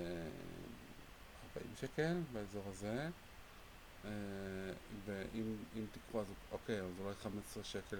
40 1.57 1.73
שקל 1.81 2.17
באזור 2.33 2.63
הזה. 2.67 3.09
אה, 4.05 4.11
ואם 5.05 5.57
אם 5.77 5.85
תיקחו 5.93 6.21
אז 6.21 6.27
אוקיי, 6.53 6.81
אז 6.81 6.91
אולי 7.01 7.15
15 7.23 7.65
שקל 7.65 7.97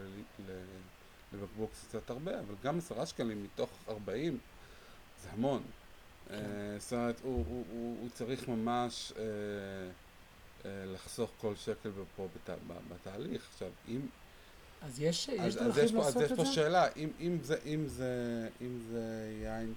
לבקבוק 1.33 1.71
זה 1.75 1.89
קצת 1.89 2.11
הרבה, 2.11 2.41
אבל 2.41 2.55
גם 2.63 2.79
10 2.79 3.05
שקלים 3.05 3.45
מתוך 3.45 3.71
40 3.89 4.39
זה 5.23 5.31
המון. 5.31 5.63
אה, 6.31 6.37
זאת 6.79 6.93
אומרת, 6.93 7.21
הוא, 7.23 8.09
צריך 8.13 8.49
ממש 8.49 9.13
אה, 9.17 9.23
אה, 10.65 10.85
לחסוך 10.87 11.31
כל 11.41 11.57
שקל 11.57 11.91
פה 12.17 12.27
בתהליך. 12.89 13.49
עכשיו, 13.53 13.71
אם... 13.89 14.01
אז 14.83 15.01
יש, 15.01 15.29
יש 15.29 15.39
אז, 15.39 15.57
אז 15.57 15.75
דרכים 15.75 15.85
יש 15.85 15.93
פה, 15.93 16.09
אז 16.09 16.17
יש 16.17 16.33
פה? 16.33 16.45
שאלה, 16.45 16.89
אם, 16.97 17.09
אם, 17.21 17.39
זה, 17.43 17.57
אם, 17.67 17.89
זה, 17.89 18.49
אם 18.61 18.79
זה 18.91 19.33
יין 19.43 19.75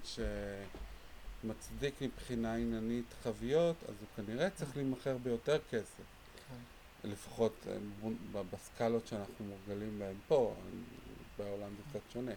שמצדיק 1.44 1.94
מבחינה 2.02 2.54
עניינית 2.54 3.14
חביות, 3.22 3.76
אז 3.88 3.94
הוא 4.00 4.24
כנראה 4.26 4.50
צריך 4.50 4.76
להימכר 4.76 5.16
ביותר 5.22 5.58
כסף. 5.70 6.02
כן. 6.48 7.08
לפחות 7.08 7.52
אה, 7.68 8.42
בסקלות 8.50 9.06
שאנחנו 9.06 9.44
מורגלים 9.44 9.98
בהן 9.98 10.16
פה, 10.28 10.54
בעולם 11.38 11.70
זה 11.76 11.82
קצת 11.90 12.12
שונה. 12.12 12.32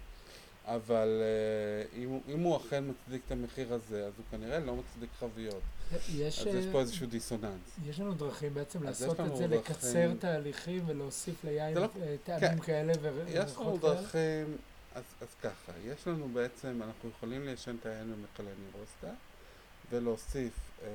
אבל 0.68 1.22
אה, 1.22 2.03
אם, 2.03 2.20
אם 2.34 2.39
הוא 2.39 2.57
אכן 2.57 2.84
מצדיק 2.89 3.22
את 3.28 3.32
המחיר 3.32 3.74
הזה, 3.74 4.05
אז 4.07 4.14
הוא 4.18 4.26
כנראה 4.32 4.59
לא 4.59 4.76
מצדיק 4.76 5.09
חביות. 5.20 5.61
יש, 6.16 6.39
אז 6.39 6.47
יש 6.55 6.66
אה, 6.66 6.72
פה 6.72 6.80
איזשהו 6.80 7.07
דיסוננס. 7.07 7.59
יש 7.86 7.99
לנו 7.99 8.14
דרכים 8.14 8.53
בעצם 8.53 8.84
לעשות 8.84 9.14
יש 9.14 9.20
לנו 9.20 9.32
את 9.32 9.38
זה, 9.38 9.47
דרכים- 9.47 9.59
לקצר 9.76 10.11
תהליכים 10.20 10.84
ולהוסיף 10.89 11.43
ליין 11.43 11.78
לא- 11.78 11.88
אה, 12.01 12.16
טעמים 12.24 12.59
כאלה 12.59 12.91
יש 12.93 12.97
לנו 12.97 13.16
וריחות 13.18 13.82
כאלה? 13.82 13.93
דרכים, 13.93 14.57
אז, 14.95 15.03
אז 15.22 15.28
ככה, 15.43 15.72
יש 15.86 16.07
לנו 16.07 16.28
בעצם, 16.34 16.82
אנחנו 16.84 17.09
יכולים 17.09 17.45
ליישן 17.45 17.76
את 17.82 17.86
היין 17.86 18.11
במכלי 18.16 18.51
נירוסטה 18.66 19.07
ולהוסיף 19.91 20.53
אה, 20.84 20.88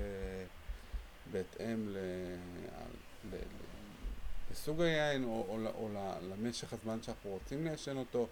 בהתאם 1.33 1.89
ל, 1.89 1.97
ל, 1.97 3.35
ל, 3.35 3.37
לסוג 4.53 4.81
היין 4.81 5.25
או, 5.25 5.29
או, 5.49 5.59
או 5.75 5.89
ל- 5.95 6.33
למשך 6.33 6.73
הזמן 6.73 6.99
שאנחנו 7.03 7.31
רוצים 7.31 7.65
ליישן 7.65 7.97
אותו, 7.97 8.27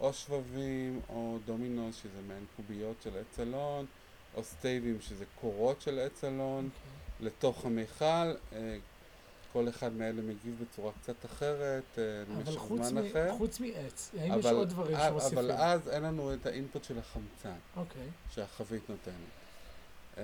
או 0.00 0.12
שבבים 0.12 1.00
או 1.08 1.38
דומינוס 1.46 1.96
שזה 1.96 2.20
מעין 2.28 2.44
קוביות 2.56 2.96
של 3.02 3.10
עץ 3.18 3.40
אלון, 3.40 3.86
או 4.34 4.44
סטייבים 4.44 5.00
שזה 5.00 5.24
קורות 5.40 5.80
של 5.80 5.98
עץ 5.98 6.24
אלון. 6.24 6.64
אוקיי. 6.64 7.26
לתוך 7.26 7.64
המיכל, 7.64 8.04
אה, 8.52 8.76
כל 9.52 9.68
אחד 9.68 9.92
מאלה 9.92 10.22
מגיב 10.22 10.64
בצורה 10.64 10.92
קצת 11.02 11.24
אחרת, 11.24 11.82
אה, 11.98 12.22
אבל 12.22 12.42
במשך 12.42 12.58
חוץ, 12.60 12.82
זמן 12.82 13.02
מ- 13.06 13.10
אחר. 13.10 13.32
חוץ 13.38 13.60
מעץ, 13.60 14.10
האם 14.18 14.38
יש 14.38 14.46
אבל- 14.46 14.54
עוד 14.54 14.68
דברים 14.68 14.96
אה, 14.96 15.08
שמוסיפים? 15.08 15.38
אבל 15.38 15.50
אז 15.52 15.88
אין 15.88 16.02
לנו 16.02 16.34
את 16.34 16.46
האינפוט 16.46 16.84
של 16.84 16.98
החמצן 16.98 17.56
אוקיי, 17.76 18.06
שהחבית 18.34 18.82
נותנת. 18.90 19.14
אה, 20.18 20.22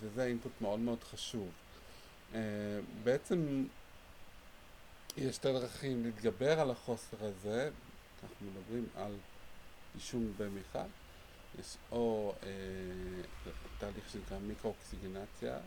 וזה 0.00 0.24
אינפוט 0.24 0.52
מאוד 0.60 0.78
מאוד 0.80 1.04
חשוב. 1.04 1.48
אה, 2.34 2.40
בעצם 3.04 3.64
יש 5.16 5.36
שתי 5.36 5.52
דרכים 5.52 6.04
להתגבר 6.04 6.60
על 6.60 6.70
החוסר 6.70 7.16
הזה, 7.20 7.70
אנחנו 8.22 8.46
מדברים 8.46 8.86
על 8.96 9.16
עישון 9.94 10.32
במיכל, 10.36 10.78
יש 11.58 11.76
או 11.92 12.34
אה, 12.42 12.48
תהליך 13.78 14.10
שנקרא 14.10 14.38
מיקרו-אוקסיגנציה, 14.38 15.58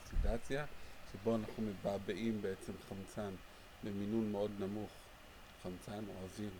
אוקסידציה, 0.00 0.66
שבו 1.12 1.36
אנחנו 1.36 1.62
מבעבעים 1.62 2.42
בעצם 2.42 2.72
חמצן 2.88 3.30
במינון 3.84 4.32
מאוד 4.32 4.50
נמוך, 4.58 4.90
חמצן 5.62 6.04
או 6.08 6.22
אוויר, 6.22 6.50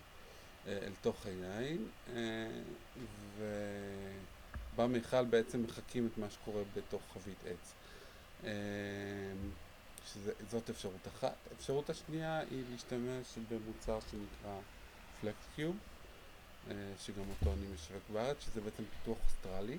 אה, 0.67 0.77
אל 0.77 0.91
תוך 1.01 1.25
היין, 1.25 1.87
אה, 2.15 2.61
ובמיכל 4.75 5.25
בעצם 5.25 5.63
מחקים 5.63 6.09
את 6.13 6.17
מה 6.17 6.29
שקורה 6.29 6.61
בתוך 6.75 7.01
חבית 7.13 7.37
עץ. 7.45 7.73
אה, 8.43 8.51
שזאת 10.05 10.69
אפשרות 10.69 11.07
אחת. 11.07 11.35
האפשרות 11.51 11.89
השנייה 11.89 12.39
היא 12.39 12.63
להשתמש 12.71 13.37
במוצר 13.49 13.99
שנקרא 14.11 14.59
Flexcube, 15.21 15.75
אה, 16.69 16.73
שגם 17.05 17.23
אותו 17.29 17.53
אני 17.53 17.65
משווק 17.73 18.03
בארץ, 18.13 18.37
שזה 18.45 18.61
בעצם 18.61 18.83
פיתוח 18.99 19.17
אוסטרלי. 19.25 19.77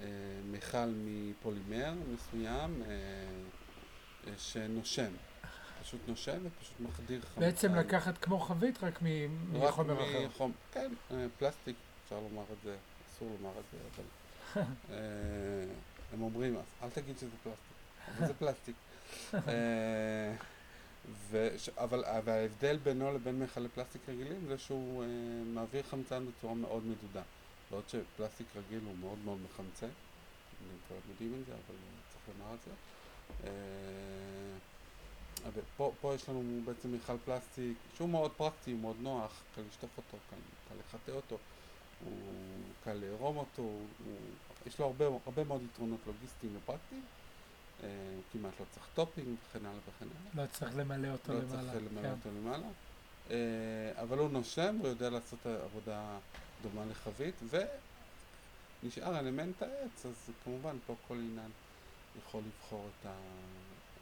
אה, 0.00 0.06
מיכל 0.50 0.92
מפולימר 1.04 1.92
מסוים 2.14 2.82
אה, 2.82 4.32
שנושם, 4.38 5.12
פשוט 5.82 6.00
נושם 6.06 6.38
ופשוט 6.42 6.80
מחדיר 6.80 7.20
חמצן. 7.22 7.40
בעצם 7.40 7.74
לקחת 7.74 8.18
כמו 8.18 8.40
חבית 8.40 8.84
רק 8.84 9.02
מ- 9.02 9.56
רק 9.56 9.68
מחומר 9.72 9.94
אחר. 10.02 10.26
מחום- 10.26 10.52
כן, 10.72 10.92
פלסטיק, 11.38 11.76
אפשר 12.04 12.20
לומר 12.20 12.42
את 12.52 12.62
זה, 12.64 12.76
אסור 13.10 13.36
לומר 13.40 13.52
את 13.58 13.64
זה, 13.72 13.78
אבל 13.94 14.04
הם 16.12 16.22
אומרים, 16.22 16.56
"אז 16.56 16.62
אל 16.82 16.90
תגיד 16.90 17.18
שזה 17.18 17.30
פלסטיק, 17.42 17.72
אבל 18.18 18.26
זה 18.26 18.34
פלסטיק. 18.34 18.74
אה, 21.04 21.48
וש, 21.54 21.68
אבל, 21.68 22.04
ההבדל 22.04 22.76
בינו 22.76 23.14
לבין 23.14 23.38
מכלי 23.38 23.68
פלסטיק 23.68 24.02
רגילים 24.08 24.46
זה 24.48 24.58
שהוא 24.58 25.02
אה, 25.02 25.08
מעביר 25.54 25.82
חמצן 25.82 26.26
בצורה 26.26 26.54
מאוד 26.54 26.82
מדודה. 26.84 27.22
בעוד 27.70 27.84
שפלסטיק 27.88 28.46
רגיל 28.56 28.80
הוא 28.84 28.96
מאוד 29.00 29.18
מאוד 29.24 29.38
מחמצן, 29.44 29.86
אני 29.86 30.78
כבר 30.88 30.96
יודעים 31.08 31.40
את 31.40 31.46
זה, 31.46 31.52
אבל 31.52 31.76
צריך 32.12 32.38
לומר 32.38 32.54
את 32.54 32.58
זה. 32.64 32.70
אה, 33.44 34.58
אבל 35.48 35.62
פה, 36.00 36.14
יש 36.14 36.28
לנו 36.28 36.60
בעצם 36.64 36.92
מיכל 36.92 37.16
פלסטיק 37.24 37.76
שהוא 37.96 38.08
מאוד 38.08 38.30
פרקטי, 38.30 38.72
הוא 38.72 38.80
מאוד 38.80 38.96
נוח, 39.00 39.42
קל 39.54 39.62
לשטוף 39.68 39.90
אותו, 39.96 40.16
קל, 40.30 40.36
קל 40.68 40.74
לחטא 40.80 41.10
אותו, 41.10 41.38
הוא 42.04 42.18
קל 42.84 42.92
לערום 42.92 43.36
אותו, 43.36 43.62
הוא, 43.62 43.86
יש 44.66 44.78
לו 44.78 44.86
הרבה, 44.86 45.04
הרבה 45.26 45.44
מאוד 45.44 45.62
יתרונות 45.62 46.00
לוגיסטיים 46.06 46.56
ופרקטיים, 46.56 47.02
אה, 47.82 47.88
כמעט 48.32 48.52
לא 48.60 48.64
צריך 48.70 48.86
topping 48.94 49.28
וכן 49.28 49.66
הלאה 49.66 49.78
וכן 49.88 50.06
הלאה. 50.10 50.44
לא 50.44 50.50
צריך 50.52 50.76
למלא 50.76 51.08
אותו 51.08 51.32
לא 51.32 51.38
למעלה. 51.38 51.72
צריך 51.72 51.84
למלא 51.90 52.02
כן. 52.02 52.10
אותו 52.10 52.28
למעלה. 52.38 52.66
אה, 53.30 54.02
אבל 54.02 54.18
הוא 54.18 54.30
נושם, 54.30 54.76
הוא 54.80 54.88
יודע 54.88 55.10
לעשות 55.10 55.46
עבודה 55.46 56.18
דומה 56.62 56.84
לחבית, 56.90 57.34
ונשאר 58.82 59.18
אלמנט 59.18 59.62
העץ, 59.62 60.06
אז 60.06 60.30
כמובן 60.44 60.76
פה 60.86 60.94
כל 61.08 61.14
יינן 61.14 61.50
יכול 62.18 62.42
לבחור 62.46 62.88
את, 63.00 63.06
ה, 63.06 63.14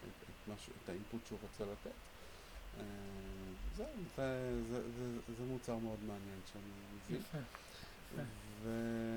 את, 0.03 0.29
את, 0.29 0.55
משהו, 0.55 0.73
את 0.85 0.89
ה 0.89 0.94
input 0.94 1.21
שהוא 1.27 1.39
רוצה 1.43 1.73
לתת. 1.73 1.97
אה, 2.79 2.85
זהו, 3.77 3.87
זה, 4.17 4.63
זה, 4.69 4.83
זה, 4.83 5.35
זה 5.39 5.45
מוצר 5.45 5.77
מאוד 5.77 5.99
מעניין 6.07 6.41
שאני 6.53 6.63
מביא. 6.95 7.19
יפה. 7.19 7.39
ו... 8.65 8.69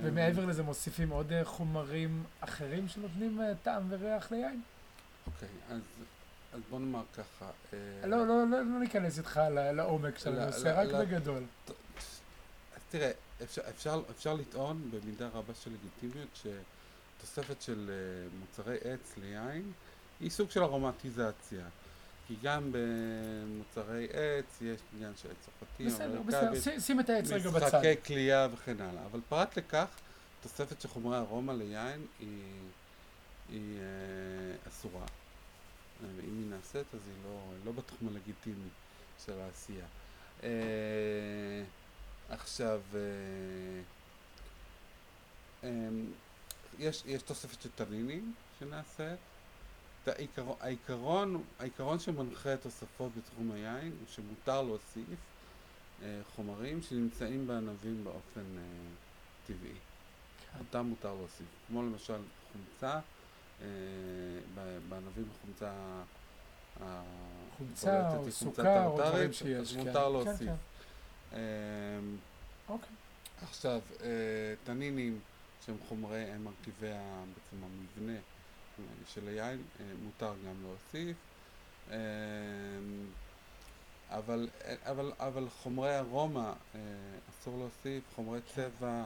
ומעבר 0.04 0.46
לזה 0.46 0.64
מוסיפים 0.64 1.10
עוד 1.10 1.32
אה, 1.32 1.46
חומרים 1.46 2.24
אחרים 2.40 2.88
שנותנים 2.88 3.42
אה, 3.42 3.52
טעם 3.64 3.84
וריח 3.90 4.32
ליין? 4.32 4.62
אוקיי, 5.28 5.50
אז, 5.70 5.82
אז 6.54 6.62
בוא 6.70 6.80
נאמר 6.80 7.04
ככה. 7.18 7.52
אה, 7.74 8.08
לא, 8.08 8.18
לא, 8.18 8.44
לא, 8.52 8.58
לא 8.62 8.80
ניכנס 8.80 9.18
איתך 9.18 9.42
לעומק 9.74 10.18
של 10.18 10.30
לא, 10.30 10.42
הנושא, 10.42 10.68
לא, 10.68 10.80
רק 10.80 10.88
לא. 10.88 11.06
בגדול. 11.06 11.44
אז 12.76 12.82
תראה, 12.90 13.12
אפשר, 13.44 13.62
אפשר, 13.70 14.02
אפשר 14.12 14.34
לטעון 14.34 14.92
במידה 14.92 15.28
רבה 15.28 15.54
של 15.54 15.72
לגיטימיות 15.72 16.30
שתוספת 16.36 17.62
של 17.62 17.90
אה, 17.90 18.38
מוצרי 18.40 18.78
עץ 18.84 19.18
ליין 19.18 19.72
היא 20.20 20.30
סוג 20.30 20.50
של 20.50 20.64
ארומטיזציה. 20.64 21.66
כי 22.28 22.36
גם 22.44 22.72
במוצרי 22.72 24.08
עץ 24.14 24.62
יש 24.62 24.80
עניין 24.96 25.14
של 25.22 25.30
עץ 25.32 25.38
צרפתי, 25.46 25.86
בסדר, 25.86 26.22
בסדר, 26.22 26.80
שים 26.80 27.00
את 27.00 27.10
העץ 27.10 27.32
רגע 27.32 27.50
בצד. 27.50 27.66
משך 27.68 28.02
קלייה 28.06 28.48
וכן 28.54 28.82
הלאה. 28.82 29.06
אבל 29.06 29.20
פרט 29.30 29.58
לכך, 29.58 29.88
תוספת 30.42 30.82
של 30.82 30.88
חומרי 30.88 31.18
ארומה 31.18 31.54
ליין 31.54 32.06
היא, 32.20 32.28
היא 33.50 33.80
אה, 33.80 34.70
אסורה. 34.70 35.02
אה, 35.02 36.08
ואם 36.18 36.38
היא 36.38 36.50
נעשית, 36.50 36.94
אז 36.94 37.00
היא 37.08 37.16
לא, 37.24 37.40
לא 37.66 37.72
בתחום 37.72 38.08
הלגיטימי 38.08 38.70
של 39.26 39.40
העשייה. 39.40 39.86
אה, 40.44 40.50
עכשיו, 42.30 42.82
אה, 42.96 43.00
אה, 45.64 45.70
יש, 46.80 47.04
יש 47.06 47.22
תוספת 47.22 47.62
של 47.62 47.70
טנינים 47.76 48.34
שנעשית. 48.60 49.20
העיקרון, 50.08 50.58
העיקרון, 50.60 51.44
העיקרון 51.60 52.00
שמנחה 52.00 52.58
תוספות 52.58 53.12
בתחום 53.18 53.52
היין 53.52 53.92
הוא 54.00 54.08
שמותר 54.08 54.62
להוסיף 54.62 55.20
אה, 56.04 56.22
חומרים 56.36 56.82
שנמצאים 56.82 57.48
בענבים 57.48 58.04
באופן 58.04 58.58
אה, 58.58 58.64
טבעי. 59.48 59.70
כן. 59.72 60.60
אותם 60.60 60.86
מותר 60.86 61.14
להוסיף. 61.14 61.48
כמו 61.68 61.82
למשל 61.82 62.22
חומצה, 62.52 63.00
אה, 63.62 63.68
בענבים 64.90 65.26
החומצה 65.38 65.72
חומצה 67.58 68.18
או 68.18 68.32
סוכר 68.32 68.86
או 68.86 68.98
דברים 68.98 69.34
שיש. 69.34 69.74
כן. 69.74 69.80
מותר 69.80 69.94
כן, 69.94 70.12
להוסיף. 70.12 70.48
כן. 70.48 70.56
אה, 71.34 71.40
אוקיי. 72.70 72.90
עכשיו, 73.42 73.82
אה, 74.04 74.08
טנינים 74.64 75.20
שהם 75.66 75.76
חומרי, 75.88 76.20
הם 76.20 76.44
מרכיבי 76.44 76.94
בעצם 77.36 77.64
המבנה 77.64 78.20
של 79.08 79.28
היין, 79.28 79.62
אה, 79.80 79.86
מותר 80.04 80.34
גם 80.48 80.56
להוסיף. 80.64 81.18
אה, 81.92 81.98
אבל, 84.10 84.50
אה, 84.66 84.76
אבל, 84.92 85.12
אבל 85.20 85.48
חומרי 85.50 86.00
ארומה 86.00 86.54
אסור 87.30 87.58
להוסיף, 87.58 88.04
חומרי 88.16 88.40
צבע 88.56 89.04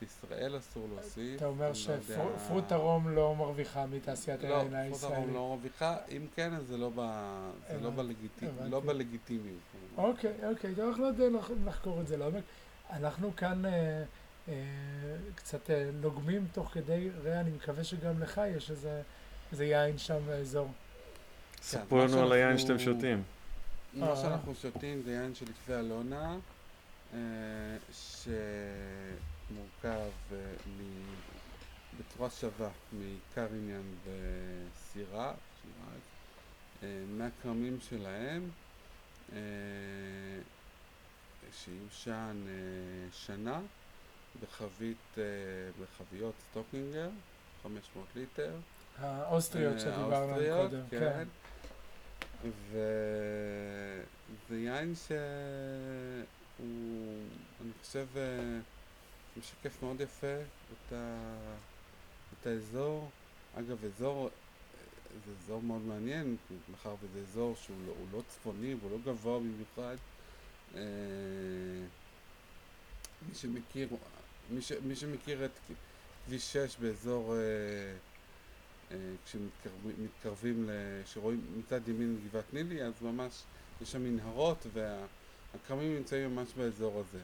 בישראל 0.00 0.58
אסור 0.58 0.88
להוסיף. 0.94 1.36
אתה 1.36 1.46
אומר 1.46 1.68
לא 1.68 1.74
שפרוט 1.74 2.72
ארום 2.72 3.08
לא 3.08 3.34
מרוויחה 3.34 3.86
מתעשיית 3.86 4.44
היין 4.44 4.52
לא, 4.52 4.58
פרוט 4.58 4.72
ארום 4.72 4.74
הישראלית. 4.74 5.34
לא 5.34 5.48
מרוויחה, 5.48 5.96
אם 6.16 6.26
כן 6.36 6.54
אז 6.54 6.66
זה 6.66 6.76
לא, 6.76 6.90
ב, 6.94 7.00
זה 7.72 7.80
לא, 7.80 7.90
בלגיטימ. 7.90 8.50
לא 8.70 8.80
בלגיטימיות. 8.80 9.58
אוקיי, 9.96 10.32
אוקיי, 10.50 10.74
אנחנו 10.80 11.54
נחקור 11.64 12.00
את 12.00 12.06
זה 12.06 12.16
לעומק. 12.16 12.42
אנחנו 12.90 13.36
כאן 13.36 13.62
קצת 15.34 15.70
אה, 15.70 15.90
נוגמים 16.00 16.46
תוך 16.52 16.70
כדי, 16.72 17.10
ראה, 17.24 17.40
אני 17.40 17.50
מקווה 17.50 17.84
שגם 17.84 18.20
לך 18.22 18.40
יש 18.56 18.70
איזה, 18.70 19.02
איזה 19.52 19.64
יין 19.64 19.98
שם 19.98 20.18
באזור. 20.26 20.68
ספרו 21.62 21.98
מה 21.98 22.04
לנו 22.04 22.22
על 22.22 22.32
היין 22.32 22.58
שאתם 22.58 22.78
שותים. 22.78 23.22
מה 23.94 24.10
אה. 24.10 24.16
שאנחנו 24.16 24.54
שותים 24.54 25.02
זה 25.02 25.12
יין 25.12 25.34
של 25.34 25.46
יקבי 25.50 25.74
אלונה, 25.74 26.36
אה, 27.14 27.18
שמורכב 27.92 29.88
אה, 30.32 30.36
מ- 30.66 31.14
בצורה 31.98 32.30
שווה 32.30 32.68
מקריניאן 32.92 33.82
וסירה, 34.04 35.32
שירז, 35.62 36.00
אה, 36.82 36.88
מהכרמים 37.08 37.78
שלהם, 37.80 38.48
אה, 39.32 39.38
שיושן 41.52 42.36
אה, 42.48 42.52
שנה 43.12 43.60
בחבית, 44.42 45.18
אה, 45.18 45.22
בחביות 45.82 46.34
סטוקינגר, 46.50 47.08
500 47.62 48.06
ליטר. 48.16 48.56
האוסטריות 48.98 49.74
אה, 49.74 49.80
שדיברנו 49.80 50.34
קודם. 50.56 50.82
כן. 50.90 50.98
כן. 50.98 51.28
וזה 52.70 54.56
יין 54.56 54.94
שהוא, 54.94 55.16
אני 57.60 57.70
חושב, 57.82 58.06
אה, 58.16 58.58
משקף 59.36 59.82
מאוד 59.82 60.00
יפה 60.00 60.36
את, 60.72 60.92
ה... 60.92 61.34
את 62.32 62.46
האזור. 62.46 63.10
אגב, 63.58 63.84
אזור, 63.84 64.30
זה 65.26 65.32
אזור 65.44 65.62
מאוד 65.62 65.82
מעניין, 65.82 66.36
מאחר 66.70 66.94
וזה 67.02 67.20
אזור 67.20 67.56
שהוא 67.56 67.76
לא, 67.86 67.92
לא 68.12 68.22
צפוני 68.28 68.74
והוא 68.74 68.90
לא 68.90 68.98
גבוה 69.04 69.38
במיוחד. 69.38 69.96
מי 73.28 73.34
שמכיר, 73.34 73.88
מי, 74.50 74.62
ש, 74.62 74.72
מי 74.72 74.96
שמכיר 74.96 75.44
את 75.44 75.50
כביש 76.26 76.52
6 76.52 76.76
באזור, 76.76 77.34
אה, 77.34 77.38
אה, 78.90 78.96
כשמתקרבים, 79.24 80.68
ל- 80.70 81.02
שרואים 81.06 81.40
מצד 81.58 81.88
ימין 81.88 82.18
גבעת 82.28 82.54
נילי, 82.54 82.82
אז 82.82 82.92
ממש 83.02 83.42
יש 83.82 83.92
שם 83.92 84.02
מנהרות 84.02 84.66
והכרמים 84.72 85.96
נמצאים 85.96 86.34
ממש 86.34 86.48
באזור 86.56 87.00
הזה. 87.08 87.18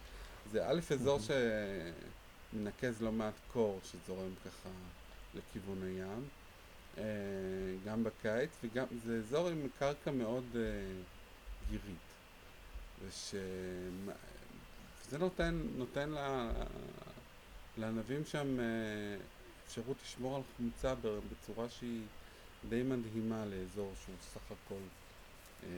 זה 0.52 0.66
א', 0.68 0.80
אזור 0.94 1.18
שמנקז 2.52 3.02
לא 3.02 3.12
מעט 3.12 3.34
קור 3.52 3.80
שזורם 3.84 4.30
ככה 4.44 4.68
לכיוון 5.34 5.82
הים, 5.82 6.24
אה, 6.98 7.04
גם 7.86 8.04
בקיץ, 8.04 8.50
וגם 8.64 8.86
זה 9.06 9.18
אזור 9.18 9.48
עם 9.48 9.66
קרקע 9.78 10.10
מאוד 10.10 10.44
אה, 10.56 10.60
גירית. 11.70 12.04
וש... 13.08 13.34
זה 15.10 15.18
נותן, 15.18 15.62
נותן 15.76 16.10
ל... 16.10 16.18
לענבים 17.76 18.24
שם 18.24 18.60
אה, 18.60 18.64
אפשרות 19.66 19.96
לשמור 20.02 20.36
על 20.36 20.42
חומצה 20.56 20.94
בצורה 21.30 21.68
שהיא 21.68 22.02
די 22.68 22.82
מדהימה 22.82 23.46
לאזור 23.46 23.92
שהוא 24.04 24.14
סך 24.20 24.40
הכל 24.50 24.80
אה, 25.62 25.68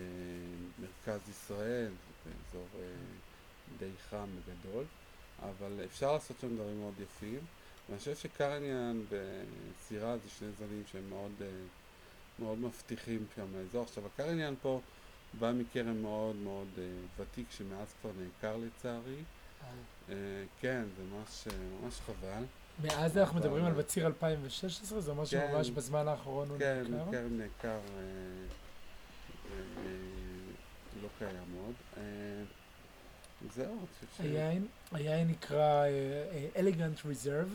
מרכז 0.79 1.29
ישראל, 1.29 1.93
אזור 2.49 2.69
אה, 2.75 2.81
די 3.79 3.91
חם 4.11 4.29
וגדול, 4.37 4.85
אבל 5.43 5.85
אפשר 5.85 6.13
לעשות 6.13 6.41
שם 6.41 6.55
דברים 6.55 6.81
מאוד 6.81 6.95
יפים. 7.01 7.41
ואני 7.89 7.99
חושב 7.99 8.15
שקרניאן 8.15 9.01
וסירה 9.09 10.19
זה 10.19 10.31
שני 10.31 10.53
זנים 10.53 10.83
שהם 10.93 11.11
מאוד, 11.11 11.33
מאוד 12.39 12.59
מבטיחים 12.59 13.27
שם 13.37 13.47
לאזור. 13.57 13.83
עכשיו 13.83 14.07
הקרניאן 14.07 14.55
פה 14.63 14.81
בא 15.39 15.53
מכרם 15.53 16.03
מאוד 16.03 16.37
מאוד 16.37 16.69
ותיק 17.17 17.51
שמאז 17.51 17.95
כבר 18.01 18.11
נעקר 18.19 18.57
לצערי. 18.57 19.23
אה, 20.09 20.15
כן, 20.61 20.83
זה 20.97 21.03
ממש, 21.03 21.47
אה, 21.49 21.53
ממש 21.83 21.95
חבל. 22.07 22.43
מאז 22.85 23.19
אנחנו 23.19 23.39
מדברים 23.41 23.65
על 23.65 23.73
בציר 23.73 24.07
2016, 24.07 25.01
זה 25.01 25.11
אומר 25.11 25.27
כן. 25.27 25.49
שממש 25.53 25.71
בזמן 25.71 26.09
האחרון 26.09 26.49
הוא 26.49 26.59
כן, 26.59 26.83
נמכר. 26.89 27.11
כרם 27.13 27.39
נעקר 27.39 27.79
אה, 27.99 28.03
לא 31.03 31.09
קיים 31.19 31.55
עוד. 31.65 31.75
זהו. 33.55 33.79
היין, 34.19 34.67
היין 34.93 35.29
נקרא 35.29 35.85
אלגנט 36.57 37.05
ריזרב, 37.07 37.49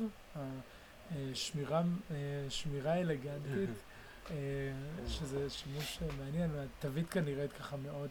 שמירה 1.34 1.82
שמירה 2.50 2.94
אלגנטית, 3.00 3.70
שזה 5.08 5.50
שימוש 5.50 6.00
מעניין, 6.20 6.50
והתווית 6.56 7.10
כאן 7.10 7.26
נראית 7.26 7.54
ככה 7.54 7.78
מאוד 7.78 8.10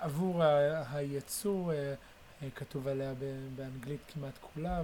עבור 0.00 0.42
ה- 0.42 0.82
הייצוא, 0.96 1.72
אה, 1.72 1.94
כתוב 2.50 2.88
עליה 2.88 3.14
באנגלית 3.56 4.00
כמעט 4.08 4.38
כולה, 4.40 4.82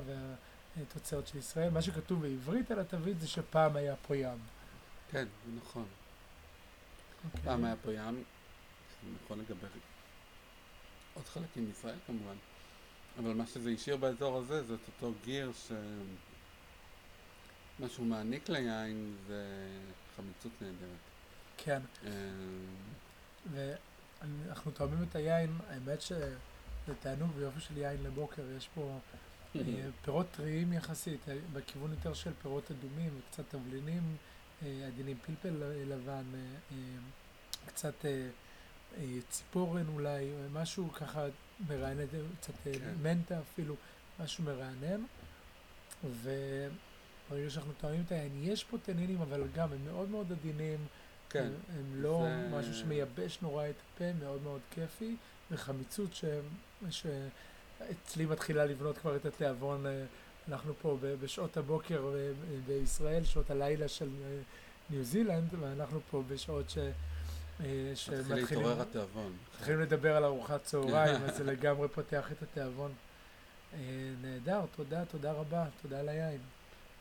והתוצרת 0.76 1.26
של 1.26 1.38
ישראל. 1.38 1.70
מה 1.70 1.82
שכתוב 1.82 2.22
בעברית 2.22 2.70
על 2.70 2.78
התווית 2.78 3.20
זה 3.20 3.28
שפעם 3.28 3.76
היה 3.76 3.96
פה 3.96 4.16
ים. 4.16 4.38
כן, 5.10 5.26
זה 5.46 5.52
נכון. 5.56 5.86
אוקיי. 7.24 7.40
פעם 7.44 7.64
היה 7.64 7.74
פה 7.82 7.92
ים, 7.92 8.14
זה 9.02 9.08
נכון 9.24 9.38
לגבי 9.38 9.66
עוד 11.14 11.26
חלקים 11.26 11.66
בישראל 11.66 11.98
כמובן, 12.06 12.36
אבל 13.18 13.34
מה 13.34 13.46
שזה 13.46 13.70
השאיר 13.70 13.96
באזור 13.96 14.36
הזה 14.36 14.62
זה 14.64 14.74
את 14.74 14.80
אותו 14.88 15.12
גיר 15.24 15.52
ש... 15.52 15.72
מה 17.78 17.88
שהוא 17.88 18.06
מעניק 18.06 18.48
ליין 18.48 19.16
זה 19.26 19.68
חמיצות 20.16 20.52
נהדרת. 20.60 20.98
כן. 21.56 21.80
אה, 22.06 22.10
ואנחנו 23.52 24.70
תואמים 24.70 25.02
את 25.02 25.16
היין, 25.16 25.58
האמת 25.68 26.00
שזה 26.88 26.96
תענוג 27.00 27.30
ויופי 27.36 27.60
של 27.60 27.76
יין 27.78 28.02
לבוקר, 28.02 28.42
יש 28.56 28.68
פה 28.74 28.98
אה, 29.56 29.60
פירות 30.04 30.26
טריים 30.30 30.72
יחסית, 30.72 31.28
אה, 31.28 31.36
בכיוון 31.52 31.90
יותר 31.90 32.14
של 32.14 32.30
פירות 32.42 32.70
אדומים 32.70 33.10
וקצת 33.18 33.44
תבלינים 33.48 34.02
אה, 34.62 34.86
עדינים, 34.86 35.16
פלפל 35.26 35.54
לבן, 35.86 36.24
קצת 37.66 38.04
ציפורן 39.28 39.84
אולי, 39.94 40.26
משהו 40.52 40.92
ככה 40.92 41.24
מרענן, 41.68 42.04
קצת 42.40 42.52
כן. 42.64 42.70
מנטה 43.02 43.40
אפילו, 43.40 43.74
משהו 44.20 44.44
מרענן. 44.44 45.02
וברגע 46.04 47.50
שאנחנו 47.50 47.72
טועמים 47.80 48.02
את 48.06 48.12
היין, 48.12 48.32
יש 48.42 48.64
פה 48.64 48.76
תנינים, 48.82 49.20
אבל 49.20 49.42
גם 49.54 49.72
הם 49.72 49.84
מאוד 49.84 50.08
מאוד 50.08 50.32
עדינים. 50.32 50.78
כן. 51.30 51.44
הם, 51.44 51.52
הם 51.78 52.02
לא 52.02 52.24
זה- 52.24 52.48
משהו 52.58 52.74
שמייבש 52.74 53.38
נורא 53.42 53.66
את 53.68 53.74
הפה, 53.94 54.12
מאוד 54.12 54.42
מאוד 54.42 54.60
כיפי, 54.70 55.16
וחמיצות 55.50 56.14
ש... 56.14 56.24
שאצלי 56.90 58.26
מתחילה 58.26 58.64
לבנות 58.64 58.98
כבר 58.98 59.16
את 59.16 59.26
התיאבון, 59.26 59.86
אה, 59.86 60.04
אנחנו 60.48 60.74
פה 60.82 60.96
ב- 61.00 61.14
בשעות 61.24 61.56
הבוקר 61.56 62.14
אה, 62.14 62.30
בישראל, 62.66 63.24
שעות 63.24 63.50
הלילה 63.50 63.88
של 63.88 64.08
אה, 64.24 64.36
ניו 64.90 65.04
זילנד, 65.04 65.54
ואנחנו 65.60 66.00
פה 66.10 66.22
בשעות 66.28 66.70
ש... 66.70 66.78
מתחיל 66.78 67.94
שמתחילים 67.94 68.36
להתעורר 68.36 68.82
התיאבון. 68.82 69.32
מתחילים 69.54 69.80
לדבר 69.80 70.16
על 70.16 70.24
ארוחת 70.24 70.64
צהריים, 70.64 71.22
אז 71.26 71.36
זה 71.36 71.44
לגמרי 71.44 71.88
פותח 71.88 72.32
את 72.32 72.42
התיאבון. 72.42 72.92
נהדר, 74.22 74.60
תודה, 74.76 75.04
תודה 75.04 75.32
רבה, 75.32 75.64
תודה 75.82 76.00
על 76.00 76.08
היין. 76.08 76.40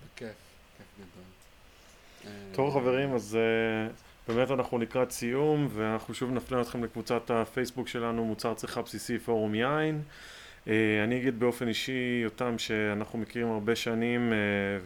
בכיף, 0.05 0.35
כיף 0.77 0.85
גדול. 0.95 2.33
טוב 2.53 2.73
חברים, 2.73 3.15
אז 3.15 3.37
באמת 4.27 4.51
אנחנו 4.51 4.77
לקראת 4.77 5.11
סיום, 5.11 5.67
ואנחנו 5.73 6.13
שוב 6.13 6.31
נפנה 6.31 6.61
אתכם 6.61 6.83
לקבוצת 6.83 7.31
הפייסבוק 7.31 7.87
שלנו, 7.87 8.25
מוצר 8.25 8.53
צריכה 8.53 8.81
בסיסי 8.81 9.19
פורום 9.19 9.55
יין. 9.55 10.01
Uh, 10.65 10.69
אני 11.03 11.17
אגיד 11.17 11.39
באופן 11.39 11.67
אישי, 11.67 12.19
יותם, 12.23 12.57
שאנחנו 12.57 13.19
מכירים 13.19 13.51
הרבה 13.51 13.75
שנים, 13.75 14.31
uh, 14.31 14.33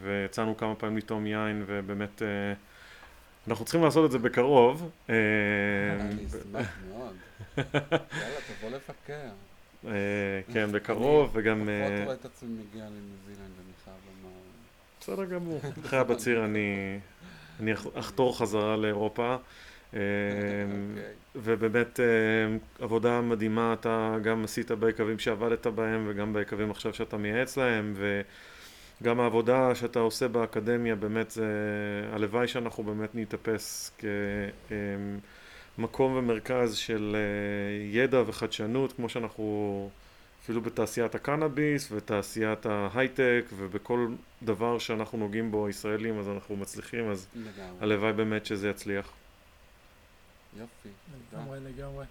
ויצאנו 0.02 0.56
כמה 0.56 0.74
פעמים 0.74 0.96
לטעום 0.96 1.26
יין, 1.26 1.64
ובאמת 1.66 2.22
uh, 2.22 3.48
אנחנו 3.48 3.64
צריכים 3.64 3.84
לעשות 3.84 4.06
את 4.06 4.10
זה 4.10 4.18
בקרוב. 4.18 4.90
אני 5.08 6.26
אשמח 6.26 6.76
מאוד. 6.88 7.16
יאללה, 7.58 8.38
תבוא 8.58 8.70
לבקר. 8.70 9.30
כן, 10.52 10.72
בקרוב, 10.72 11.30
וגם... 11.32 11.60
פחות 11.60 12.00
uh, 12.00 12.04
רואה 12.04 12.14
את 12.14 12.24
עצמי 12.24 12.48
מגיע 12.50 12.84
לניו 12.84 13.16
זילנד, 13.26 13.40
אני 13.40 13.72
חייב 13.84 13.96
לומר. 14.22 14.36
בסדר 15.00 15.24
גמור. 15.24 15.60
אחרי 15.86 15.98
הבציר 15.98 16.44
אני, 16.44 16.98
אני 17.62 17.72
אח- 17.72 17.86
אחתור 17.94 18.38
חזרה 18.38 18.76
לאירופה. 18.76 19.36
אה, 19.94 19.98
אוקיי. 19.98 21.02
ובאמת 21.36 22.00
אה, 22.00 22.04
עבודה 22.84 23.20
מדהימה, 23.20 23.72
אתה 23.80 24.16
גם 24.22 24.44
עשית 24.44 24.70
ביקבים 24.70 25.18
שעבדת 25.18 25.66
בהם 25.66 26.04
וגם 26.08 26.32
ביקבים 26.32 26.70
עכשיו 26.70 26.94
שאתה 26.94 27.16
מייעץ 27.16 27.56
להם 27.56 27.94
וגם 29.00 29.20
העבודה 29.20 29.74
שאתה 29.74 29.98
עושה 29.98 30.28
באקדמיה 30.28 30.94
באמת 30.96 31.30
זה, 31.30 31.46
הלוואי 32.12 32.48
שאנחנו 32.48 32.82
באמת 32.84 33.14
ניתפס 33.14 33.92
כמקום 35.76 36.12
ומרכז 36.16 36.76
של 36.76 37.16
אה, 37.16 37.20
ידע 38.00 38.22
וחדשנות 38.26 38.92
כמו 38.92 39.08
שאנחנו 39.08 39.90
אפילו 40.42 40.60
בתעשיית 40.60 41.14
הקנאביס 41.14 41.92
ותעשיית 41.92 42.66
ההייטק 42.66 43.44
ובכל 43.56 44.08
דבר 44.42 44.78
שאנחנו 44.78 45.18
נוגעים 45.18 45.50
בו 45.50 45.68
ישראלים 45.68 46.18
אז 46.18 46.28
אנחנו 46.28 46.56
מצליחים 46.56 47.10
אז 47.10 47.26
לגמרי. 47.34 47.76
הלוואי 47.80 48.12
באמת 48.12 48.46
שזה 48.46 48.68
יצליח. 48.70 49.10
יופי. 50.58 50.88
לגמרי, 51.32 51.60
לגמרי. 51.60 52.06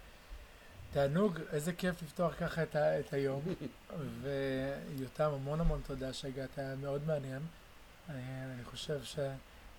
תענוג, 0.92 1.38
איזה 1.52 1.72
כיף 1.72 2.02
לפתוח 2.02 2.34
ככה 2.40 2.62
את, 2.62 2.76
ה, 2.76 3.00
את 3.00 3.12
היום. 3.12 3.42
ויותם, 4.22 5.30
המון 5.34 5.60
המון 5.60 5.80
תודה 5.86 6.12
שהגעת, 6.12 6.58
היה 6.58 6.74
מאוד 6.74 7.06
מעניין. 7.06 7.42
אה, 8.10 8.14
אני 8.54 8.64
חושב 8.64 9.02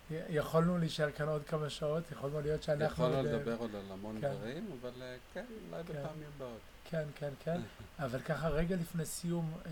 שיכולנו 0.08 0.78
להישאר 0.78 1.10
כאן 1.10 1.28
עוד 1.28 1.42
כמה 1.44 1.70
שעות, 1.70 2.10
יכולנו 2.12 2.40
להיות 2.40 2.62
שאנחנו... 2.62 2.84
יכולנו 2.86 3.16
אה, 3.16 3.22
לדבר 3.22 3.56
עוד 3.56 3.74
על 3.74 3.82
המון 3.90 4.20
כן. 4.20 4.34
דברים, 4.34 4.70
אבל 4.80 5.02
אה, 5.02 5.16
כן, 5.34 5.44
אולי 5.70 5.82
כן. 5.84 5.92
בפעמים 5.92 6.28
הבאות. 6.36 6.60
כן, 6.84 7.04
כן, 7.14 7.30
כן. 7.40 7.60
אבל 8.04 8.20
ככה 8.20 8.48
רגע 8.48 8.76
לפני 8.76 9.04
סיום, 9.04 9.52
אה, 9.66 9.70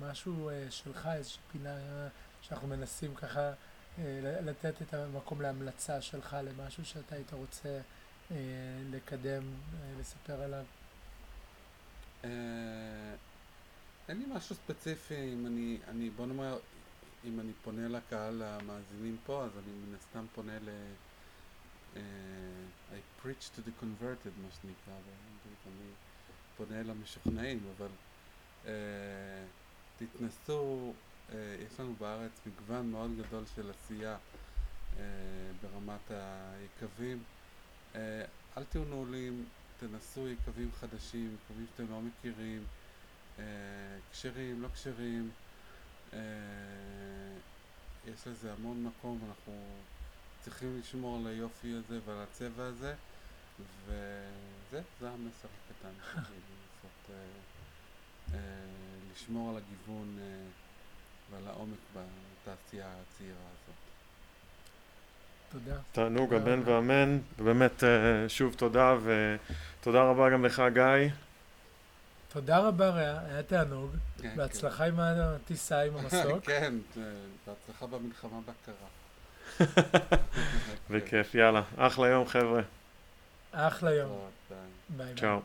משהו 0.00 0.50
שלך, 0.70 1.08
איזושהי 1.14 1.40
פינה 1.52 1.76
שאנחנו 2.42 2.68
מנסים 2.68 3.14
ככה 3.14 3.52
לתת 4.18 4.82
את 4.82 4.94
המקום 4.94 5.40
להמלצה 5.40 6.00
שלך 6.00 6.36
למשהו 6.44 6.84
שאתה 6.84 7.14
היית 7.14 7.32
רוצה 7.32 7.80
לקדם, 8.90 9.42
לספר 10.00 10.42
עליו. 10.42 10.64
אין 14.08 14.18
לי 14.18 14.24
משהו 14.28 14.54
ספציפי, 14.54 15.32
אם 15.32 15.46
אני, 15.46 15.78
אני, 15.88 16.10
בוא 16.10 16.26
נאמר, 16.26 16.58
אם 17.24 17.40
אני 17.40 17.52
פונה 17.64 17.88
לקהל 17.88 18.42
המאזינים 18.42 19.16
פה, 19.26 19.44
אז 19.44 19.50
אני 19.58 19.72
מן 19.72 19.94
הסתם 19.94 20.26
פונה 20.34 20.58
ל... 20.58 20.68
אה, 21.96 22.00
I 22.92 23.24
preach 23.24 23.56
to 23.56 23.60
the 23.60 23.82
converted, 23.82 24.34
מה 24.42 24.48
שנקרא, 24.50 24.94
באנגלית, 24.94 25.66
אני 25.66 25.90
פונה 26.56 26.80
אל 26.80 26.90
המשוכנעים, 26.90 27.60
אבל 27.76 27.88
אה, 28.66 29.44
תתנסו, 29.96 30.92
אה, 31.32 31.56
יש 31.66 31.80
לנו 31.80 31.94
בארץ 31.98 32.40
מגוון 32.46 32.90
מאוד 32.90 33.10
גדול 33.18 33.44
של 33.54 33.70
עשייה 33.70 34.16
אה, 34.98 35.02
ברמת 35.62 36.10
היקבים. 36.10 37.22
אה, 37.94 38.24
אל 38.56 38.64
תהיו 38.64 38.84
נעולים, 38.84 39.44
תנסו 39.80 40.28
יקבים 40.28 40.72
חדשים, 40.72 41.34
יקבים 41.34 41.66
שאתם 41.66 41.90
לא 41.90 42.00
מכירים, 42.00 42.64
אה, 43.38 43.44
כשרים, 44.12 44.62
לא 44.62 44.68
כשרים. 44.68 45.30
אה, 46.14 46.18
יש 48.06 48.26
לזה 48.26 48.52
המון 48.52 48.84
מקום, 48.84 49.18
אנחנו 49.28 49.52
צריכים 50.44 50.80
לשמור 50.80 51.18
על 51.18 51.26
היופי 51.26 51.72
הזה 51.72 51.98
ועל 52.06 52.18
הצבע 52.22 52.64
הזה, 52.64 52.94
וזה, 53.86 54.80
זה 55.00 55.10
המסר 55.10 55.48
הקטן 55.48 55.94
שלי, 56.12 56.22
לנסות 56.48 57.10
אה, 57.10 57.14
אה, 58.34 58.38
לשמור 59.12 59.50
על 59.50 59.56
הגיוון 59.56 60.18
אה, 60.20 60.24
ועל 61.30 61.48
העומק 61.48 61.78
בתעשייה 61.92 62.86
הצעירה 62.86 63.36
הזאת. 63.36 63.82
תודה. 65.52 65.80
תענוג 65.92 66.34
אמן. 66.34 66.62
ואמן, 66.64 67.18
ובאמת 67.38 67.84
אה, 67.84 68.28
שוב 68.28 68.54
תודה 68.54 68.96
ותודה 69.04 70.02
רבה 70.02 70.30
גם 70.30 70.44
לך 70.44 70.62
גיא. 70.74 71.10
תודה 72.32 72.58
רבה 72.58 72.88
רע, 72.90 73.18
היה 73.28 73.42
תענוג. 73.42 73.90
כן, 74.22 74.36
בהצלחה 74.36 74.84
עם 74.84 75.00
הטיסה 75.00 75.80
עם 75.82 75.92
כן. 76.10 76.16
המסוק. 76.16 76.44
כן, 76.44 76.74
בהצלחה 77.46 77.86
במלחמה 77.86 78.38
בקרה. 78.40 78.74
בכיף, 80.90 81.34
יאללה, 81.34 81.62
אחלה 81.76 82.08
יום 82.08 82.26
חבר'ה, 82.28 82.62
אחלה 83.52 83.94
יום. 83.94 84.28
ביי 84.50 84.58
ביי. 85.06 85.14
צ'או. 85.20 85.40